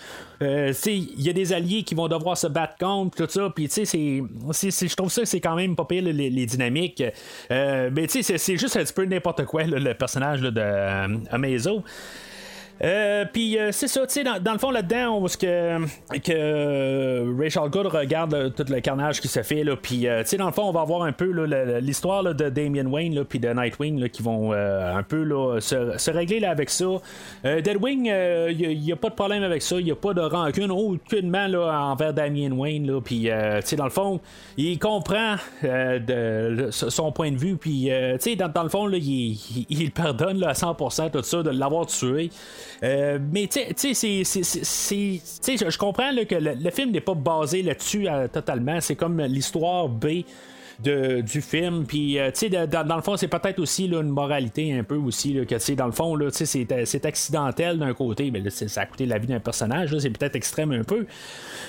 euh, 0.43 0.72
il 0.87 1.20
y 1.22 1.28
a 1.30 1.33
des 1.33 1.53
alliés 1.53 1.83
qui 1.83 1.95
vont 1.95 2.09
devoir 2.09 2.37
se 2.37 2.47
battre 2.47 2.74
contre, 2.78 3.16
tout 3.16 3.30
ça. 3.30 3.51
Puis, 3.55 3.68
tu 3.68 3.85
sais, 3.87 4.22
je 4.89 4.95
trouve 4.97 5.11
ça, 5.11 5.24
c'est 5.24 5.41
quand 5.41 5.57
même 5.57 5.76
pas 5.76 5.85
pire, 5.85 6.03
les, 6.03 6.12
les 6.30 6.47
dynamiques. 6.47 7.03
Euh, 7.51 7.91
mais, 7.95 8.07
tu 8.07 8.22
sais, 8.22 8.39
c'est- 8.39 8.57
juste 8.57 8.76
un 8.76 8.85
petit 8.85 8.93
peu 8.93 9.05
n'importe 9.05 9.45
quoi, 9.45 9.64
le 9.64 9.93
personnage 9.95 10.41
de 10.41 11.30
Amazo. 11.30 11.83
Euh, 12.82 13.24
puis 13.32 13.58
euh, 13.58 13.70
c'est 13.70 13.86
ça, 13.86 14.06
tu 14.06 14.14
sais, 14.14 14.24
dans, 14.24 14.52
le 14.52 14.58
fond 14.58 14.70
là-dedans, 14.70 15.16
on 15.16 15.26
que, 15.26 15.86
que 16.18 16.32
euh, 16.32 17.32
Rachel 17.38 17.70
Good 17.70 17.86
regarde 17.86 18.54
tout 18.56 18.64
le 18.68 18.80
carnage 18.80 19.20
qui 19.20 19.28
se 19.28 19.42
fait, 19.42 19.62
là, 19.62 19.76
puis 19.76 20.08
euh, 20.08 20.22
tu 20.22 20.30
sais, 20.30 20.36
dans 20.36 20.46
le 20.46 20.52
fond, 20.52 20.64
on 20.64 20.72
va 20.72 20.80
avoir 20.80 21.02
un 21.02 21.12
peu 21.12 21.30
l'histoire 21.80 22.24
de 22.24 22.48
Damian 22.48 22.86
Wayne, 22.86 23.24
puis 23.24 23.38
de 23.38 23.48
Nightwing, 23.48 24.00
là, 24.00 24.08
qui 24.08 24.22
vont 24.22 24.52
un 24.52 25.02
peu 25.02 25.60
se, 25.60 25.96
se 25.96 26.10
régler 26.10 26.40
là, 26.40 26.50
avec 26.50 26.70
ça. 26.70 26.86
Deadwing, 27.44 28.06
il 28.06 28.80
n'y 28.80 28.92
a, 28.92 28.96
pas 28.96 29.10
de 29.10 29.14
problème 29.14 29.42
avec 29.42 29.62
ça, 29.62 29.76
il 29.78 29.84
n'y 29.84 29.92
a 29.92 29.96
pas 29.96 30.14
de 30.14 30.20
rancune 30.20 30.70
aucunement 30.70 31.46
là, 31.46 31.80
envers 31.84 32.12
Damian 32.12 32.52
Wayne, 32.52 33.00
puis 33.02 33.22
tu 33.22 33.30
sais, 33.64 33.76
dans 33.76 33.84
le 33.84 33.90
fond, 33.90 34.20
il 34.56 34.78
comprend 34.78 35.36
de, 35.62 36.68
son 36.70 37.12
point 37.12 37.30
de 37.30 37.36
vue, 37.36 37.56
puis 37.56 37.90
tu 38.14 38.20
sais, 38.20 38.36
dans, 38.36 38.62
le 38.62 38.68
fond, 38.68 38.90
il, 38.90 39.38
il, 39.68 39.90
pardonne 39.92 40.42
à 40.42 40.52
100% 40.52 41.10
tout 41.10 41.22
ça, 41.22 41.42
de 41.42 41.50
l'avoir 41.50 41.86
tué. 41.86 42.30
Euh, 42.82 43.18
mais 43.32 43.48
tu 43.48 43.60
sais, 43.94 44.22
je 45.70 45.78
comprends 45.78 46.10
là, 46.10 46.24
que 46.24 46.34
le, 46.34 46.54
le 46.54 46.70
film 46.70 46.90
n'est 46.90 47.00
pas 47.00 47.14
basé 47.14 47.62
là-dessus 47.62 48.08
euh, 48.08 48.28
totalement. 48.28 48.80
C'est 48.80 48.96
comme 48.96 49.20
l'histoire 49.22 49.88
B 49.88 50.22
du 50.83 51.41
film. 51.41 51.85
Puis, 51.87 52.18
euh, 52.18 52.30
tu 52.30 52.49
sais, 52.49 52.66
dans, 52.66 52.97
le 52.97 53.03
fond, 53.03 53.16
c'est 53.16 53.28
peut-être 53.28 53.59
aussi 53.59 53.89
là, 53.89 54.01
une 54.01 54.09
moralité 54.09 54.72
un 54.72 54.83
peu 54.83 54.97
aussi, 54.97 55.33
là, 55.33 55.45
que 55.45 55.74
dans 55.74 55.87
le 55.87 55.93
fond, 55.93 56.16
là, 56.16 56.30
sais, 56.30 56.47
c'est, 56.47 57.05
accidentel 57.05 57.78
d'un 57.78 57.95
côté, 57.95 58.30
mais 58.30 58.41
là, 58.41 58.51
c'est- 58.51 58.68
ça 58.68 58.83
a 58.83 58.87
coûté 58.87 59.07
la 59.07 59.18
vie 59.18 59.26
d'un 59.26 59.41
personnage, 59.41 59.93
là, 59.93 60.01
c'est 60.01 60.11
peut-être 60.11 60.37
extrême 60.37 60.72
un 60.72 60.85
peu. 60.85 61.07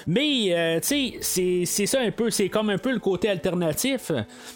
Mais, 0.07 0.47
euh, 0.49 0.79
tu 0.79 1.19
sais, 1.21 1.65
c'est, 1.65 1.85
ça 1.85 2.01
un 2.01 2.11
peu, 2.11 2.29
c'est 2.29 2.49
comme 2.49 2.69
un 2.69 2.77
peu 2.77 2.91
le 2.91 2.99
côté 2.99 3.29
alternatif 3.29 4.11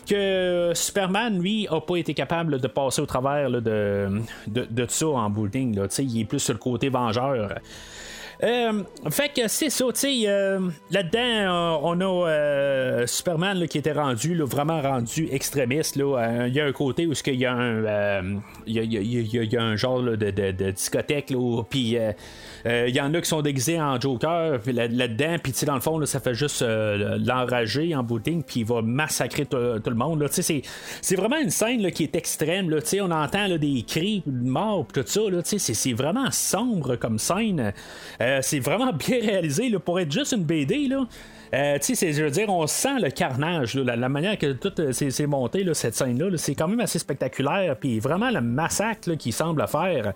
que 0.10 0.72
Superman, 0.74 1.40
lui, 1.40 1.68
a 1.70 1.80
pas 1.82 1.98
été 1.98 2.14
capable 2.14 2.60
de 2.60 2.68
passer 2.68 3.02
au 3.02 3.06
travers 3.06 3.50
là, 3.50 3.62
de, 3.62 4.22
de, 4.48 4.86
ça 4.88 5.08
en 5.08 5.30
boulding. 5.30 5.76
Là, 5.76 5.88
tu 5.88 5.96
sais, 5.96 6.04
il 6.06 6.22
est 6.22 6.26
plus 6.26 6.40
sur 6.40 6.54
le 6.54 6.60
côté 6.60 6.90
vengeur. 6.90 7.60
Euh, 8.44 8.84
fait 9.10 9.30
que 9.30 9.48
c'est 9.48 9.72
ça, 9.72 9.86
tu 9.86 10.00
sais, 10.00 10.22
euh, 10.28 10.60
là-dedans, 10.92 11.20
euh, 11.20 11.78
on 11.82 12.02
a 12.02 13.08
Superman 13.08 13.58
là, 13.60 13.66
qui 13.68 13.80
était 13.80 13.94
rendu, 13.94 14.36
là, 14.36 14.46
vraiment 14.46 14.80
rendu 14.82 15.28
extrémiste. 15.32 15.96
là. 15.96 16.46
Il 16.48 16.54
y 16.54 16.60
a 16.60 16.66
un 16.66 16.72
côté 16.72 17.08
où 17.08 17.14
il 17.26 17.34
y 17.36 17.46
a 17.46 17.54
un, 17.54 18.40
y 18.68 19.58
a, 19.58 19.62
un 19.64 19.76
genre 19.76 20.02
de, 20.04 20.16
de- 20.16 20.52
de 20.52 20.72
discothèque, 20.72 21.34
puis 21.70 21.98
il 22.66 22.96
y 22.96 23.02
en 23.02 23.14
a 23.14 23.22
qui 23.22 23.30
sont 23.30 23.42
déguisés 23.42 23.80
en 23.80 24.00
Joker 24.00 24.60
là-dedans, 24.66 25.36
puis 25.42 25.54
dans 25.66 25.76
le 25.76 25.82
fond, 25.82 26.04
ça 26.06 26.20
fait 26.20 26.34
juste 26.34 26.62
euh, 26.62 27.18
l'enrager 27.24 27.96
en 27.96 28.04
booting, 28.04 28.44
puis 28.44 28.62
il 28.62 28.66
va 28.66 28.82
massacrer 28.82 29.46
tout 29.46 29.80
tout 29.80 29.90
le 29.90 29.96
monde. 29.96 30.26
C'est 30.30 31.16
vraiment 31.16 31.38
une 31.38 31.50
scène 31.50 31.90
qui 31.92 32.04
est 32.04 32.16
extrême. 32.16 32.70
Là, 32.70 32.78
on 33.02 33.12
entend 33.12 33.58
des 33.58 33.84
cris 33.88 34.24
de 34.26 34.50
mort, 34.50 34.86
tout 34.94 35.04
ça. 35.06 35.22
C'est 35.44 35.94
vraiment 35.94 36.30
sombre 36.32 36.96
comme 36.96 37.20
scène. 37.20 37.74
Euh, 38.22 38.40
c'est 38.42 38.60
vraiment 38.60 38.94
bien 39.08 39.20
réalisé 39.22 39.72
pour 39.84 40.00
être 40.00 40.12
juste 40.12 40.34
une 40.34 40.44
BD. 40.44 40.88
Là. 40.88 41.06
Euh, 41.54 41.78
je 41.82 42.24
veux 42.24 42.30
dire, 42.30 42.50
on 42.50 42.68
sent 42.68 43.00
le 43.02 43.10
carnage, 43.10 43.76
la, 43.76 44.10
manière 44.10 44.38
que 44.38 44.52
tout 44.54 44.74
euh, 44.82 44.92
c'est 44.92 45.28
monté, 45.28 45.66
cette 45.74 45.96
scène-là, 45.96 46.30
là, 46.30 46.38
c'est 46.38 46.56
quand 46.56 46.68
même 46.68 46.82
assez 46.82 47.00
spectaculaire, 47.00 47.78
puis 47.78 48.00
vraiment 48.00 48.30
le 48.30 48.42
massacre 48.42 49.10
là, 49.10 49.16
qu'il 49.16 49.32
semble 49.32 49.66
faire. 49.68 50.14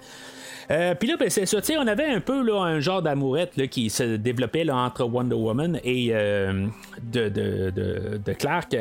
Euh, 0.72 0.96
puis 0.96 1.10
là, 1.10 1.18
ben, 1.20 1.30
c'est 1.30 1.46
ça, 1.46 1.60
on 1.80 1.88
avait 1.88 2.06
un 2.06 2.22
peu 2.22 2.42
là, 2.44 2.62
un 2.62 2.80
genre 2.80 3.02
d'amourette 3.02 3.68
qui 3.70 3.90
se 3.90 4.16
développait 4.16 4.64
là, 4.64 4.76
entre 4.78 5.04
Wonder 5.04 5.36
Woman 5.36 5.80
et 5.84 6.10
euh, 6.14 6.66
de, 7.04 7.28
de, 7.30 7.70
de, 7.72 8.18
de 8.24 8.34
Clark. 8.34 8.76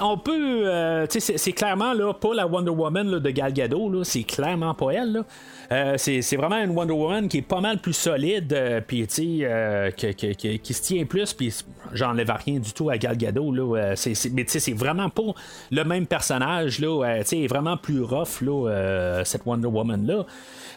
On 0.00 0.16
peut. 0.18 0.62
euh, 0.68 1.06
c'est- 1.08 1.52
clairement 1.52 1.92
là, 1.92 2.12
pas 2.14 2.34
la 2.34 2.46
Wonder 2.46 2.70
Woman 2.70 3.18
de 3.18 3.30
Gal 3.30 3.52
Gadot, 3.52 4.04
c'est 4.04 4.22
clairement 4.22 4.74
pas 4.74 4.90
elle. 4.92 5.24
Euh, 5.70 5.94
c'est 5.98 6.36
vraiment 6.36 6.56
une 6.56 6.70
Wonder 6.70 6.94
Woman 6.94 7.28
qui 7.28 7.38
est 7.38 7.42
pas 7.42 7.60
mal 7.60 7.78
plus 7.78 7.92
solide, 7.92 8.50
euh, 8.54 8.80
puis 8.80 9.06
tu 9.06 9.14
sais, 9.14 9.38
euh, 9.42 9.90
que- 9.90 10.56
qui 10.56 10.74
se 10.74 10.82
tient 10.82 11.04
plus, 11.04 11.34
puis 11.34 11.52
j'enlève 11.92 12.30
rien 12.44 12.58
du 12.58 12.72
tout 12.72 12.88
à 12.88 12.96
Gal 12.96 13.18
Gadot, 13.18 13.52
là. 13.52 13.92
c'est- 14.14 14.32
mais 14.32 14.44
tu 14.44 14.52
sais, 14.52 14.60
c'est 14.60 14.72
vraiment 14.72 15.10
pas 15.10 15.34
le 15.70 15.84
même 15.84 16.06
personnage, 16.06 16.78
là. 16.78 17.18
tu 17.20 17.26
sais, 17.26 17.46
vraiment 17.46 17.76
plus 17.76 18.02
rough, 18.02 18.40
là, 18.40 18.68
euh, 18.70 19.24
cette 19.24 19.44
Wonder 19.44 19.68
Woman-là. 19.68 20.24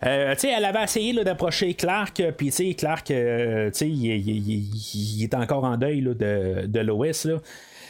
Euh, 0.05 0.35
elle 0.43 0.65
avait 0.65 0.83
essayé 0.83 1.13
d'approcher 1.23 1.73
Clark, 1.73 2.21
puis 2.35 2.51
Clark, 2.75 3.11
euh, 3.11 3.69
il, 3.81 3.87
il- 4.05 4.29
il- 4.49 5.17
il 5.19 5.23
est 5.23 5.33
encore 5.35 5.63
en 5.63 5.77
deuil 5.77 6.01
là, 6.01 6.13
de, 6.13 6.65
de 6.67 6.79
Lois, 6.81 7.11
là. 7.25 7.37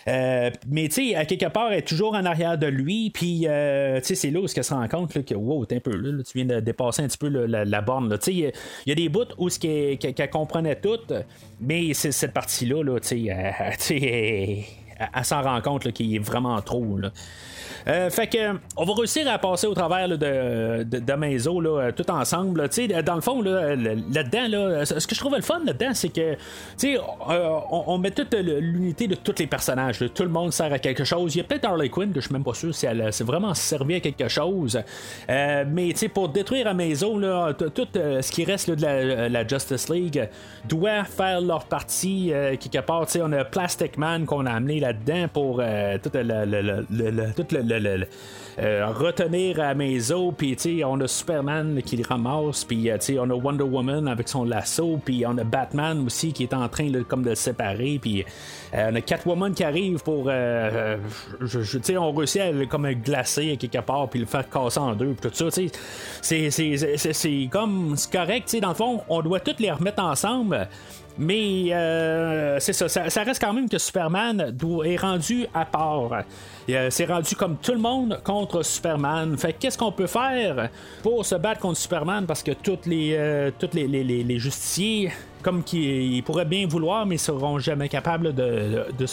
Euh, 0.07 0.49
mais 0.67 0.87
tu 0.89 1.09
sais, 1.09 1.15
à 1.15 1.25
quelque 1.25 1.45
part, 1.47 1.71
elle 1.71 1.79
est 1.79 1.87
toujours 1.87 2.13
en 2.15 2.25
arrière 2.25 2.57
de 2.57 2.67
lui, 2.67 3.09
puis 3.11 3.43
euh, 3.47 3.99
tu 3.99 4.07
sais, 4.07 4.15
c'est 4.15 4.31
là 4.31 4.39
où 4.39 4.45
elle 4.55 4.63
se 4.63 4.73
rend 4.73 4.87
compte 4.87 5.13
là, 5.15 5.21
que 5.21 5.35
wow, 5.35 5.65
t'es 5.65 5.75
un 5.77 5.79
peu 5.79 5.95
là, 5.95 6.23
tu 6.23 6.31
viens 6.37 6.45
de 6.45 6.59
dépasser 6.59 7.03
un 7.03 7.07
petit 7.07 7.17
peu 7.17 7.27
la, 7.29 7.65
la 7.65 7.81
borne. 7.81 8.09
Tu 8.17 8.25
sais, 8.25 8.33
il 8.33 8.39
y 8.87 8.91
a- 8.91 8.95
des 8.95 9.09
bouts 9.09 9.25
où 9.37 9.49
ce 9.49 9.59
qu'elle, 9.59 10.29
comprenait 10.29 10.75
tout, 10.75 10.99
mais 11.59 11.93
c'est 11.93 12.11
cette 12.11 12.33
partie-là, 12.33 12.83
là, 12.83 12.99
tu 12.99 13.07
sais, 13.07 13.21
elle- 13.25 13.53
elle, 13.89 14.63
elle- 15.15 15.25
s'en 15.25 15.41
rend 15.41 15.61
compte 15.61 15.91
qu'il 15.91 16.15
est 16.15 16.19
vraiment 16.19 16.59
trop. 16.61 16.97
Là. 16.97 17.11
Euh, 17.87 18.09
fait 18.09 18.27
que 18.27 18.57
on 18.77 18.85
va 18.85 18.93
réussir 18.93 19.27
à 19.31 19.37
passer 19.37 19.67
au 19.67 19.73
travers 19.73 20.07
là, 20.07 20.17
de, 20.17 20.83
de, 20.83 21.61
là, 21.61 21.69
euh, 21.69 21.91
tout 21.91 22.09
ensemble. 22.11 22.69
Dans 23.05 23.15
le 23.15 23.21
fond, 23.21 23.41
là-dedans, 23.41 24.47
là, 24.47 24.85
ce 24.85 25.07
que 25.07 25.15
je 25.15 25.19
trouvais 25.19 25.37
le 25.37 25.43
fun 25.43 25.61
là-dedans, 25.65 25.93
c'est 25.93 26.09
que 26.09 26.21
euh, 26.21 26.97
on, 27.71 27.83
on 27.87 27.97
met 27.97 28.11
toute 28.11 28.33
l'unité 28.33 29.07
de 29.07 29.15
tous 29.15 29.35
les 29.39 29.47
personnages. 29.47 29.99
Tout 30.13 30.23
le 30.23 30.29
monde 30.29 30.51
sert 30.53 30.71
à 30.71 30.79
quelque 30.79 31.03
chose. 31.03 31.35
Il 31.35 31.39
y 31.39 31.41
a 31.41 31.43
peut-être 31.43 31.65
Harley 31.65 31.89
Quinn, 31.89 32.11
que 32.11 32.19
je 32.19 32.25
suis 32.25 32.33
même 32.33 32.43
pas 32.43 32.53
sûr 32.53 32.73
si 32.73 32.85
elle 32.85 33.11
s'est 33.11 33.23
vraiment 33.23 33.53
servi 33.53 33.95
à 33.95 33.99
quelque 33.99 34.27
chose. 34.27 34.79
Mais 35.27 35.93
pour 36.13 36.29
détruire 36.29 36.67
Amazo, 36.67 37.17
là, 37.19 37.53
t- 37.53 37.69
tout 37.69 37.87
ce 37.93 38.31
qui 38.31 38.43
reste 38.43 38.69
de 38.69 38.85
la, 38.85 39.47
Justice 39.47 39.89
League 39.89 40.29
doit 40.65 41.03
faire 41.03 41.41
leur 41.41 41.65
partie 41.65 42.31
quelque 42.59 42.85
part. 42.85 43.07
On 43.21 43.31
a 43.33 43.43
Plastic 43.43 43.97
Man 43.97 44.25
qu'on 44.25 44.45
a 44.45 44.51
amené 44.51 44.79
là-dedans 44.79 45.27
pour 45.33 45.57
tout 46.03 46.11
le, 46.13 47.70
euh, 48.59 48.85
retenir 48.87 49.59
à 49.61 49.73
Mazo, 49.73 50.33
puis 50.33 50.57
on 50.85 50.99
a 50.99 51.07
Superman 51.07 51.81
qui 51.83 51.95
le 51.97 52.03
ramasse, 52.07 52.65
puis 52.65 52.89
euh, 52.91 52.97
on 53.19 53.29
a 53.29 53.33
Wonder 53.33 53.63
Woman 53.63 54.07
avec 54.07 54.27
son 54.27 54.43
lasso, 54.43 54.99
puis 55.03 55.23
on 55.25 55.37
a 55.37 55.43
Batman 55.43 56.05
aussi 56.05 56.33
qui 56.33 56.43
est 56.43 56.53
en 56.53 56.67
train 56.67 56.89
là, 56.89 56.99
comme 57.07 57.23
de 57.23 57.29
le 57.29 57.35
séparer, 57.35 57.97
puis 58.01 58.25
euh, 58.73 58.89
on 58.91 58.95
a 58.95 59.01
Catwoman 59.01 59.53
qui 59.53 59.63
arrive 59.63 60.03
pour, 60.03 60.25
euh, 60.27 60.97
on 61.97 62.11
réussit 62.11 62.41
à 62.41 62.51
le 62.51 62.65
comme 62.65 62.85
à 62.85 62.93
quelque 63.57 63.79
part, 63.79 64.09
puis 64.09 64.19
le 64.19 64.25
faire 64.25 64.49
casser 64.49 64.79
en 64.79 64.93
deux, 64.95 65.13
puis 65.13 65.29
tout 65.31 65.49
ça, 65.49 65.49
c'est- 66.21 67.47
comme, 67.49 67.93
c'est 67.95 68.11
correct, 68.11 68.55
dans 68.61 68.69
le 68.69 68.75
fond, 68.75 69.01
on 69.07 69.21
doit 69.21 69.39
toutes 69.39 69.59
les 69.59 69.71
remettre 69.71 70.03
ensemble. 70.03 70.67
Mais 71.17 71.73
euh, 71.73 72.59
c'est 72.59 72.73
ça, 72.73 72.87
ça, 72.87 73.23
reste 73.23 73.41
quand 73.41 73.53
même 73.53 73.69
que 73.69 73.77
Superman 73.77 74.55
est 74.85 74.97
rendu 74.97 75.45
à 75.53 75.65
part. 75.65 76.23
C'est 76.89 77.05
rendu 77.05 77.35
comme 77.35 77.57
tout 77.57 77.73
le 77.73 77.79
monde 77.79 78.19
contre 78.23 78.63
Superman. 78.63 79.37
Fait 79.37 79.53
qu'est-ce 79.53 79.77
qu'on 79.77 79.91
peut 79.91 80.07
faire 80.07 80.69
pour 81.03 81.25
se 81.25 81.35
battre 81.35 81.59
contre 81.59 81.77
Superman? 81.77 82.25
Parce 82.25 82.41
que 82.41 82.51
toutes 82.51 82.85
les, 82.85 83.51
toutes 83.59 83.73
les, 83.73 84.39
justiciers, 84.39 85.11
comme 85.43 85.63
qu'ils 85.63 86.23
pourraient 86.23 86.45
bien 86.45 86.65
vouloir, 86.65 87.05
mais 87.05 87.17
seront 87.17 87.59
jamais 87.59 87.89
capables 87.89 88.33
de, 88.33 88.85
de, 88.97 89.05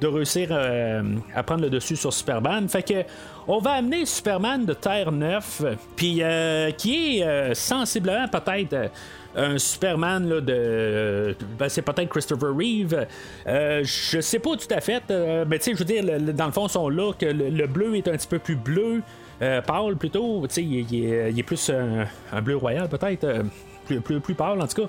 de 0.00 0.06
réussir 0.06 0.48
euh, 0.50 1.02
à 1.34 1.42
prendre 1.42 1.62
le 1.62 1.70
dessus 1.70 1.96
sur 1.96 2.12
Superman. 2.12 2.68
Fait 2.68 2.82
que 2.82 3.02
on 3.48 3.58
va 3.58 3.72
amener 3.72 4.04
Superman 4.04 4.64
de 4.64 4.74
Terre 4.74 5.12
9, 5.12 5.62
puis 5.94 6.18
euh, 6.20 6.70
qui 6.72 7.18
est 7.18 7.24
euh, 7.24 7.54
sensiblement 7.54 8.28
peut-être 8.28 8.90
un 9.36 9.58
Superman 9.58 10.28
là, 10.28 10.40
de. 10.40 11.36
Ben, 11.58 11.68
c'est 11.68 11.82
peut-être 11.82 12.08
Christopher 12.08 12.50
Reeve. 12.56 13.06
je 13.46 14.20
sais 14.20 14.38
pas 14.38 14.56
tout 14.56 14.74
à 14.74 14.80
fait. 14.80 15.02
mais 15.46 15.58
tu 15.58 15.64
sais, 15.64 15.72
je 15.74 15.78
veux 15.78 15.84
dire, 15.84 16.34
dans 16.34 16.46
le 16.46 16.52
fond, 16.52 16.68
sont 16.68 16.88
là 16.88 17.12
que 17.12 17.26
le, 17.26 17.66
bleu 17.66 17.96
est 17.96 18.08
un 18.08 18.16
petit 18.16 18.28
peu 18.28 18.38
plus 18.38 18.56
bleu. 18.56 19.02
pâle 19.38 19.96
plutôt. 19.96 20.46
Tu 20.48 20.54
sais, 20.54 20.62
il, 20.62 21.38
est 21.38 21.42
plus 21.42 21.70
un, 21.70 22.40
bleu 22.40 22.56
royal 22.56 22.88
peut-être. 22.88 23.44
plus, 23.86 24.00
plus, 24.00 24.20
plus 24.20 24.34
pâle 24.34 24.60
en 24.60 24.66
tout 24.66 24.82
cas. 24.82 24.88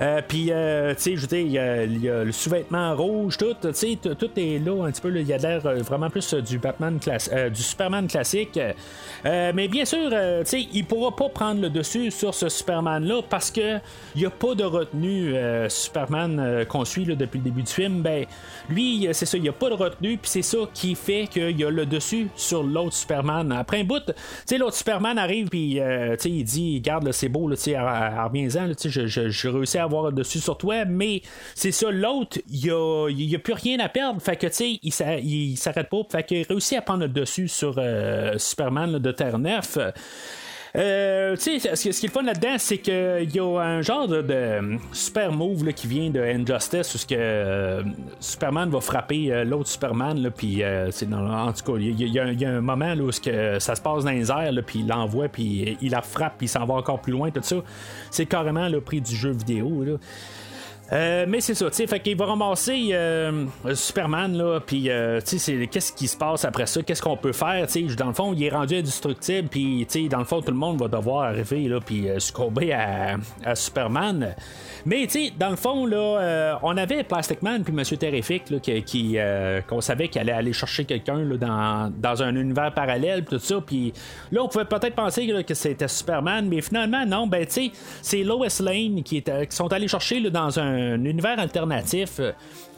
Euh, 0.00 0.20
puis, 0.26 0.48
euh, 0.50 0.94
tu 0.94 1.02
sais, 1.02 1.16
je 1.16 1.20
veux 1.20 1.26
dire, 1.26 1.38
il 1.40 2.02
y, 2.02 2.08
a 2.08 2.24
le 2.24 2.32
sous-vêtement 2.32 2.94
rouge, 2.96 3.36
tout, 3.36 3.54
tu 3.60 3.72
sais, 3.72 3.98
tout 4.00 4.30
est 4.36 4.58
là 4.58 4.84
un 4.84 4.90
petit 4.90 5.00
peu. 5.00 5.14
Il 5.14 5.26
y 5.26 5.32
a 5.32 5.38
l'air 5.38 5.64
euh, 5.66 5.78
vraiment 5.82 6.10
plus 6.10 6.34
du 6.34 6.58
Batman 6.58 6.98
du 6.98 7.62
Superman 7.62 8.06
classique. 8.06 8.58
mais 9.24 9.68
bien 9.68 9.84
sûr, 9.84 10.10
tu 10.10 10.16
sais, 10.44 10.66
il 10.72 10.84
pourra 10.84 11.14
pas 11.14 11.28
prendre 11.28 11.60
le 11.60 11.70
dessus 11.70 12.10
sur 12.10 12.34
ce 12.34 12.48
Superman-là 12.48 13.22
parce 13.28 13.50
que 13.50 13.78
il 14.14 14.20
n'y 14.20 14.26
a 14.26 14.30
pas 14.30 14.54
de 14.54 14.64
retenue 14.64 15.34
Superman 15.68 16.64
qu'on 16.68 16.84
suit 16.84 17.04
depuis 17.04 17.38
le 17.38 17.44
début 17.44 17.62
du 17.62 17.72
film. 17.72 18.02
Ben, 18.02 18.26
lui, 18.68 19.08
c'est 19.12 19.26
ça, 19.26 19.36
il 19.36 19.42
n'y 19.42 19.48
a 19.48 19.52
pas 19.52 19.70
de 19.70 19.74
retenue, 19.74 20.16
puis 20.16 20.30
c'est 20.30 20.42
ça 20.42 20.58
qui 20.72 20.94
fait 20.94 21.26
qu'il 21.28 21.58
y 21.58 21.64
a 21.64 21.70
le 21.70 21.86
dessus 21.86 22.28
sur 22.36 22.62
l'autre 22.62 22.94
Superman. 22.94 23.52
Après 23.52 23.80
un 23.80 23.84
bout, 23.84 24.04
tu 24.06 24.12
sais, 24.46 24.58
l'autre 24.58 24.76
Superman 24.76 25.18
arrive, 25.18 25.48
puis, 25.48 25.80
sais, 26.18 26.30
il 26.30 26.44
dit, 26.44 26.80
garde, 26.80 27.10
c'est 27.12 27.28
beau, 27.28 27.44
reviens-en, 27.46 28.74
tu 28.74 28.90
sais, 28.90 29.08
je 29.08 29.48
réussis 29.48 29.78
à 29.78 29.83
avoir 29.84 30.12
dessus 30.12 30.40
sur 30.40 30.56
toi, 30.56 30.84
mais 30.84 31.22
c'est 31.54 31.72
ça, 31.72 31.90
l'autre, 31.90 32.38
il 32.50 33.16
n'y 33.16 33.34
a, 33.34 33.38
plus 33.38 33.52
rien 33.52 33.78
à 33.80 33.88
perdre. 33.88 34.20
Que, 34.22 34.46
tu 34.46 34.52
sais, 34.52 34.78
il, 34.82 35.56
s'arrête 35.56 35.88
pas. 35.88 36.02
Fait 36.10 36.24
qu'il 36.24 36.42
réussit 36.42 36.78
à 36.78 36.82
prendre 36.82 37.00
le 37.00 37.08
dessus 37.08 37.48
sur 37.48 37.76
euh, 37.78 38.36
Superman 38.38 38.98
de 38.98 39.12
Terre 39.12 39.38
9. 39.38 39.78
Euh, 40.76 41.36
tu 41.36 41.60
sais, 41.60 41.76
ce, 41.76 42.00
qui 42.00 42.06
est 42.06 42.08
fun 42.08 42.22
là-dedans, 42.22 42.56
c'est 42.58 42.78
qu'il 42.78 43.30
y 43.32 43.38
a 43.38 43.60
un 43.60 43.80
genre 43.80 44.08
de, 44.08 44.78
super 44.92 45.30
move 45.30 45.72
qui 45.72 45.86
vient 45.86 46.10
de 46.10 46.20
Injustice 46.20 46.94
où 46.94 46.98
ce 46.98 47.06
que, 47.06 47.14
euh, 47.16 47.82
Superman 48.18 48.68
va 48.70 48.80
frapper 48.80 49.44
l'autre 49.44 49.68
Superman, 49.68 50.30
puis 50.36 50.64
en 50.64 51.52
tout 51.52 51.72
cas, 51.72 51.78
il 51.78 52.00
y, 52.00 52.18
a 52.18 52.48
un 52.48 52.60
moment 52.60 52.92
où 52.94 53.12
ce 53.12 53.20
que 53.20 53.58
ça 53.60 53.76
se 53.76 53.80
passe 53.80 54.04
dans 54.04 54.10
les 54.10 54.30
airs, 54.30 54.52
puis 54.66 54.80
il 54.80 54.88
l'envoie, 54.88 55.28
puis 55.28 55.78
il 55.80 55.90
la 55.92 56.02
frappe, 56.02 56.38
puis 56.38 56.46
il 56.46 56.50
s'en 56.50 56.64
va 56.66 56.74
encore 56.74 57.00
plus 57.00 57.12
loin, 57.12 57.30
tout 57.30 57.40
ça. 57.42 57.56
C'est 58.10 58.26
carrément 58.26 58.68
le 58.68 58.80
prix 58.80 59.00
du 59.00 59.14
jeu 59.14 59.30
vidéo. 59.30 59.84
Là. 59.84 59.92
Euh, 60.94 61.26
mais 61.28 61.40
c'est 61.40 61.54
ça, 61.54 61.68
tu 61.70 61.76
sais, 61.76 61.86
fait 61.88 61.98
qu'il 61.98 62.16
va 62.16 62.26
ramasser 62.26 62.90
euh, 62.92 63.46
Superman, 63.74 64.36
là, 64.36 64.60
puis, 64.64 64.88
euh, 64.88 65.20
tu 65.20 65.40
sais, 65.40 65.66
qu'est-ce 65.66 65.92
qui 65.92 66.06
se 66.06 66.16
passe 66.16 66.44
après 66.44 66.66
ça, 66.66 66.82
qu'est-ce 66.82 67.02
qu'on 67.02 67.16
peut 67.16 67.32
faire, 67.32 67.66
tu 67.66 67.88
sais, 67.88 67.96
dans 67.96 68.06
le 68.06 68.12
fond, 68.12 68.32
il 68.32 68.44
est 68.44 68.50
rendu 68.50 68.76
indestructible, 68.76 69.48
puis, 69.48 69.86
tu 69.90 70.02
sais, 70.04 70.08
dans 70.08 70.20
le 70.20 70.24
fond, 70.24 70.40
tout 70.40 70.52
le 70.52 70.56
monde 70.56 70.78
va 70.78 70.86
devoir 70.86 71.24
arriver, 71.24 71.66
là, 71.66 71.80
puis 71.84 72.06
succomber 72.18 72.72
à, 72.72 73.16
à, 73.44 73.54
Superman. 73.56 74.36
Mais, 74.86 75.06
tu 75.06 75.24
sais, 75.24 75.32
dans 75.36 75.50
le 75.50 75.56
fond, 75.56 75.84
là, 75.84 76.60
on 76.62 76.76
avait 76.76 77.02
Plastic 77.02 77.42
Man, 77.42 77.64
puis 77.64 77.72
Monsieur 77.72 77.96
Terrific, 77.96 78.50
là, 78.50 78.58
qui, 78.60 79.16
qu'on 79.68 79.80
savait 79.80 80.06
qu'il 80.06 80.20
allait 80.20 80.32
aller 80.32 80.52
chercher 80.52 80.84
quelqu'un, 80.84 81.24
là, 81.24 81.36
dans, 81.36 81.92
dans 81.96 82.22
un 82.22 82.36
univers 82.36 82.72
parallèle, 82.72 83.24
tout 83.24 83.38
ça, 83.40 83.60
puis 83.60 83.92
là, 84.30 84.44
on 84.44 84.48
pouvait 84.48 84.64
peut-être 84.64 84.94
penser 84.94 85.26
que 85.44 85.54
c'était 85.54 85.88
Superman, 85.88 86.46
mais 86.48 86.60
finalement, 86.60 87.04
non, 87.04 87.26
ben, 87.26 87.44
tu 87.46 87.52
sais, 87.52 87.70
c'est 88.00 88.22
Lois 88.22 88.46
Lane 88.60 89.02
qui, 89.02 89.16
est, 89.16 89.48
qui 89.48 89.56
sont 89.56 89.72
allés 89.72 89.88
chercher, 89.88 90.20
là, 90.20 90.30
dans 90.30 90.60
un 90.60 90.83
un 90.92 91.04
univers 91.04 91.38
alternatif. 91.38 92.20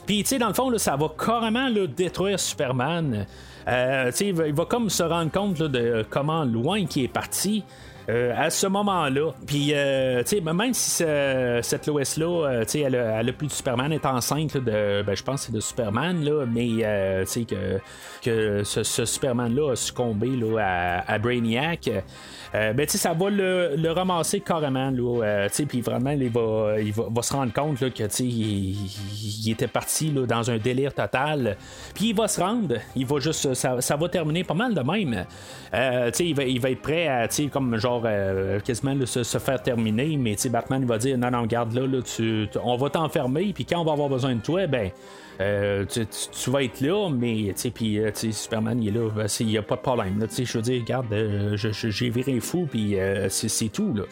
Puis, 0.06 0.22
tu 0.22 0.28
sais, 0.28 0.38
dans 0.38 0.48
le 0.48 0.54
fond, 0.54 0.76
ça 0.78 0.96
va 0.96 1.10
carrément 1.18 1.68
détruire 1.88 2.38
Superman. 2.38 3.26
Euh, 3.68 4.12
il, 4.20 4.34
va, 4.34 4.46
il, 4.46 4.54
va, 4.54 4.64
comme 4.64 4.88
se 4.88 5.02
rendre 5.02 5.32
compte 5.32 5.58
de 5.58 6.06
comment 6.08 6.44
loin 6.44 6.78
il 6.78 7.04
est 7.04 7.08
parti. 7.08 7.64
Euh, 8.08 8.32
à 8.36 8.50
ce 8.50 8.68
moment-là. 8.68 9.32
Puis, 9.46 9.72
euh, 9.74 10.22
même 10.54 10.74
si 10.74 10.90
cette 11.62 11.86
Lois-là, 11.88 12.48
euh, 12.48 12.64
elle, 12.72 12.94
a, 12.94 13.20
elle 13.20 13.28
a 13.28 13.32
plus 13.32 13.48
de 13.48 13.52
Superman, 13.52 13.92
est 13.92 14.06
enceinte 14.06 14.56
de, 14.56 15.02
ben, 15.02 15.16
je 15.16 15.24
pense 15.24 15.42
c'est 15.42 15.52
de 15.52 15.58
Superman, 15.58 16.24
là, 16.24 16.46
mais 16.46 16.68
que, 17.24 17.80
que 18.22 18.62
ce, 18.62 19.04
Superman-là 19.04 19.72
a 19.72 19.76
succombé 19.76 20.28
là, 20.28 21.02
à, 21.06 21.18
Brainiac. 21.18 21.90
Ben, 22.52 22.88
ça 22.88 23.12
va 23.12 23.30
le, 23.30 23.90
ramasser 23.90 24.40
carrément. 24.40 24.90
Là, 24.90 25.48
puis 25.68 25.80
vraiment, 25.80 26.10
il 26.10 26.30
va, 26.30 26.76
il 26.80 26.92
va, 26.92 27.22
se 27.22 27.32
rendre 27.32 27.52
compte 27.52 27.80
là, 27.80 27.90
que 27.90 28.22
il, 28.22 28.76
il, 29.44 29.50
était 29.50 29.68
parti 29.68 30.10
là, 30.10 30.26
dans 30.26 30.50
un 30.50 30.58
délire 30.58 30.92
total. 30.94 31.56
Puis 31.94 32.10
il 32.10 32.14
va 32.14 32.28
se 32.28 32.40
rendre. 32.40 32.76
Il 32.94 33.06
va 33.06 33.18
juste. 33.20 33.54
Ça, 33.54 33.96
va 33.96 34.08
terminer 34.08 34.44
pas 34.44 34.54
mal 34.54 34.74
de 34.74 34.80
même. 34.80 35.24
il, 35.72 36.34
va, 36.34 36.44
il 36.44 36.60
va 36.60 36.70
être 36.70 36.82
prêt 36.82 37.08
à 37.08 37.28
comme 37.52 37.76
genre 37.76 38.02
euh, 38.04 38.60
quasiment 38.60 38.94
se, 39.04 39.38
faire 39.38 39.62
terminer, 39.62 40.16
mais 40.16 40.36
Batman 40.50 40.82
il 40.82 40.88
va 40.88 40.98
dire 40.98 41.18
non, 41.18 41.30
non, 41.30 41.46
garde 41.46 41.72
là, 41.74 42.00
on 42.62 42.76
va 42.76 42.90
t'enfermer, 42.90 43.52
puis 43.52 43.64
quand 43.64 43.80
on 43.80 43.84
va 43.84 43.92
avoir 43.92 44.08
besoin 44.08 44.34
de 44.34 44.40
toi, 44.40 44.66
ben. 44.66 44.90
Euh, 45.40 45.84
tu, 45.84 46.50
vas 46.50 46.62
être 46.62 46.80
là, 46.80 47.10
mais 47.10 47.54
puis 47.74 47.98
euh, 47.98 48.10
Superman 48.14 48.82
il 48.82 48.88
est 48.88 48.98
là, 48.98 49.10
ben, 49.14 49.26
il 49.40 49.46
n'y 49.46 49.58
a 49.58 49.62
pas 49.62 49.76
de 49.76 49.80
problème. 49.80 50.26
Je 50.36 50.52
veux 50.56 50.62
dire, 50.62 50.80
regarde, 50.82 51.06
j'ai 51.56 52.10
viré 52.10 52.40
fou, 52.40 52.66
puis 52.70 52.96
c'est 53.28 53.68
tout. 53.72 53.92
Là. 53.94 54.04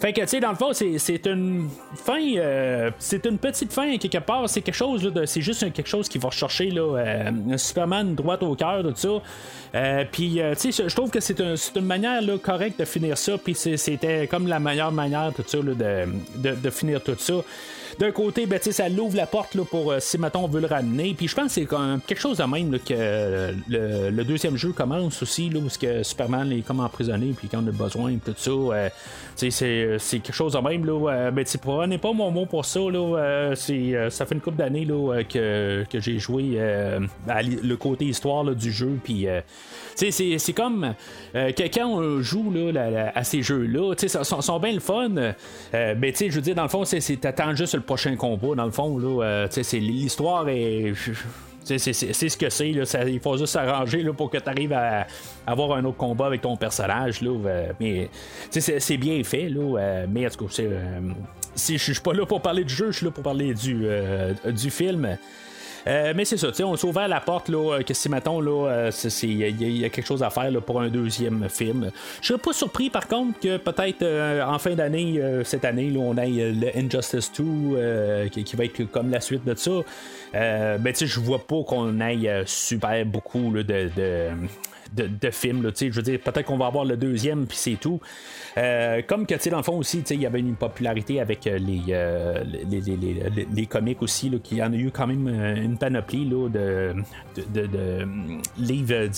Fait 0.00 0.12
que, 0.12 0.20
tu 0.22 0.26
sais, 0.26 0.40
dans 0.40 0.50
le 0.50 0.56
fond, 0.56 0.72
c'est 0.72 1.26
une 1.26 1.68
fin, 1.94 2.20
c'est 2.98 3.26
une 3.26 3.38
petite 3.38 3.72
fin 3.72 3.96
quelque 3.96 4.18
part. 4.18 4.48
C'est 4.48 4.62
quelque 4.62 4.74
chose, 4.74 5.12
c'est 5.24 5.40
juste 5.40 5.72
quelque 5.72 5.88
chose 5.88 6.08
qui 6.08 6.18
va 6.18 6.28
rechercher 6.28 6.70
là, 6.70 7.30
Superman 7.56 8.14
droit 8.14 8.38
au 8.42 8.54
cœur, 8.54 8.82
de 8.82 8.92
ça. 8.94 9.20
Euh, 9.74 10.04
puis, 10.10 10.40
euh, 10.40 10.54
tu 10.54 10.72
sais, 10.72 10.88
je 10.88 10.94
trouve 10.94 11.10
que 11.10 11.20
c'est 11.20 11.38
une 11.40 11.84
manière 11.84 12.22
correcte 12.42 12.78
de 12.78 12.84
finir 12.84 13.18
ça. 13.18 13.36
Puis, 13.38 13.54
c'était 13.54 14.26
comme 14.26 14.46
la 14.46 14.58
meilleure 14.58 14.92
manière, 14.92 15.32
tout 15.34 15.44
ça, 15.46 15.58
de, 15.58 16.70
finir 16.70 17.02
tout 17.02 17.16
ça. 17.18 17.34
D'un 17.98 18.10
côté, 18.10 18.46
ben, 18.46 18.60
ça 18.60 18.88
l'ouvre 18.88 19.16
la 19.16 19.26
porte 19.26 19.54
là, 19.54 19.64
pour 19.64 19.92
euh, 19.92 20.00
si 20.00 20.18
maintenant 20.18 20.44
on 20.44 20.48
veut 20.48 20.60
le 20.60 20.66
ramener. 20.66 21.14
Puis 21.14 21.28
je 21.28 21.34
pense 21.34 21.54
que 21.54 21.60
c'est 21.60 21.66
quelque 22.06 22.20
chose 22.20 22.38
de 22.38 22.44
même 22.44 22.78
que 22.78 23.54
le, 23.68 24.24
deuxième 24.24 24.56
jeu 24.56 24.72
commence 24.72 25.22
aussi, 25.22 25.48
là, 25.48 25.60
où 25.60 25.68
que 25.80 26.02
Superman 26.02 26.50
est 26.52 26.62
comme 26.62 26.80
emprisonné, 26.80 27.32
puis 27.36 27.48
quand 27.48 27.62
on 27.62 27.68
a 27.68 27.72
besoin, 27.72 28.16
tout 28.16 28.34
ça. 28.36 28.90
c'est, 29.36 29.50
c'est 29.98 30.18
quelque 30.18 30.34
chose 30.34 30.54
de 30.54 30.58
même. 30.58 30.84
Là, 30.84 31.30
ben, 31.30 31.44
prenez 31.62 31.98
pas 31.98 32.12
mon 32.12 32.30
mot 32.30 32.46
pour 32.46 32.64
ça. 32.64 32.80
Là, 32.80 33.54
ça 33.54 34.26
fait 34.26 34.34
une 34.34 34.40
couple 34.40 34.56
d'années 34.56 34.84
là, 34.84 35.22
que, 35.22 35.84
que 35.90 36.00
j'ai 36.00 36.18
joué 36.18 36.58
le 37.28 37.74
côté 37.76 38.06
histoire 38.06 38.44
du 38.44 38.72
jeu. 38.72 38.98
Puis 39.02 39.26
c'est 39.96 40.52
comme 40.52 40.94
euh, 41.34 41.52
quand 41.56 41.86
on 41.86 42.20
joue 42.20 42.50
là, 42.52 43.12
à 43.14 43.24
ces 43.24 43.42
jeux-là, 43.42 43.94
ils 44.00 44.08
sont, 44.08 44.40
sont 44.40 44.58
bien 44.58 44.72
le 44.72 44.80
fun. 44.80 45.10
Euh, 45.16 45.94
mais 45.98 46.12
je 46.16 46.30
veux 46.30 46.40
dire, 46.40 46.54
dans 46.54 46.62
le 46.62 46.68
fond, 46.68 46.84
c'est 46.84 47.20
t'attends 47.20 47.54
juste 47.54 47.74
le 47.74 47.80
prochain 47.86 48.16
combat. 48.16 48.54
Dans 48.54 48.64
le 48.64 48.70
fond, 48.70 48.98
euh, 49.22 49.48
l'histoire 49.72 50.48
est. 50.48 50.92
C'est 51.64 51.78
ce 51.78 52.36
que 52.36 52.48
c'est. 52.48 52.70
Il 52.70 53.20
faut 53.20 53.36
juste 53.36 53.52
s'arranger 53.52 54.04
pour 54.16 54.30
que 54.30 54.38
tu 54.38 54.48
arrives 54.48 54.72
à, 54.72 55.06
avoir 55.46 55.76
un 55.76 55.84
autre 55.84 55.96
combat 55.96 56.26
avec 56.26 56.42
ton 56.42 56.56
personnage. 56.56 57.22
Là, 57.22 57.72
mais 57.80 58.08
c'est 58.50 58.96
bien 58.96 59.22
fait. 59.24 59.48
Là, 59.48 60.06
mais 60.08 60.26
en 60.26 60.30
tout 60.30 60.46
cas, 60.46 60.62
si 61.54 61.78
je 61.78 61.92
suis 61.92 62.00
pas 62.00 62.12
là 62.12 62.24
pour 62.24 62.40
parler 62.40 62.62
du 62.62 62.72
jeu, 62.72 62.92
je 62.92 62.98
suis 62.98 63.06
là 63.06 63.10
pour 63.10 63.24
parler 63.24 63.52
du, 63.54 63.84
du 64.44 64.70
film. 64.70 65.16
Euh, 65.86 66.12
mais 66.16 66.24
c'est 66.24 66.36
ça, 66.36 66.48
on 66.64 66.76
s'est 66.76 66.86
ouvert 66.86 67.08
la 67.08 67.20
porte 67.20 67.48
là, 67.48 67.80
que 67.82 67.94
si 67.94 68.08
mettons 68.08 68.40
là, 68.40 68.90
il 69.22 69.78
y, 69.80 69.84
a 69.84 69.88
quelque 69.88 70.06
chose 70.06 70.22
à 70.22 70.30
faire 70.30 70.50
pour 70.62 70.80
un 70.80 70.88
deuxième 70.88 71.48
film. 71.48 71.90
Je 72.20 72.28
serais 72.28 72.38
pas 72.38 72.52
surpris 72.52 72.90
par 72.90 73.06
contre 73.06 73.38
que 73.38 73.56
peut-être 73.56 74.02
euh, 74.02 74.44
en 74.44 74.58
fin 74.58 74.74
d'année, 74.74 75.18
euh, 75.20 75.44
cette 75.44 75.64
année, 75.64 75.90
là, 75.90 76.00
on 76.00 76.16
ait 76.16 76.52
le 76.52 76.76
Injustice 76.76 77.32
2 77.38 78.28
qui, 78.30 78.56
va 78.56 78.64
être 78.64 78.84
comme 78.84 79.10
la 79.10 79.20
suite 79.20 79.44
de 79.44 79.54
ça. 79.54 79.70
ben 80.32 80.82
tu 80.86 80.94
sais, 80.94 81.06
je 81.06 81.20
vois 81.20 81.46
pas 81.46 81.62
qu'on 81.62 82.00
aille 82.00 82.30
super 82.46 83.04
beaucoup 83.06 83.52
de, 83.52 83.62
de 83.62 84.30
de, 84.94 85.30
films. 85.30 85.62
Là, 85.62 85.70
je 85.76 85.90
veux 85.90 86.02
dire, 86.02 86.20
peut-être 86.20 86.46
qu'on 86.46 86.56
va 86.56 86.66
avoir 86.66 86.84
le 86.84 86.96
deuxième, 86.96 87.46
puis 87.46 87.56
c'est 87.56 87.76
tout. 87.76 88.00
Euh, 88.58 89.02
comme 89.06 89.26
que, 89.26 89.48
dans 89.48 89.58
le 89.58 89.62
fond 89.62 89.76
aussi, 89.76 90.00
il 90.10 90.20
y 90.20 90.26
avait 90.26 90.40
une 90.40 90.56
popularité 90.56 91.20
avec 91.20 91.46
euh, 91.46 91.58
euh, 91.88 92.44
les, 92.44 92.80
les, 92.80 92.96
les, 92.96 93.46
les, 93.52 93.66
comics 93.66 94.00
aussi, 94.02 94.30
là, 94.30 94.38
qui 94.42 94.62
en 94.62 94.72
a 94.72 94.76
eu 94.76 94.90
quand 94.90 95.06
même 95.06 95.28
une 95.28 95.78
panoplie 95.78 96.24
là, 96.24 96.48
de, 96.48 96.94
de, 97.52 97.66
de, 97.66 98.08
livres 98.58 99.08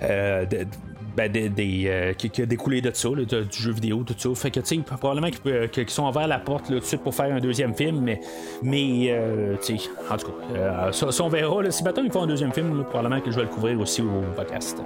ben, 0.00 1.30
des, 1.30 2.14
qui, 2.16 2.42
a 2.42 2.46
découlé 2.46 2.80
de 2.80 2.90
ça, 2.94 3.08
du 3.10 3.58
jeu 3.58 3.72
vidéo, 3.72 4.04
tout 4.04 4.14
ça. 4.16 4.28
Fait 4.34 4.50
que, 4.50 4.60
tu 4.60 4.76
sais, 4.76 4.82
probablement 4.82 5.30
qu'ils 5.72 5.90
sont 5.90 6.04
envers 6.04 6.28
la 6.28 6.38
porte 6.38 6.66
tout 6.66 6.78
de 6.78 6.80
suite 6.80 7.02
pour 7.02 7.14
faire 7.14 7.34
un 7.34 7.40
deuxième 7.40 7.74
film, 7.74 8.00
mais, 8.00 8.20
mais 8.62 9.14
tu 9.62 9.78
sais, 9.78 9.90
en 10.10 10.16
tout 10.16 10.28
cas, 10.28 10.92
ça, 10.92 11.24
on 11.24 11.28
verra. 11.28 11.70
si 11.70 11.82
maintenant 11.82 12.04
ils 12.04 12.12
font 12.12 12.22
un 12.22 12.28
deuxième 12.28 12.52
film, 12.52 12.84
probablement 12.84 13.20
que 13.20 13.30
je 13.30 13.36
vais 13.36 13.42
le 13.42 13.48
couvrir 13.48 13.78
aussi 13.80 14.02
au 14.02 14.22
podcast. 14.36 14.80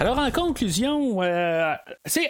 Alors, 0.00 0.18
en 0.18 0.30
conclusion, 0.30 1.22
euh, 1.22 1.74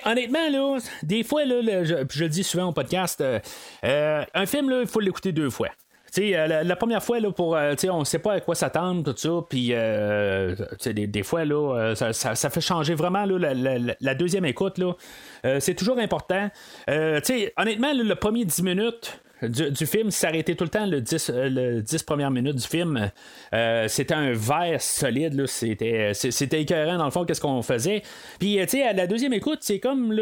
honnêtement, 0.04 0.50
là, 0.50 0.78
des 1.04 1.22
fois, 1.22 1.44
là, 1.44 1.84
je, 1.84 2.20
le 2.20 2.28
dis 2.28 2.42
souvent 2.42 2.70
au 2.70 2.72
podcast, 2.72 3.20
euh, 3.20 3.38
euh, 3.84 4.24
un 4.34 4.44
film, 4.44 4.74
il 4.80 4.88
faut 4.88 4.98
l'écouter 4.98 5.30
deux 5.30 5.50
fois. 5.50 5.68
La, 6.16 6.64
la, 6.64 6.74
première 6.74 7.00
fois, 7.00 7.20
là, 7.20 7.30
pour, 7.30 7.50
on 7.50 8.00
ne 8.00 8.04
sait 8.04 8.18
pas 8.18 8.32
à 8.32 8.40
quoi 8.40 8.56
s'attendre, 8.56 9.04
tout 9.04 9.16
ça, 9.16 9.46
puis 9.48 9.68
des, 9.68 11.06
des, 11.06 11.22
fois, 11.22 11.44
là, 11.44 11.94
ça, 11.94 12.50
fait 12.50 12.60
changer 12.60 12.94
vraiment 12.94 13.24
la, 13.24 13.54
la, 13.54 14.14
deuxième 14.16 14.46
écoute. 14.46 14.76
Là. 14.78 15.60
c'est 15.60 15.76
toujours 15.76 16.00
important. 16.00 16.50
honnêtement, 16.88 17.92
le 17.94 18.14
premier 18.14 18.44
10 18.44 18.64
minutes, 18.64 19.20
du, 19.42 19.86
film 19.86 20.10
s'arrêtait 20.10 20.54
tout 20.54 20.64
le 20.64 20.70
temps 20.70 20.86
le 20.86 21.00
10, 21.00 21.30
euh, 21.30 21.48
le 21.48 21.82
10 21.82 22.02
premières 22.02 22.30
minutes 22.30 22.56
du 22.56 22.66
film. 22.66 23.10
Euh, 23.54 23.88
c'était 23.88 24.14
un 24.14 24.32
verre 24.32 24.80
solide, 24.80 25.46
c'était, 25.46 26.12
c'était 26.14 26.62
écœurant 26.62 26.98
dans 26.98 27.04
le 27.04 27.10
fond, 27.10 27.24
qu'est-ce 27.24 27.40
qu'on 27.40 27.62
faisait. 27.62 28.02
Puis, 28.38 28.58
euh, 28.58 28.64
tu 28.64 28.78
sais, 28.78 28.82
à 28.82 28.92
la 28.92 29.06
deuxième 29.06 29.32
écoute, 29.32 29.58
c'est 29.62 29.80
comme 29.80 30.14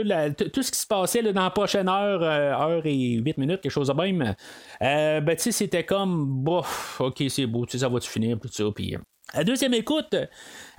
tout 0.52 0.62
ce 0.62 0.70
qui 0.70 0.78
se 0.78 0.86
passait 0.86 1.22
dans 1.22 1.42
la 1.42 1.50
prochaine 1.50 1.88
heure, 1.88 2.22
heure 2.22 2.82
et 2.84 3.14
8 3.18 3.38
minutes, 3.38 3.60
quelque 3.60 3.72
chose 3.72 3.88
de 3.88 3.92
même. 3.92 4.34
ben, 4.80 5.36
tu 5.36 5.42
sais, 5.42 5.52
c'était 5.52 5.84
comme, 5.84 6.26
bof, 6.44 7.00
ok, 7.00 7.24
c'est 7.28 7.46
beau, 7.46 7.66
tu 7.66 7.72
sais, 7.72 7.78
ça 7.78 7.88
va-tu 7.88 8.08
finir, 8.08 8.38
tout 8.40 8.48
ça. 8.48 8.64
Puis, 8.74 8.96
la 9.34 9.44
deuxième 9.44 9.74
écoute, 9.74 10.14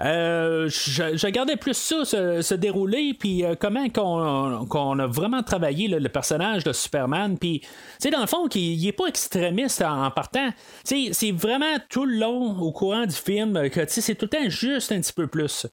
euh, 0.01 0.69
je, 0.69 1.25
regardais 1.25 1.55
plus 1.55 1.75
ça 1.75 2.03
se, 2.03 2.53
dérouler, 2.55 3.13
puis 3.13 3.45
euh, 3.45 3.53
comment 3.59 3.87
qu'on, 3.89 4.99
a 4.99 5.07
vraiment 5.07 5.43
travaillé 5.43 5.87
le 5.87 6.09
personnage 6.09 6.63
de 6.63 6.73
Superman, 6.73 7.37
puis, 7.37 7.61
tu 8.01 8.09
dans 8.09 8.21
le 8.21 8.27
fond, 8.27 8.47
qu'il 8.47 8.81
n'est 8.83 8.91
pas 8.91 9.05
extrémiste 9.05 9.83
en, 9.83 10.09
partant. 10.09 10.49
C'est 10.83 11.31
vraiment 11.31 11.75
tout 11.89 12.05
le 12.05 12.17
long, 12.17 12.59
au 12.59 12.71
courant 12.71 13.05
du 13.05 13.15
film, 13.15 13.69
que, 13.69 13.81
c'est 13.87 14.15
tout 14.15 14.25
le 14.31 14.37
temps 14.37 14.49
juste 14.49 14.91
un 14.91 14.99
petit 14.99 15.13
peu 15.13 15.27
plus. 15.27 15.67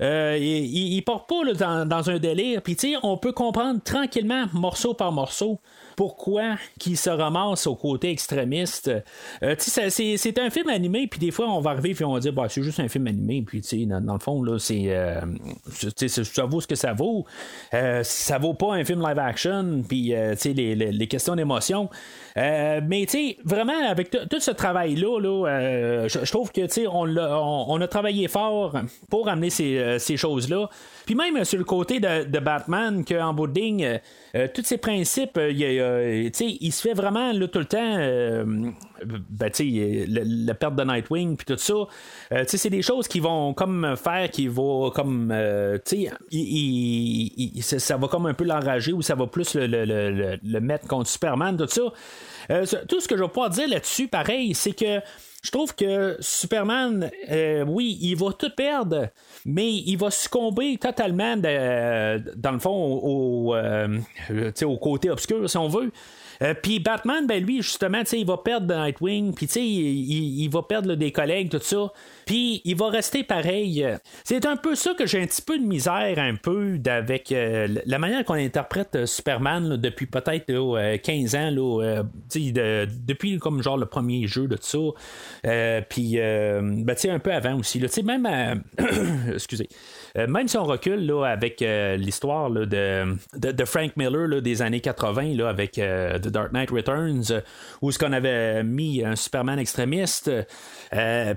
Euh, 0.00 0.38
il, 0.40 0.94
il, 0.94 1.02
part 1.02 1.26
pas 1.26 1.52
dans, 1.52 1.86
dans, 1.86 2.08
un 2.08 2.18
délire, 2.18 2.62
puis, 2.62 2.76
on 3.02 3.18
peut 3.18 3.32
comprendre 3.32 3.82
tranquillement, 3.82 4.46
morceau 4.54 4.94
par 4.94 5.12
morceau, 5.12 5.60
pourquoi 5.96 6.56
qu'il 6.78 6.96
se 6.96 7.10
ramasse 7.10 7.66
au 7.66 7.74
côté 7.74 8.10
extrémiste. 8.10 8.90
Euh, 9.42 9.54
c'est, 9.58 10.38
un 10.38 10.50
film 10.50 10.68
animé, 10.68 11.06
puis 11.06 11.20
des 11.20 11.30
fois, 11.30 11.48
on 11.48 11.60
va 11.60 11.70
arriver 11.70 11.94
et 11.98 12.04
on 12.04 12.14
va 12.14 12.20
dire, 12.20 12.32
bah, 12.32 12.46
c'est 12.48 12.62
juste 12.62 12.80
un 12.80 12.88
film 12.88 13.06
animé, 13.06 13.42
puis 13.42 13.62
dans, 13.86 14.00
dans, 14.00 14.14
le 14.14 14.18
fond, 14.18 14.42
là, 14.42 14.58
c'est, 14.58 14.84
euh, 14.86 15.20
ça 15.70 16.44
vaut 16.44 16.60
ce 16.60 16.66
que 16.66 16.74
ça 16.74 16.92
vaut. 16.92 17.24
Euh, 17.74 18.02
ça 18.02 18.38
vaut 18.38 18.54
pas 18.54 18.74
un 18.74 18.84
film 18.84 19.06
live 19.06 19.18
action, 19.18 19.82
puis 19.86 20.14
les, 20.44 20.74
les, 20.74 21.06
questions 21.06 21.36
d'émotion. 21.36 21.88
mais 22.36 23.06
vraiment, 23.44 23.88
avec 23.88 24.10
tout 24.10 24.40
ce 24.40 24.50
travail-là, 24.50 25.20
là, 25.20 26.08
je, 26.08 26.30
trouve 26.30 26.52
que 26.52 26.62
on, 26.88 27.06
on, 27.68 27.80
a 27.80 27.88
travaillé 27.88 28.28
fort 28.28 28.76
pour 29.10 29.28
amener 29.28 29.50
ces, 29.50 29.98
ces 29.98 30.16
choses-là. 30.16 30.68
Puis 31.06 31.14
même 31.14 31.44
sur 31.44 31.58
le 31.58 31.64
côté 31.64 32.00
de, 32.00 32.24
de 32.24 32.38
Batman, 32.38 33.04
qu'en 33.04 33.34
bout 33.34 33.46
de 33.46 33.60
ligne, 33.60 34.00
tous 34.54 34.64
ces 34.64 34.78
principes, 34.78 35.38
il 35.50 35.62
euh, 35.82 36.30
il 36.40 36.72
se 36.72 36.82
fait 36.82 36.94
vraiment 36.94 37.32
tout 37.48 37.58
le 37.58 37.64
temps. 37.64 37.96
Euh, 37.98 38.44
ben, 39.04 39.50
la, 40.08 40.54
perte 40.54 40.76
de 40.76 40.84
Nightwing 40.84 41.36
puis 41.36 41.44
tout 41.44 41.56
ça. 41.56 41.74
Euh, 42.32 42.44
c'est 42.46 42.70
des 42.70 42.82
choses 42.82 43.08
qui 43.08 43.20
vont 43.20 43.52
comme 43.52 43.96
faire 43.96 44.30
qui 44.30 44.46
vont 44.46 44.90
comme 44.90 45.34
ça 47.60 47.96
va 47.96 48.08
comme 48.08 48.26
un 48.26 48.34
peu 48.34 48.44
l'enrager 48.44 48.92
ou 48.92 49.02
ça 49.02 49.14
va 49.14 49.26
plus 49.26 49.54
le, 49.54 50.60
mettre 50.60 50.86
contre 50.86 51.08
Superman, 51.08 51.56
tout 51.56 51.66
ça. 51.66 51.82
tout 52.88 53.00
ce 53.00 53.08
que 53.08 53.16
je 53.16 53.22
vais 53.22 53.28
pouvoir 53.28 53.50
dire 53.50 53.68
là-dessus, 53.68 54.08
pareil, 54.08 54.54
c'est 54.54 54.72
que 54.72 55.00
je 55.42 55.50
trouve 55.50 55.74
que 55.74 56.16
Superman, 56.20 57.10
oui, 57.66 57.98
il 58.00 58.16
va 58.16 58.32
tout 58.32 58.50
perdre, 58.56 59.08
mais 59.44 59.72
il 59.72 59.96
va 59.96 60.10
succomber 60.10 60.78
totalement, 60.78 61.36
dans 61.36 62.52
le 62.52 62.58
fond, 62.58 62.70
au, 63.02 63.54
au, 63.54 64.76
côté 64.78 65.10
obscur, 65.10 65.50
si 65.50 65.56
on 65.56 65.68
veut. 65.68 65.90
Euh, 66.40 66.54
puis 66.60 66.80
Batman, 66.80 67.26
ben 67.26 67.44
lui, 67.44 67.62
justement, 67.62 68.02
il 68.12 68.26
va 68.26 68.38
perdre 68.38 68.74
Nightwing, 68.74 69.34
puis 69.34 69.46
il, 69.46 70.42
il 70.42 70.48
va 70.48 70.62
perdre 70.62 70.94
des 70.94 71.12
collègues, 71.12 71.50
tout 71.50 71.60
ça. 71.60 71.92
Puis 72.26 72.62
il 72.64 72.76
va 72.76 72.88
rester 72.88 73.24
pareil. 73.24 73.86
C'est 74.24 74.46
un 74.46 74.56
peu 74.56 74.74
ça 74.74 74.94
que 74.94 75.06
j'ai 75.06 75.20
un 75.22 75.26
petit 75.26 75.42
peu 75.42 75.58
de 75.58 75.64
misère, 75.64 76.18
un 76.18 76.36
peu, 76.36 76.78
avec 76.86 77.32
euh, 77.32 77.68
la 77.84 77.98
manière 77.98 78.24
qu'on 78.24 78.34
interprète 78.34 78.94
euh, 78.94 79.06
Superman 79.06 79.76
depuis 79.76 80.06
peut-être 80.06 80.96
15 81.02 81.34
ans, 81.34 81.50
là, 81.50 82.02
depuis 83.06 83.38
comme 83.38 83.62
genre 83.62 83.76
le 83.76 83.86
premier 83.86 84.26
jeu 84.26 84.46
de 84.46 84.56
ça. 84.60 84.78
Puis, 85.88 86.16
ben, 86.16 86.96
un 87.04 87.18
peu 87.18 87.32
avant 87.32 87.58
aussi. 87.58 87.78
Là, 87.78 87.88
même, 88.02 88.62
excusez. 89.34 89.68
Même 90.14 90.48
si 90.48 90.56
on 90.56 90.64
recule 90.64 91.06
là, 91.06 91.24
avec 91.24 91.60
l'histoire 91.60 92.50
de, 92.50 93.16
de, 93.36 93.64
Frank 93.64 93.96
Miller 93.96 94.42
des 94.42 94.62
années 94.62 94.80
80 94.80 95.36
là, 95.36 95.48
avec 95.48 95.72
The 95.72 96.28
Dark 96.28 96.52
Knight 96.52 96.70
Returns, 96.70 97.42
où 97.80 97.90
ce 97.90 97.98
qu'on 97.98 98.12
avait 98.12 98.62
mis 98.62 99.04
un 99.04 99.16
Superman 99.16 99.58
extrémiste, 99.58 100.30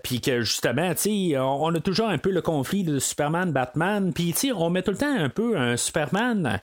puis 0.04 0.22
que 0.22 0.42
justement 0.42 0.92
on 1.40 1.74
a 1.74 1.80
toujours 1.80 2.08
un 2.08 2.18
peu 2.18 2.32
le 2.32 2.42
conflit 2.42 2.84
de 2.84 3.00
Superman-Batman, 3.00 4.14
puis 4.14 4.34
on 4.56 4.70
met 4.70 4.82
tout 4.82 4.92
le 4.92 4.98
temps 4.98 5.16
un 5.16 5.30
peu 5.30 5.58
un 5.58 5.78
Superman 5.78 6.60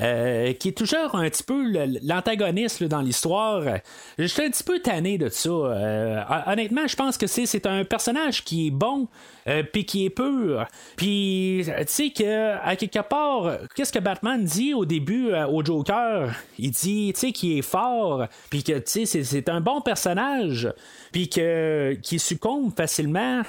euh, 0.00 0.52
qui 0.54 0.68
est 0.68 0.76
toujours 0.76 1.14
un 1.14 1.28
petit 1.28 1.42
peu 1.42 1.64
l'antagoniste 2.02 2.82
dans 2.84 3.00
l'histoire. 3.00 3.62
Je 4.18 4.26
suis 4.26 4.42
un 4.42 4.50
petit 4.50 4.64
peu 4.64 4.78
tanné 4.78 5.18
de 5.18 5.28
ça. 5.28 5.50
Euh, 5.50 6.22
honnêtement, 6.46 6.86
je 6.86 6.96
pense 6.96 7.18
que 7.18 7.26
c'est 7.26 7.66
un 7.66 7.84
personnage 7.84 8.44
qui 8.44 8.68
est 8.68 8.70
bon, 8.70 9.08
euh, 9.48 9.62
puis 9.62 9.84
qui 9.84 10.04
est 10.06 10.10
pur. 10.10 10.66
Puis, 10.96 11.55
tu 11.64 11.84
sais, 11.86 12.10
que, 12.10 12.56
à 12.62 12.76
quelque 12.76 13.00
part, 13.00 13.58
qu'est-ce 13.74 13.92
que 13.92 13.98
Batman 13.98 14.44
dit 14.44 14.74
au 14.74 14.84
début 14.84 15.32
au 15.32 15.64
Joker? 15.64 16.34
Il 16.58 16.70
dit, 16.70 17.12
tu 17.14 17.20
sais, 17.20 17.32
qu'il 17.32 17.58
est 17.58 17.62
fort, 17.62 18.26
puis 18.50 18.62
que, 18.62 18.78
tu 18.78 19.06
sais, 19.06 19.22
c'est 19.22 19.48
un 19.48 19.60
bon 19.60 19.80
personnage, 19.80 20.72
puis 21.12 21.28
qu'il 21.28 22.20
succombe 22.20 22.74
facilement 22.76 23.42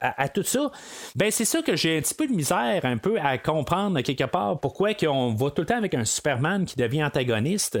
à, 0.00 0.28
tout 0.28 0.42
ça, 0.42 0.70
ben 1.14 1.30
c'est 1.30 1.44
ça 1.44 1.62
que 1.62 1.76
j'ai 1.76 1.98
un 1.98 2.00
petit 2.00 2.14
peu 2.14 2.26
de 2.26 2.32
misère 2.32 2.80
un 2.84 2.96
peu 2.96 3.18
à 3.20 3.38
comprendre 3.38 4.00
quelque 4.00 4.24
part 4.24 4.60
pourquoi 4.60 4.94
qu'on 4.94 5.34
va 5.34 5.50
tout 5.50 5.62
le 5.62 5.66
temps 5.66 5.76
avec 5.76 5.94
un 5.94 6.04
Superman 6.04 6.64
qui 6.64 6.76
devient 6.76 7.04
antagoniste. 7.04 7.78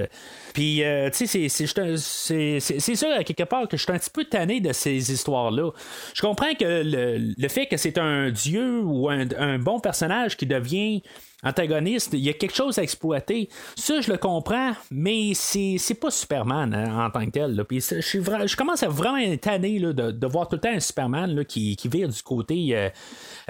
Puis, 0.54 0.82
euh, 0.82 1.10
tu 1.10 1.26
sais, 1.26 1.48
c'est 1.48 2.94
ça, 2.94 3.14
à 3.14 3.24
quelque 3.24 3.44
part, 3.44 3.68
que 3.68 3.76
je 3.76 3.82
suis 3.82 3.92
un 3.92 3.98
petit 3.98 4.10
peu 4.10 4.24
tanné 4.24 4.60
de 4.60 4.72
ces 4.72 5.12
histoires-là. 5.12 5.70
Je 6.14 6.22
comprends 6.22 6.54
que 6.54 6.82
le, 6.84 7.48
fait 7.48 7.66
que 7.66 7.76
c'est 7.76 7.98
un 7.98 8.30
dieu 8.30 8.80
ou 8.82 9.08
un, 9.08 9.58
bon 9.58 9.80
personnage 9.80 10.36
qui 10.36 10.46
devient 10.46 11.02
antagoniste, 11.42 12.14
il 12.14 12.20
y 12.20 12.30
a 12.30 12.32
quelque 12.32 12.54
chose 12.54 12.78
à 12.78 12.82
exploiter. 12.82 13.48
Ça, 13.76 14.00
je 14.00 14.10
le 14.10 14.18
comprends, 14.18 14.72
mais 14.90 15.32
c'est, 15.34 15.76
c'est 15.78 15.94
pas 15.94 16.10
Superman 16.10 16.74
hein, 16.74 17.06
en 17.06 17.10
tant 17.10 17.24
que 17.26 17.30
tel. 17.30 17.64
Puis 17.68 17.80
je, 17.80 18.56
commence 18.56 18.82
à 18.82 18.88
vraiment 18.88 19.18
être 19.18 19.42
tanné 19.42 19.78
de, 19.78 19.92
de, 19.92 20.26
voir 20.26 20.48
tout 20.48 20.56
le 20.56 20.60
temps 20.60 20.72
un 20.72 20.80
Superman 20.80 21.44
qui, 21.44 21.76
qui 21.76 21.88
vire 21.88 22.08
du 22.08 22.22
côté. 22.22 22.68
Euh, 22.72 22.88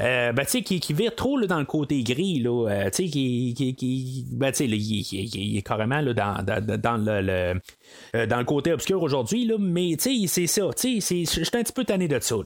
euh, 0.01 0.33
ben, 0.33 0.45
qui, 0.45 0.81
qui 0.81 0.93
vire 0.93 1.15
trop 1.15 1.41
dans 1.41 1.59
le 1.59 1.65
côté 1.65 2.03
gris. 2.03 2.41
Là, 2.41 2.69
euh, 2.69 2.91
qui, 2.91 3.55
qui, 3.55 4.27
ben, 4.31 4.53
il, 4.59 5.57
est 5.57 5.63
carrément 5.63 6.03
dans, 6.03 6.45
dans, 6.45 6.97
le, 6.97 8.27
dans 8.27 8.39
le 8.39 8.45
côté 8.45 8.73
obscur 8.73 9.01
aujourd'hui, 9.03 9.51
mais 9.59 9.97
c'est 9.99 10.47
ça. 10.47 10.71
Je 10.77 11.01
suis 11.01 11.25
un 11.53 11.63
petit 11.63 11.73
peu 11.73 11.85
tanné 11.85 12.09
de 12.09 12.19
ça. 12.21 12.37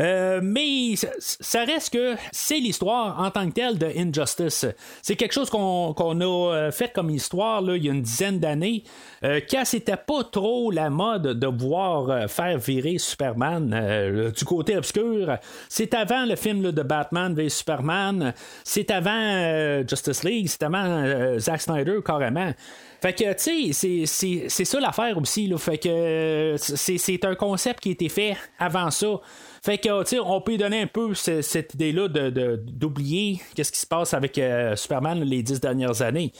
Euh, 0.00 0.40
mais 0.42 0.94
ça 1.18 1.64
reste 1.64 1.92
que 1.92 2.14
c'est 2.32 2.58
l'histoire 2.58 3.20
en 3.20 3.30
tant 3.30 3.48
que 3.48 3.54
telle 3.54 3.78
de 3.78 3.86
Injustice. 3.86 4.66
C'est 5.02 5.16
quelque 5.16 5.32
chose 5.32 5.50
qu'on 5.50 5.92
a 5.92 6.24
euh, 6.24 6.70
fait 6.70 6.92
comme 6.92 7.10
histoire 7.10 7.62
là, 7.62 7.76
il 7.76 7.84
y 7.84 7.88
a 7.88 7.92
une 7.92 8.02
dizaine 8.02 8.38
d'années, 8.38 8.84
euh, 9.24 9.40
car 9.48 9.66
c'était 9.66 9.96
pas 9.96 10.24
trop 10.24 10.70
la 10.70 10.90
mode 10.90 11.38
de 11.38 11.46
voir 11.46 12.28
faire 12.28 12.58
virer 12.58 12.98
Superman 12.98 14.32
du 14.36 14.44
côté 14.44 14.76
obscur. 14.76 15.36
C'est 15.68 15.94
avant 15.94 16.24
le 16.24 16.36
film 16.36 16.70
de 16.72 16.82
Batman 16.82 17.34
v 17.34 17.48
Superman, 17.48 18.34
c'est 18.64 18.90
avant 18.90 19.82
Justice 19.86 20.24
League, 20.24 20.48
c'est 20.48 20.62
avant 20.62 21.38
Zack 21.38 21.62
Snyder 21.62 21.98
carrément. 22.04 22.52
Fait 23.02 23.12
que, 23.12 23.32
tu 23.32 23.72
sais, 23.72 24.06
c'est 24.48 24.64
ça 24.64 24.78
l'affaire 24.78 25.18
aussi. 25.18 25.48
Là. 25.48 25.58
Fait 25.58 25.76
que 25.76 26.54
c'est 26.56 27.24
un 27.24 27.34
concept 27.34 27.80
qui 27.80 27.88
a 27.88 27.92
été 27.92 28.08
fait 28.08 28.36
avant 28.60 28.92
ça. 28.92 29.20
Fait 29.64 29.78
que, 29.78 30.02
tu 30.02 30.08
sais, 30.08 30.18
on 30.18 30.40
peut 30.40 30.56
donner 30.56 30.82
un 30.82 30.86
peu 30.88 31.14
cette 31.14 31.74
idée-là 31.74 32.08
d'oublier 32.08 33.40
qu'est-ce 33.54 33.70
qui 33.70 33.78
se 33.78 33.86
passe 33.86 34.12
avec 34.12 34.40
Superman 34.74 35.22
les 35.22 35.42
dix 35.42 35.60
dernières 35.60 36.02
années. 36.02 36.32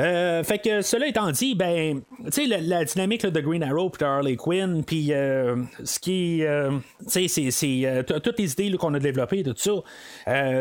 Euh, 0.00 0.42
fait 0.44 0.58
que 0.58 0.80
cela 0.82 1.06
étant 1.06 1.30
dit, 1.30 1.54
ben, 1.54 2.00
tu 2.26 2.30
sais, 2.30 2.46
la, 2.46 2.84
dynamique 2.84 3.26
de 3.26 3.40
Green 3.40 3.62
Arrow 3.62 3.90
puis 3.90 4.00
de 4.00 4.04
Harley 4.04 4.36
Quinn, 4.36 4.84
puis 4.84 5.12
euh, 5.12 5.56
ce 5.84 5.98
qui, 5.98 6.44
euh, 6.44 6.70
tu 7.10 7.28
sais, 7.28 7.50
c'est 7.50 8.04
toutes 8.22 8.38
les 8.38 8.52
idées 8.52 8.76
qu'on 8.76 8.94
a 8.94 8.98
développées, 8.98 9.42
tout 9.42 9.54
ça. 9.56 9.72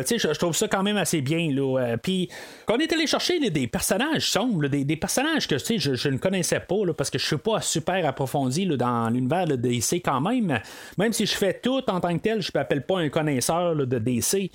tu 0.03 0.17
sais, 0.17 0.19
je 0.19 0.37
trouve 0.39 0.55
ça 0.55 0.67
quand 0.67 0.83
même 0.83 0.97
assez 0.97 1.21
bien, 1.21 1.51
là. 1.51 1.95
puis 2.01 2.29
qu'on 2.65 2.77
est 2.77 2.91
allé 2.91 3.07
chercher 3.07 3.39
des 3.49 3.67
personnages 3.67 4.29
sombres, 4.29 4.67
des, 4.67 4.95
personnages 4.97 5.47
que, 5.47 5.55
tu 5.55 5.79
sais, 5.79 5.95
je, 5.95 6.09
ne 6.09 6.17
connaissais 6.17 6.59
pas, 6.59 6.75
parce 6.97 7.09
que 7.09 7.17
je 7.17 7.25
suis 7.25 7.37
pas 7.37 7.61
super 7.61 8.05
approfondi 8.05 8.65
dans 8.65 9.09
l'univers 9.09 9.45
de 9.45 9.55
DC 9.55 10.01
quand 10.03 10.21
même. 10.21 10.59
Même 10.97 11.13
si 11.13 11.25
je 11.25 11.35
fais 11.35 11.53
tout 11.53 11.83
en 11.87 11.98
tant 11.99 12.15
que 12.17 12.21
tel, 12.21 12.41
je 12.41 12.51
m'appelle 12.53 12.85
pas 12.85 12.99
un 12.99 13.09
connaisseur 13.09 13.75
de 13.75 13.99
DC. 13.99 14.51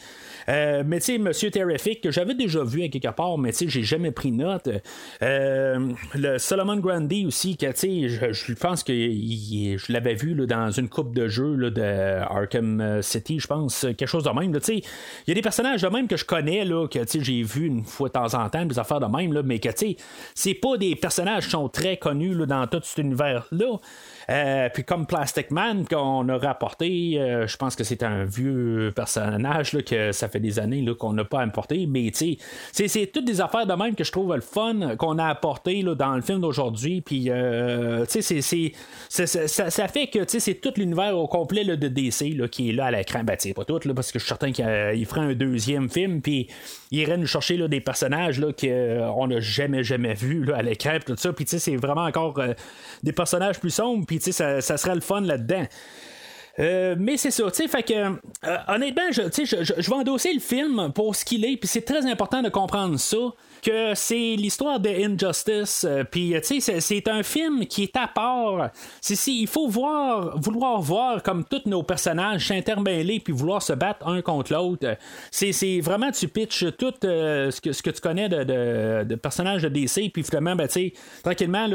mais 0.49 0.99
tu 0.99 1.01
sais, 1.01 1.19
Monsieur 1.19 1.51
Terrific, 1.51 2.01
que 2.01 2.11
j'avais 2.11 2.35
déjà 2.35 2.63
vu 2.65 2.83
à 2.85 2.89
quelque 2.89 3.15
part, 3.15 3.39
mais 3.39 3.53
tu 3.53 3.59
sais, 3.59 3.69
j'ai 3.69 3.83
jamais 3.83 4.11
pris 4.11 4.33
note. 4.33 4.69
Euh, 5.23 5.89
le 6.15 6.39
Solomon 6.39 6.77
Grundy 6.77 7.27
aussi, 7.27 7.57
que, 7.57 7.67
je, 7.75 8.33
je 8.33 8.53
pense 8.55 8.83
que 8.83 8.93
je 8.93 9.93
l'avais 9.93 10.15
vu 10.15 10.35
dans 10.47 10.71
une 10.71 10.89
coupe 10.89 11.15
de 11.15 11.29
jeux 11.29 11.71
de 11.71 12.21
Arkham 12.23 13.01
City, 13.03 13.41
je 13.41 13.47
pense, 13.47 13.81
quelque 13.81 14.07
chose 14.07 14.25
de 14.25 14.31
même. 14.31 14.59
Il 14.69 14.83
y 15.29 15.31
a 15.31 15.35
des 15.35 15.43
personnages 15.43 15.83
de 15.83 15.89
même 15.89 16.09
que 16.09 16.17
je 16.17 16.25
connais, 16.25 16.65
là, 16.65 16.87
que 16.89 17.01
j'ai 17.05 17.43
vu 17.43 17.67
une 17.67 17.85
fois 17.85 18.09
de 18.09 18.13
temps 18.13 18.35
en 18.35 18.49
temps, 18.49 18.65
des 18.65 18.79
affaires 18.79 19.01
de 19.01 19.07
même, 19.07 19.33
là, 19.33 19.43
mais 19.43 19.59
que 19.59 19.69
c'est 20.35 20.55
pas 20.55 20.77
des 20.77 20.97
personnages 20.97 21.45
qui 21.45 21.51
sont 21.51 21.69
très 21.69 21.97
connus 21.97 22.35
dans 22.47 22.67
tout 22.67 22.81
cet 22.83 22.99
univers-là. 22.99 23.79
Euh, 24.31 24.69
puis 24.73 24.85
comme 24.85 25.07
Plastic 25.07 25.51
Man 25.51 25.85
qu'on 25.87 26.29
a 26.29 26.39
rapporté, 26.39 27.19
euh, 27.19 27.47
je 27.47 27.57
pense 27.57 27.77
que 27.77 27.85
c'est 27.85 28.03
un 28.03 28.25
vieux 28.25 28.93
personnage 28.95 29.73
là, 29.73 29.83
que 29.83 30.13
ça 30.13 30.29
fait 30.29 30.41
des 30.41 30.59
années 30.59 30.85
qu'on 30.99 31.13
n'a 31.13 31.25
pas 31.25 31.41
importé, 31.41 31.87
mais 31.87 32.11
tu 32.11 32.39
sais, 32.73 32.89
c'est 32.89 33.07
toutes 33.07 33.25
des 33.25 33.41
affaires 33.41 33.67
de 33.67 33.75
même 33.75 33.95
que 33.95 34.05
je 34.05 34.13
trouve 34.13 34.35
le 34.35 34.41
fun 34.41 34.97
qu'on 34.97 35.19
a 35.19 35.27
apporté 35.27 35.83
là, 35.83 35.95
dans 35.95 36.15
le 36.15 36.23
film 36.23 36.41
d'aujourd'hui. 36.41 37.01
Puis 37.01 37.27
euh, 37.29 38.05
tu 38.07 38.23
sais, 38.23 38.73
ça, 39.09 39.27
ça, 39.49 39.89
fait 39.89 40.07
que 40.07 40.21
c'est 40.27 40.55
tout 40.55 40.73
l'univers 40.77 41.17
au 41.17 41.27
complet 41.27 41.65
de 41.65 41.89
DC 41.89 42.49
qui 42.51 42.71
est 42.71 42.73
là 42.73 42.87
à 42.87 42.91
l'écran. 42.91 43.23
Ben, 43.25 43.37
pas 43.55 43.65
tout, 43.65 43.79
parce 43.95 44.13
que 44.13 44.19
je 44.19 44.25
suis 44.25 44.29
certain 44.29 44.53
qu'il 44.53 45.07
ferait 45.07 45.21
un 45.21 45.35
deuxième 45.35 45.91
film, 45.91 46.21
puis 46.21 46.49
il 46.91 47.01
irait 47.01 47.19
nous 47.19 47.27
chercher 47.27 47.57
des 47.69 47.81
personnages 47.81 48.41
qu'on 48.41 49.27
n'a 49.27 49.41
jamais, 49.41 49.85
jamais 49.85 50.15
vus 50.15 50.53
à 50.53 50.63
l'écran, 50.63 50.99
tout 51.05 51.17
ça. 51.17 51.33
Puis 51.33 51.45
c'est 51.47 51.77
vraiment 51.77 52.05
encore 52.05 52.41
des 53.03 53.13
personnages 53.13 53.61
plus 53.61 53.71
sombres 53.71 54.07
puis 54.19 54.33
ça, 54.33 54.61
ça 54.61 54.77
serait 54.77 54.95
le 54.95 55.01
fun 55.01 55.21
là-dedans. 55.21 55.67
Euh, 56.61 56.95
mais 56.99 57.17
c'est 57.17 57.33
ça, 57.33 57.51
tu 57.51 57.63
sais, 57.63 57.69
fait 57.69 57.83
que 57.83 57.95
euh, 57.95 58.57
honnêtement, 58.69 59.11
je, 59.11 59.23
je, 59.23 59.65
je, 59.65 59.91
vais 59.91 59.97
endosser 59.97 60.33
le 60.33 60.39
film 60.41 60.93
pour 60.95 61.17
ce 61.17 61.25
qu'il 61.25 61.45
est, 61.45 61.57
puis 61.57 61.67
c'est 61.67 61.85
très 61.85 62.07
important 62.07 62.43
de 62.43 62.49
comprendre 62.49 62.97
ça 62.97 63.17
que 63.65 63.95
c'est 63.95 64.37
l'histoire 64.37 64.79
de 64.79 64.91
Injustice. 64.91 65.85
Euh, 65.89 66.05
puis, 66.05 66.35
tu 66.47 66.61
sais, 66.61 66.81
c'est 66.81 67.09
un 67.09 67.23
film 67.23 67.67
qui 67.67 67.85
est 67.85 67.97
à 67.97 68.07
part. 68.07 68.71
C'est 69.01 69.15
il 69.33 69.47
faut 69.47 69.69
voir, 69.69 70.39
vouloir 70.39 70.81
voir 70.81 71.23
comme 71.23 71.45
tous 71.45 71.63
nos 71.67 71.83
personnages 71.83 72.49
s'intermêler 72.49 73.21
puis 73.21 73.33
vouloir 73.33 73.63
se 73.63 73.73
battre 73.73 74.07
un 74.07 74.21
contre 74.23 74.53
l'autre. 74.53 74.97
C'est 75.31 75.81
vraiment, 75.81 76.11
tu 76.11 76.29
pitches 76.29 76.67
tout 76.77 76.93
euh, 77.05 77.51
ce, 77.51 77.61
que, 77.61 77.73
ce 77.73 77.83
que 77.83 77.91
tu 77.91 78.01
connais 78.01 78.29
de, 78.29 79.05
de, 79.05 79.15
personnages 79.15 79.63
de 79.63 79.69
DC, 79.69 80.13
puis 80.13 80.23
finalement, 80.23 80.55
ben, 80.57 80.67
tu 80.67 80.73
sais, 80.75 80.93
tranquillement, 81.23 81.69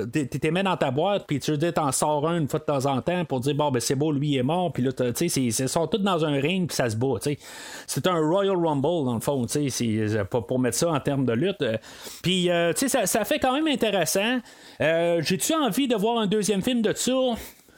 t'es 0.00 0.50
mis 0.50 0.62
dans 0.62 0.76
ta 0.76 0.90
boîte, 0.90 1.24
puis 1.26 1.40
tu 1.40 1.58
t'en 1.58 1.92
sors 1.92 2.26
un 2.28 2.38
une 2.38 2.48
fois 2.48 2.60
de 2.60 2.64
temps 2.64 2.86
en 2.86 3.02
temps 3.02 3.24
pour 3.24 3.40
dire, 3.40 3.54
bon, 3.54 3.70
ben, 3.70 3.80
c'est 3.80 3.94
beau, 3.94 4.12
lui 4.12 4.36
est 4.36 4.42
mort, 4.42 4.72
puis 4.72 4.82
là, 4.82 4.92
tu 4.92 5.28
sais, 5.28 5.40
ils 5.40 5.52
sont 5.52 5.86
tous 5.86 5.98
dans 5.98 6.24
un 6.24 6.40
ring, 6.40 6.68
puis 6.68 6.76
ça 6.76 6.88
se 6.88 6.96
bat, 6.96 7.16
tu 7.22 7.30
sais. 7.30 7.38
C'est 7.86 8.06
un 8.06 8.18
Royal 8.18 8.56
Rumble, 8.56 9.04
dans 9.04 9.14
le 9.14 9.20
fond, 9.20 9.44
tu 9.46 9.70
sais, 9.70 10.08
c'est 10.08 10.24
pas 10.24 10.40
mettre 10.58 10.76
ça 10.76 10.90
en 10.90 11.00
termes 11.00 11.24
de 11.24 11.32
lutte. 11.32 11.62
Euh, 11.62 11.76
puis, 12.22 12.50
euh, 12.50 12.72
tu 12.72 12.88
sais, 12.88 13.06
ça, 13.06 13.24
fait 13.24 13.38
quand 13.38 13.52
même 13.52 13.66
intéressant. 13.66 14.40
Euh, 14.80 15.20
j'ai-tu 15.22 15.54
envie 15.54 15.88
de 15.88 15.96
voir 15.96 16.18
un 16.18 16.26
deuxième 16.26 16.62
film 16.62 16.82
de 16.82 16.92
ça? 16.94 17.12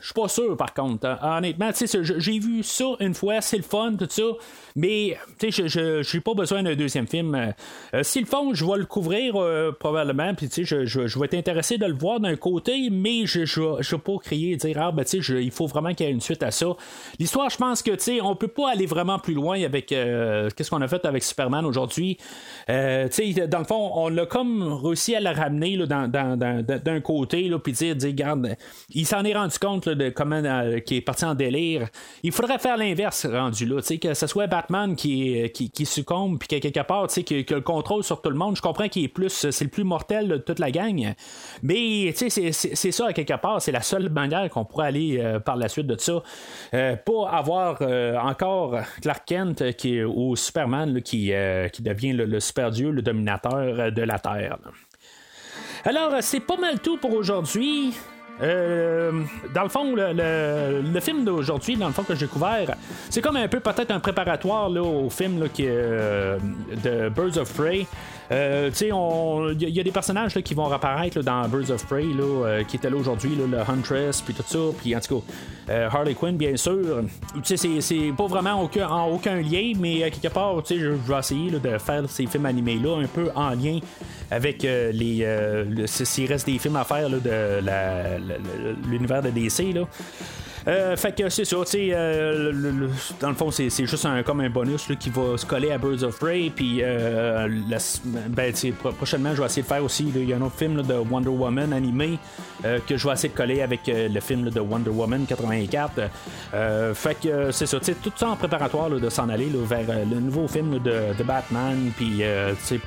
Je 0.07 0.13
suis 0.13 0.23
pas 0.23 0.29
sûr, 0.29 0.57
par 0.57 0.73
contre. 0.73 1.05
Hein. 1.05 1.39
Honnêtement, 1.39 1.71
j'ai 2.01 2.39
vu 2.39 2.63
ça 2.63 2.85
une 3.01 3.13
fois, 3.13 3.41
c'est 3.41 3.57
le 3.57 3.65
fun, 3.65 3.95
tout 3.99 4.07
ça. 4.09 4.23
Mais, 4.77 5.19
tu 5.41 5.51
sais, 5.51 5.69
je 5.69 6.17
n'ai 6.17 6.21
pas 6.21 6.35
besoin 6.35 6.63
d'un 6.63 6.77
deuxième 6.77 7.09
film. 7.09 7.35
Euh, 7.35 8.03
S'ils 8.05 8.23
le 8.23 8.29
font, 8.29 8.55
je 8.55 8.65
vais 8.65 8.77
le 8.77 8.85
couvrir 8.85 9.35
euh, 9.35 9.73
probablement. 9.73 10.33
Puis, 10.35 10.49
tu 10.49 10.65
sais, 10.65 10.87
je, 10.87 11.19
vais 11.19 11.25
être 11.25 11.35
intéressé 11.35 11.77
de 11.77 11.87
le 11.87 11.95
voir 11.95 12.21
d'un 12.21 12.37
côté, 12.37 12.89
mais 12.89 13.27
je 13.27 13.41
ne 13.41 13.83
vais 13.83 13.99
pas 13.99 14.19
crier 14.23 14.53
et 14.53 14.57
dire, 14.57 14.77
ah, 14.81 14.93
ben, 14.93 15.05
tu 15.05 15.21
sais, 15.25 15.43
il 15.43 15.51
faut 15.51 15.67
vraiment 15.67 15.93
qu'il 15.93 16.07
y 16.07 16.09
ait 16.09 16.13
une 16.13 16.21
suite 16.21 16.45
à 16.45 16.53
ça. 16.53 16.67
L'histoire, 17.19 17.51
je 17.51 17.57
pense 17.57 17.83
que, 17.83 17.91
tu 17.91 18.01
sais, 18.01 18.21
on 18.21 18.37
peut 18.37 18.47
pas 18.47 18.71
aller 18.71 18.87
vraiment 18.87 19.19
plus 19.19 19.35
loin 19.35 19.61
avec 19.61 19.91
euh, 19.91 20.51
qu'est-ce 20.55 20.71
qu'on 20.71 20.83
a 20.83 20.89
fait 20.89 21.05
avec 21.05 21.25
Superman 21.25 21.67
aujourd'hui. 21.67 22.17
Euh, 22.71 23.09
tu 23.09 23.35
sais, 23.35 23.49
dans 23.49 23.59
le 23.59 23.65
fond, 23.65 23.91
on 23.97 24.17
a 24.19 24.27
comme 24.27 24.73
réussi 24.85 25.17
à 25.17 25.21
la 25.21 25.33
ramener 25.33 25.79
d'un 25.79 26.07
dans, 26.07 26.39
dans, 26.39 27.01
côté, 27.03 27.51
puis 27.65 27.73
dire, 27.73 27.97
dire, 27.97 28.11
regarde, 28.11 28.57
il 28.91 29.05
s'en 29.05 29.25
est 29.25 29.35
rendu 29.35 29.59
compte 29.59 29.96
comment 30.15 30.43
qui 30.85 30.97
est 30.97 31.01
parti 31.01 31.25
en 31.25 31.35
délire. 31.35 31.89
Il 32.23 32.33
faudrait 32.33 32.59
faire 32.59 32.77
l'inverse 32.77 33.27
rendu 33.27 33.67
là, 33.67 33.81
que 33.81 34.15
ce 34.15 34.27
soit 34.27 34.47
Batman 34.47 34.97
qui, 34.97 35.51
qui, 35.53 35.71
qui 35.71 35.87
succombe, 35.87 36.39
puis 36.39 36.49
quelque 36.49 36.81
part, 36.81 37.11
sais, 37.11 37.23
qui, 37.23 37.47
a 37.49 37.55
le 37.55 37.61
contrôle 37.61 38.05
sur 38.05 38.21
tout 38.21 38.31
le 38.31 38.37
monde. 38.37 38.57
Je 38.57 38.63
comprends 38.63 38.89
qu'il 38.89 39.05
est 39.05 39.09
plus, 39.09 39.51
c'est 39.51 39.65
le 39.65 39.71
plus 39.71 39.85
mortel 39.85 40.29
de 40.29 40.37
toute 40.37 40.59
la 40.59 40.71
gang. 40.71 41.15
Mais, 41.63 42.13
sais, 42.15 42.29
c'est 42.31 42.93
ça, 42.93 43.07
à 43.09 43.13
quelque 43.13 43.37
part, 43.41 43.61
c'est 43.61 43.73
la 43.73 43.83
seule 43.83 44.09
manière 44.11 44.49
qu'on 44.51 44.65
pourrait 44.65 44.89
aller 44.89 45.19
euh, 45.19 45.41
par 45.41 45.57
la 45.57 45.69
suite 45.69 45.87
de 45.87 45.99
ça. 45.99 46.23
Euh, 46.75 46.97
pas 46.97 47.29
avoir 47.31 47.79
euh, 47.81 48.17
encore 48.19 48.79
Clark 49.03 49.25
Kent 49.27 49.73
qui, 49.77 50.03
ou 50.03 50.37
Superman 50.37 51.03
qui, 51.03 51.33
qui 51.73 51.83
devient 51.83 52.13
le, 52.13 52.41
super 52.41 52.71
dieu, 52.71 52.91
le 52.91 53.03
dominateur 53.03 53.93
de 53.93 54.03
la 54.03 54.19
Terre. 54.19 54.59
Alors, 55.85 56.13
c'est 56.21 56.41
pas 56.41 56.57
mal 56.57 56.81
tout 56.81 56.97
pour 56.97 57.15
aujourd'hui. 57.15 57.95
Euh, 58.43 59.13
dans 59.55 59.63
le 59.63 59.69
fond, 59.69 59.95
le, 59.97 61.01
film 61.01 61.25
d'aujourd'hui, 61.25 61.77
dans 61.77 61.87
le 61.87 61.93
fond 61.93 62.03
que 62.03 62.15
j'ai 62.15 62.27
couvert, 62.27 62.75
c'est 63.09 63.21
comme 63.23 63.37
un 63.37 63.49
peu 63.49 63.61
peut-être 63.61 63.91
un 63.91 64.01
préparatoire 64.01 64.69
là, 64.69 64.83
au 64.83 65.09
film 65.11 65.41
là, 65.41 65.49
qui, 65.49 65.65
euh, 65.67 66.39
de 66.85 67.09
Birds 67.09 67.39
of 67.39 67.53
Prey. 67.55 67.87
Euh, 68.33 68.71
il 69.61 69.69
y, 69.69 69.81
a 69.81 69.83
des 69.83 69.91
personnages 69.91 70.35
là, 70.35 70.43
qui 70.43 70.55
vont 70.55 70.71
apparaître 70.71 71.23
dans 71.23 71.49
Birds 71.49 71.71
of 71.71 71.87
Prey 71.87 72.05
là, 72.05 72.63
qui 72.65 72.77
étaient 72.77 72.91
là 72.91 72.97
aujourd'hui, 72.97 73.37
le 73.37 73.59
Huntress, 73.59 74.21
puis 74.21 74.35
tout 74.35 74.43
ça, 74.47 74.59
puis 74.81 74.97
en 74.97 75.01
tout 75.01 75.23
cas, 75.69 75.89
Harley 75.93 76.15
Quinn, 76.15 76.37
bien 76.37 76.57
sûr. 76.57 77.03
C'est 77.45 78.13
pas 78.17 78.27
vraiment 78.27 78.63
aucun, 78.63 78.89
en 78.89 79.09
aucun 79.09 79.37
lien, 79.41 79.73
mais 79.79 80.11
quelque 80.11 80.33
part, 80.33 80.63
je, 80.69 80.75
je 80.75 80.89
vais 80.89 81.19
essayer 81.19 81.51
de 81.51 81.79
faire 81.79 82.03
ces 82.09 82.27
films 82.27 82.47
animés-là 82.47 83.03
un 83.03 83.07
peu 83.07 83.31
en 83.35 83.51
lien 83.51 83.79
avec 84.31 84.63
les. 84.63 85.77
s'il 85.87 86.27
reste 86.27 86.47
des 86.47 86.59
films 86.59 86.77
à 86.77 86.85
faire 86.85 87.09
de 87.09 87.61
l'univers 88.89 89.23
de 89.23 89.31
DC. 89.31 89.73
Là. 89.75 89.83
Euh, 90.69 90.97
fait 90.97 91.13
que 91.17 91.29
c'est 91.29 91.45
ça, 91.45 91.57
tu 91.65 91.91
euh, 91.93 92.53
dans 93.21 93.29
le 93.29 93.35
fond, 93.35 93.51
c'est, 93.53 93.71
juste 93.71 94.05
un, 94.05 94.23
comme 94.25 94.41
un 94.41 94.51
bonus 94.51 94.89
qui 94.99 95.11
va 95.11 95.37
se 95.37 95.47
coller 95.47 95.71
à 95.71 95.79
Birds 95.79 96.03
of 96.03 96.19
Prey. 96.19 96.51
Puis, 96.55 96.81
euh, 96.83 97.49
ben, 98.29 98.53
prochainement, 98.97 99.35
je 99.35 99.41
vais 99.41 99.47
essayer 99.47 99.63
de 99.63 99.69
faire 99.69 99.85
aussi. 99.85 100.11
Il 100.15 100.29
y 100.29 100.33
a 100.33 100.37
un 100.37 100.43
autre 100.43 100.57
film 100.57 100.83
de 100.83 100.95
Wonder 100.95 101.31
Woman 101.31 101.73
animé 101.73 102.19
que 102.87 102.97
je 102.97 103.07
vais 103.07 103.13
essayer 103.13 103.29
de 103.29 103.37
coller 103.37 103.63
avec 103.63 103.83
le 103.87 104.21
film 104.21 104.51
de 104.51 104.61
Wonder 104.61 104.91
Woman 104.91 105.25
84. 105.27 105.93
fait 106.95 107.17
que 107.21 107.51
c'est 107.53 107.67
ça, 107.67 107.79
tout 107.79 108.13
ça 108.17 108.31
en 108.31 108.37
préparatoire 108.37 108.91
de 108.91 109.09
s'en 109.09 109.29
aller 109.29 109.51
vers 109.55 109.87
le 110.05 110.21
nouveau 110.21 110.49
film 110.49 110.79
de, 110.81 111.23
Batman. 111.23 111.93
Puis, 111.97 112.23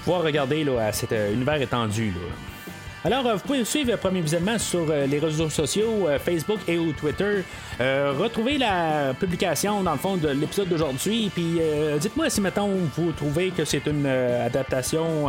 pouvoir 0.04 0.24
regarder 0.24 0.64
là, 0.64 0.88
à 0.88 0.92
cet 0.92 1.12
univers 1.12 1.62
étendu. 1.62 2.12
Là. 2.12 2.59
Alors, 3.06 3.26
euh, 3.28 3.36
vous 3.36 3.39
pouvez 3.39 3.64
suivre 3.64 3.91
le 3.91 3.97
premier 3.97 4.20
visionnement 4.20 4.60
sur 4.60 4.86
euh, 4.89 5.06
les 5.06 5.20
réseaux 5.20 5.50
sociaux, 5.50 6.10
euh, 6.10 6.20
Facebook 6.20 6.60
et 6.68 6.78
ou 6.78 6.91
Twitter. 6.91 7.43
retrouvez 7.80 8.58
la 8.58 9.14
publication, 9.18 9.82
dans 9.84 9.93
le 9.93 9.97
fond, 9.97 10.18
de 10.18 10.28
l'épisode 10.28 10.68
d'aujourd'hui. 10.68 11.32
Puis, 11.34 11.62
dites-moi 12.02 12.30
si, 12.30 12.41
mettons, 12.41 12.72
vous 12.97 13.14
trouvez 13.14 13.52
que 13.52 13.64
c'est 13.64 13.86
une 13.88 14.06
adaptation 14.06 15.28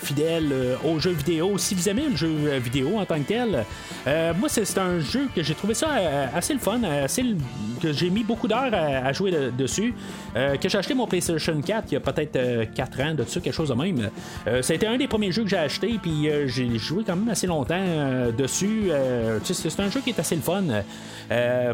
fidèle 0.00 0.52
au 0.84 1.00
jeu 1.00 1.10
vidéo. 1.10 1.58
Si 1.58 1.74
vous 1.74 1.88
aimez 1.88 2.08
le 2.08 2.16
jeu 2.16 2.28
vidéo 2.58 2.98
en 2.98 3.04
tant 3.04 3.18
que 3.18 3.26
tel, 3.26 3.64
moi, 4.38 4.48
c'est 4.48 4.78
un 4.78 5.00
jeu 5.00 5.28
que 5.34 5.42
j'ai 5.42 5.56
trouvé 5.56 5.74
ça 5.74 5.88
assez 6.32 6.54
le 6.54 6.60
fun, 6.60 6.80
assez 6.84 7.24
que 7.82 7.92
j'ai 7.92 8.10
mis 8.10 8.22
beaucoup 8.22 8.46
d'heures 8.46 8.72
à, 8.72 9.12
jouer 9.12 9.32
dessus. 9.58 9.92
que 10.34 10.68
j'ai 10.68 10.78
acheté 10.78 10.94
mon 10.94 11.08
PlayStation 11.08 11.60
4 11.60 11.88
il 11.90 11.94
y 11.94 11.96
a 11.96 12.00
peut-être 12.00 12.72
4 12.74 13.00
ans, 13.00 13.14
de 13.14 13.24
ça, 13.24 13.40
quelque 13.40 13.52
chose 13.52 13.70
de 13.70 13.74
même. 13.74 14.08
ça 14.62 14.72
a 14.72 14.76
été 14.76 14.86
un 14.86 14.98
des 14.98 15.08
premiers 15.08 15.32
jeux 15.32 15.42
que 15.42 15.50
j'ai 15.50 15.56
acheté, 15.56 15.98
puis 16.00 16.28
j'ai 16.46 16.78
joué 16.78 17.02
quand 17.08 17.16
même 17.16 17.30
assez 17.30 17.46
longtemps 17.46 17.82
dessus. 18.36 18.90
c'est 19.42 19.80
un 19.80 19.90
jeu 19.90 20.00
qui 20.00 20.10
est 20.10 20.18
assez 20.20 20.36
le 20.36 20.42
fun. 20.42 20.64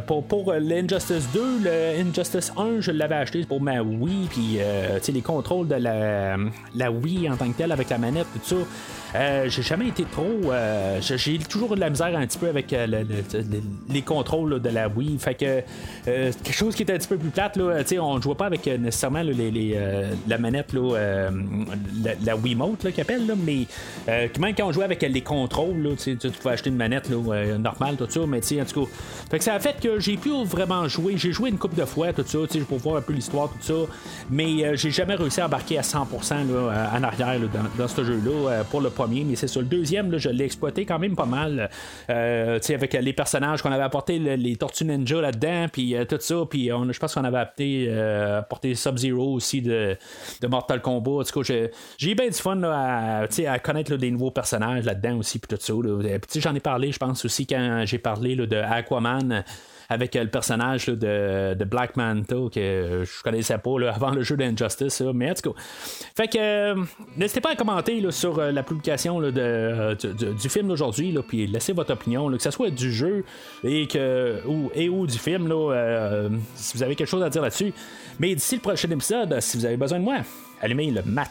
pour 0.07 0.25
pour 0.25 0.53
l'Injustice 0.53 1.29
2, 1.33 1.59
le 1.63 2.01
Injustice 2.01 2.53
1, 2.57 2.81
je 2.81 2.91
l'avais 2.93 3.17
acheté 3.17 3.45
pour 3.45 3.61
ma 3.61 3.83
Wii, 3.83 4.29
puis 4.31 4.59
les 5.15 5.23
contrôles 5.23 5.69
de 5.69 5.77
la, 5.77 6.37
la 6.75 6.91
Wii 6.91 7.31
en 7.31 7.37
tant 7.37 7.51
que 7.51 7.57
telle 7.57 7.73
avec 7.73 7.91
la 7.91 7.99
manette, 7.99 8.27
tout 8.35 8.57
ça. 8.57 8.57
Euh, 9.15 9.49
j'ai 9.49 9.63
jamais 9.63 9.89
été 9.89 10.05
trop. 10.05 10.51
Euh, 10.51 10.99
j'ai 11.01 11.39
toujours 11.39 11.77
de 11.77 11.81
la 11.81 11.89
misère 11.89 12.17
un 12.17 12.27
petit 12.27 12.39
peu 12.39 12.49
avec 12.49 12.73
euh, 12.73 12.87
les 13.89 14.03
contrôles 14.03 14.61
de 14.61 14.69
la 14.69 14.89
Wii. 14.89 15.19
Fait 15.19 15.35
que 15.35 15.63
quelque 16.05 16.53
chose 16.53 16.75
qui 16.75 16.83
était 16.83 16.95
un 16.95 16.99
petit 16.99 17.09
peu 17.09 17.17
plus 17.17 17.31
plate, 17.31 17.57
là, 17.57 17.83
on 18.01 18.17
ne 18.17 18.23
jouait 18.23 18.35
pas 18.35 18.47
avec 18.47 18.67
nécessairement 18.67 19.23
les, 19.23 19.79
la 20.27 20.39
manette, 20.39 20.73
là, 20.73 21.31
la, 22.03 22.13
la 22.25 22.37
Wiimote 22.37 22.91
qui 22.93 23.01
appelle, 23.01 23.27
là, 23.27 23.35
mais 23.37 23.67
même 24.39 24.55
quand 24.55 24.67
on 24.67 24.73
jouait 24.73 24.85
avec 24.85 25.03
les 25.03 25.21
contrôles, 25.25 25.83
là, 25.83 25.91
tu 25.97 26.17
pouvais 26.17 26.55
acheter 26.55 26.71
une 26.71 26.77
manette 26.77 27.09
là, 27.09 27.59
normale, 27.59 27.97
tout 27.97 28.09
ça, 28.09 28.21
mais 28.27 28.39
en 28.39 28.65
tout 28.65 28.85
cas. 28.85 28.91
Fait 29.31 29.39
que 29.39 29.45
ça 29.45 29.55
a 29.55 29.61
fait 29.61 29.81
que 29.81 29.99
j'ai 29.99 30.17
pu 30.17 30.31
vraiment 30.45 30.87
jouer. 30.89 31.15
J'ai 31.17 31.33
joué 31.33 31.51
une 31.51 31.59
couple 31.59 31.77
de 31.77 31.85
fois, 31.85 32.13
tout 32.13 32.25
ça, 32.27 32.39
pour 32.69 32.79
voir 32.79 32.97
un 32.97 33.03
peu 33.03 33.13
l'histoire, 33.13 33.49
tout 33.49 33.63
ça. 33.63 33.93
Mais 34.31 34.77
j'ai 34.77 34.91
jamais 34.91 35.15
réussi 35.15 35.41
à 35.41 35.47
embarquer 35.47 35.79
à 35.79 35.83
100% 35.83 36.53
là, 36.53 36.91
en 36.95 37.03
arrière 37.03 37.41
dans, 37.41 37.83
dans, 37.85 37.89
ce 37.89 38.05
jeu-là 38.05 38.65
pour 38.71 38.81
le 38.81 38.91
mais 39.25 39.37
c'est 39.37 39.49
sur 39.49 39.61
le 39.61 39.67
deuxième, 39.67 40.17
je 40.17 40.29
l'ai 40.29 40.45
exploité 40.45 40.85
quand 40.85 40.99
même 40.99 41.17
pas 41.17 41.27
mal. 41.27 41.71
Euh, 42.11 42.59
avec 42.69 42.95
les 42.95 43.13
personnages 43.13 43.63
qu'on 43.63 43.73
avait 43.73 43.83
apporté, 43.83 44.19
les 44.19 44.57
Tortues 44.57 44.85
Ninja 44.85 45.21
là-dedans, 45.21 45.67
puis 45.73 45.95
euh, 45.95 46.05
tout 46.05 46.19
ça, 46.21 46.37
puis 46.49 46.69
je 46.69 46.99
pense 46.99 47.15
qu'on 47.15 47.25
avait 47.25 47.39
apporté, 47.39 47.87
euh, 47.89 48.41
apporté 48.41 48.75
Sub-Zero 48.75 49.35
aussi 49.35 49.63
de, 49.63 49.97
Mortal 50.49 50.81
Kombat. 50.81 51.11
En 51.11 51.23
tout 51.25 51.43
cas, 51.43 51.55
j'ai 51.99 52.11
eu 52.11 52.15
bien 52.15 52.29
du 52.29 52.35
fun 52.35 52.61
à, 52.63 53.27
connaître 53.63 53.97
des 53.97 54.11
nouveaux 54.11 54.31
personnages 54.31 54.85
là-dedans 54.85 55.14
aussi, 55.19 55.39
puis 55.39 55.57
tout 55.57 55.63
ça. 55.63 56.41
J'en 56.41 56.55
ai 56.55 56.61
parlé, 56.61 56.93
je 56.93 56.99
pense 56.99 57.25
aussi, 57.25 57.47
quand 57.47 57.83
j'ai 57.87 57.99
parlé 57.99 58.37
de 58.37 58.57
Aquaman 58.57 59.45
avec 59.89 60.17
euh, 60.17 60.25
le 60.25 60.31
personnage 60.31 60.87
de, 60.87 61.65
Black 61.65 61.97
Manta 61.97 62.37
que 62.53 63.05
je 63.05 63.23
connaissais 63.23 63.59
pas 63.59 63.71
avant 63.95 64.11
le 64.11 64.23
jeu 64.23 64.37
d'Injustice. 64.37 65.03
Mais 65.15 65.31
en 65.31 65.35
tout 65.35 65.53
cas. 65.53 65.61
Fait 66.17 66.29
que 66.29 66.39
euh, 66.39 66.85
n'hésitez 67.17 67.41
pas 67.41 67.51
à 67.51 67.57
commenter 67.57 68.05
sur 68.11 68.39
euh, 68.39 68.53
la 68.53 68.63
publication 68.63 69.21
de, 69.21 69.97
du 70.33 70.49
film 70.49 70.69
d'aujourd'hui, 70.69 71.17
puis 71.27 71.47
laissez 71.47 71.73
votre 71.73 71.93
opinion, 71.93 72.31
que 72.31 72.43
ce 72.43 72.51
soit 72.51 72.71
du 72.71 72.93
jeu 72.93 73.25
et, 73.63 73.87
que, 73.87 74.41
ou, 74.47 74.71
et 74.75 74.89
ou 74.89 75.07
du 75.07 75.19
film, 75.19 75.53
si 76.55 76.77
vous 76.77 76.83
avez 76.83 76.95
quelque 76.95 77.09
chose 77.09 77.23
à 77.23 77.31
dire 77.31 77.43
là-dessus. 77.43 77.73
Mais 78.19 78.35
d'ici 78.35 78.57
le 78.57 78.61
prochain 78.61 78.91
épisode, 78.91 79.41
si 79.41 79.57
vous 79.57 79.65
avez 79.65 79.77
besoin 79.77 79.99
de 79.99 80.05
moi, 80.05 80.19
allumez 80.61 80.91
le 80.91 81.03
mat 81.03 81.31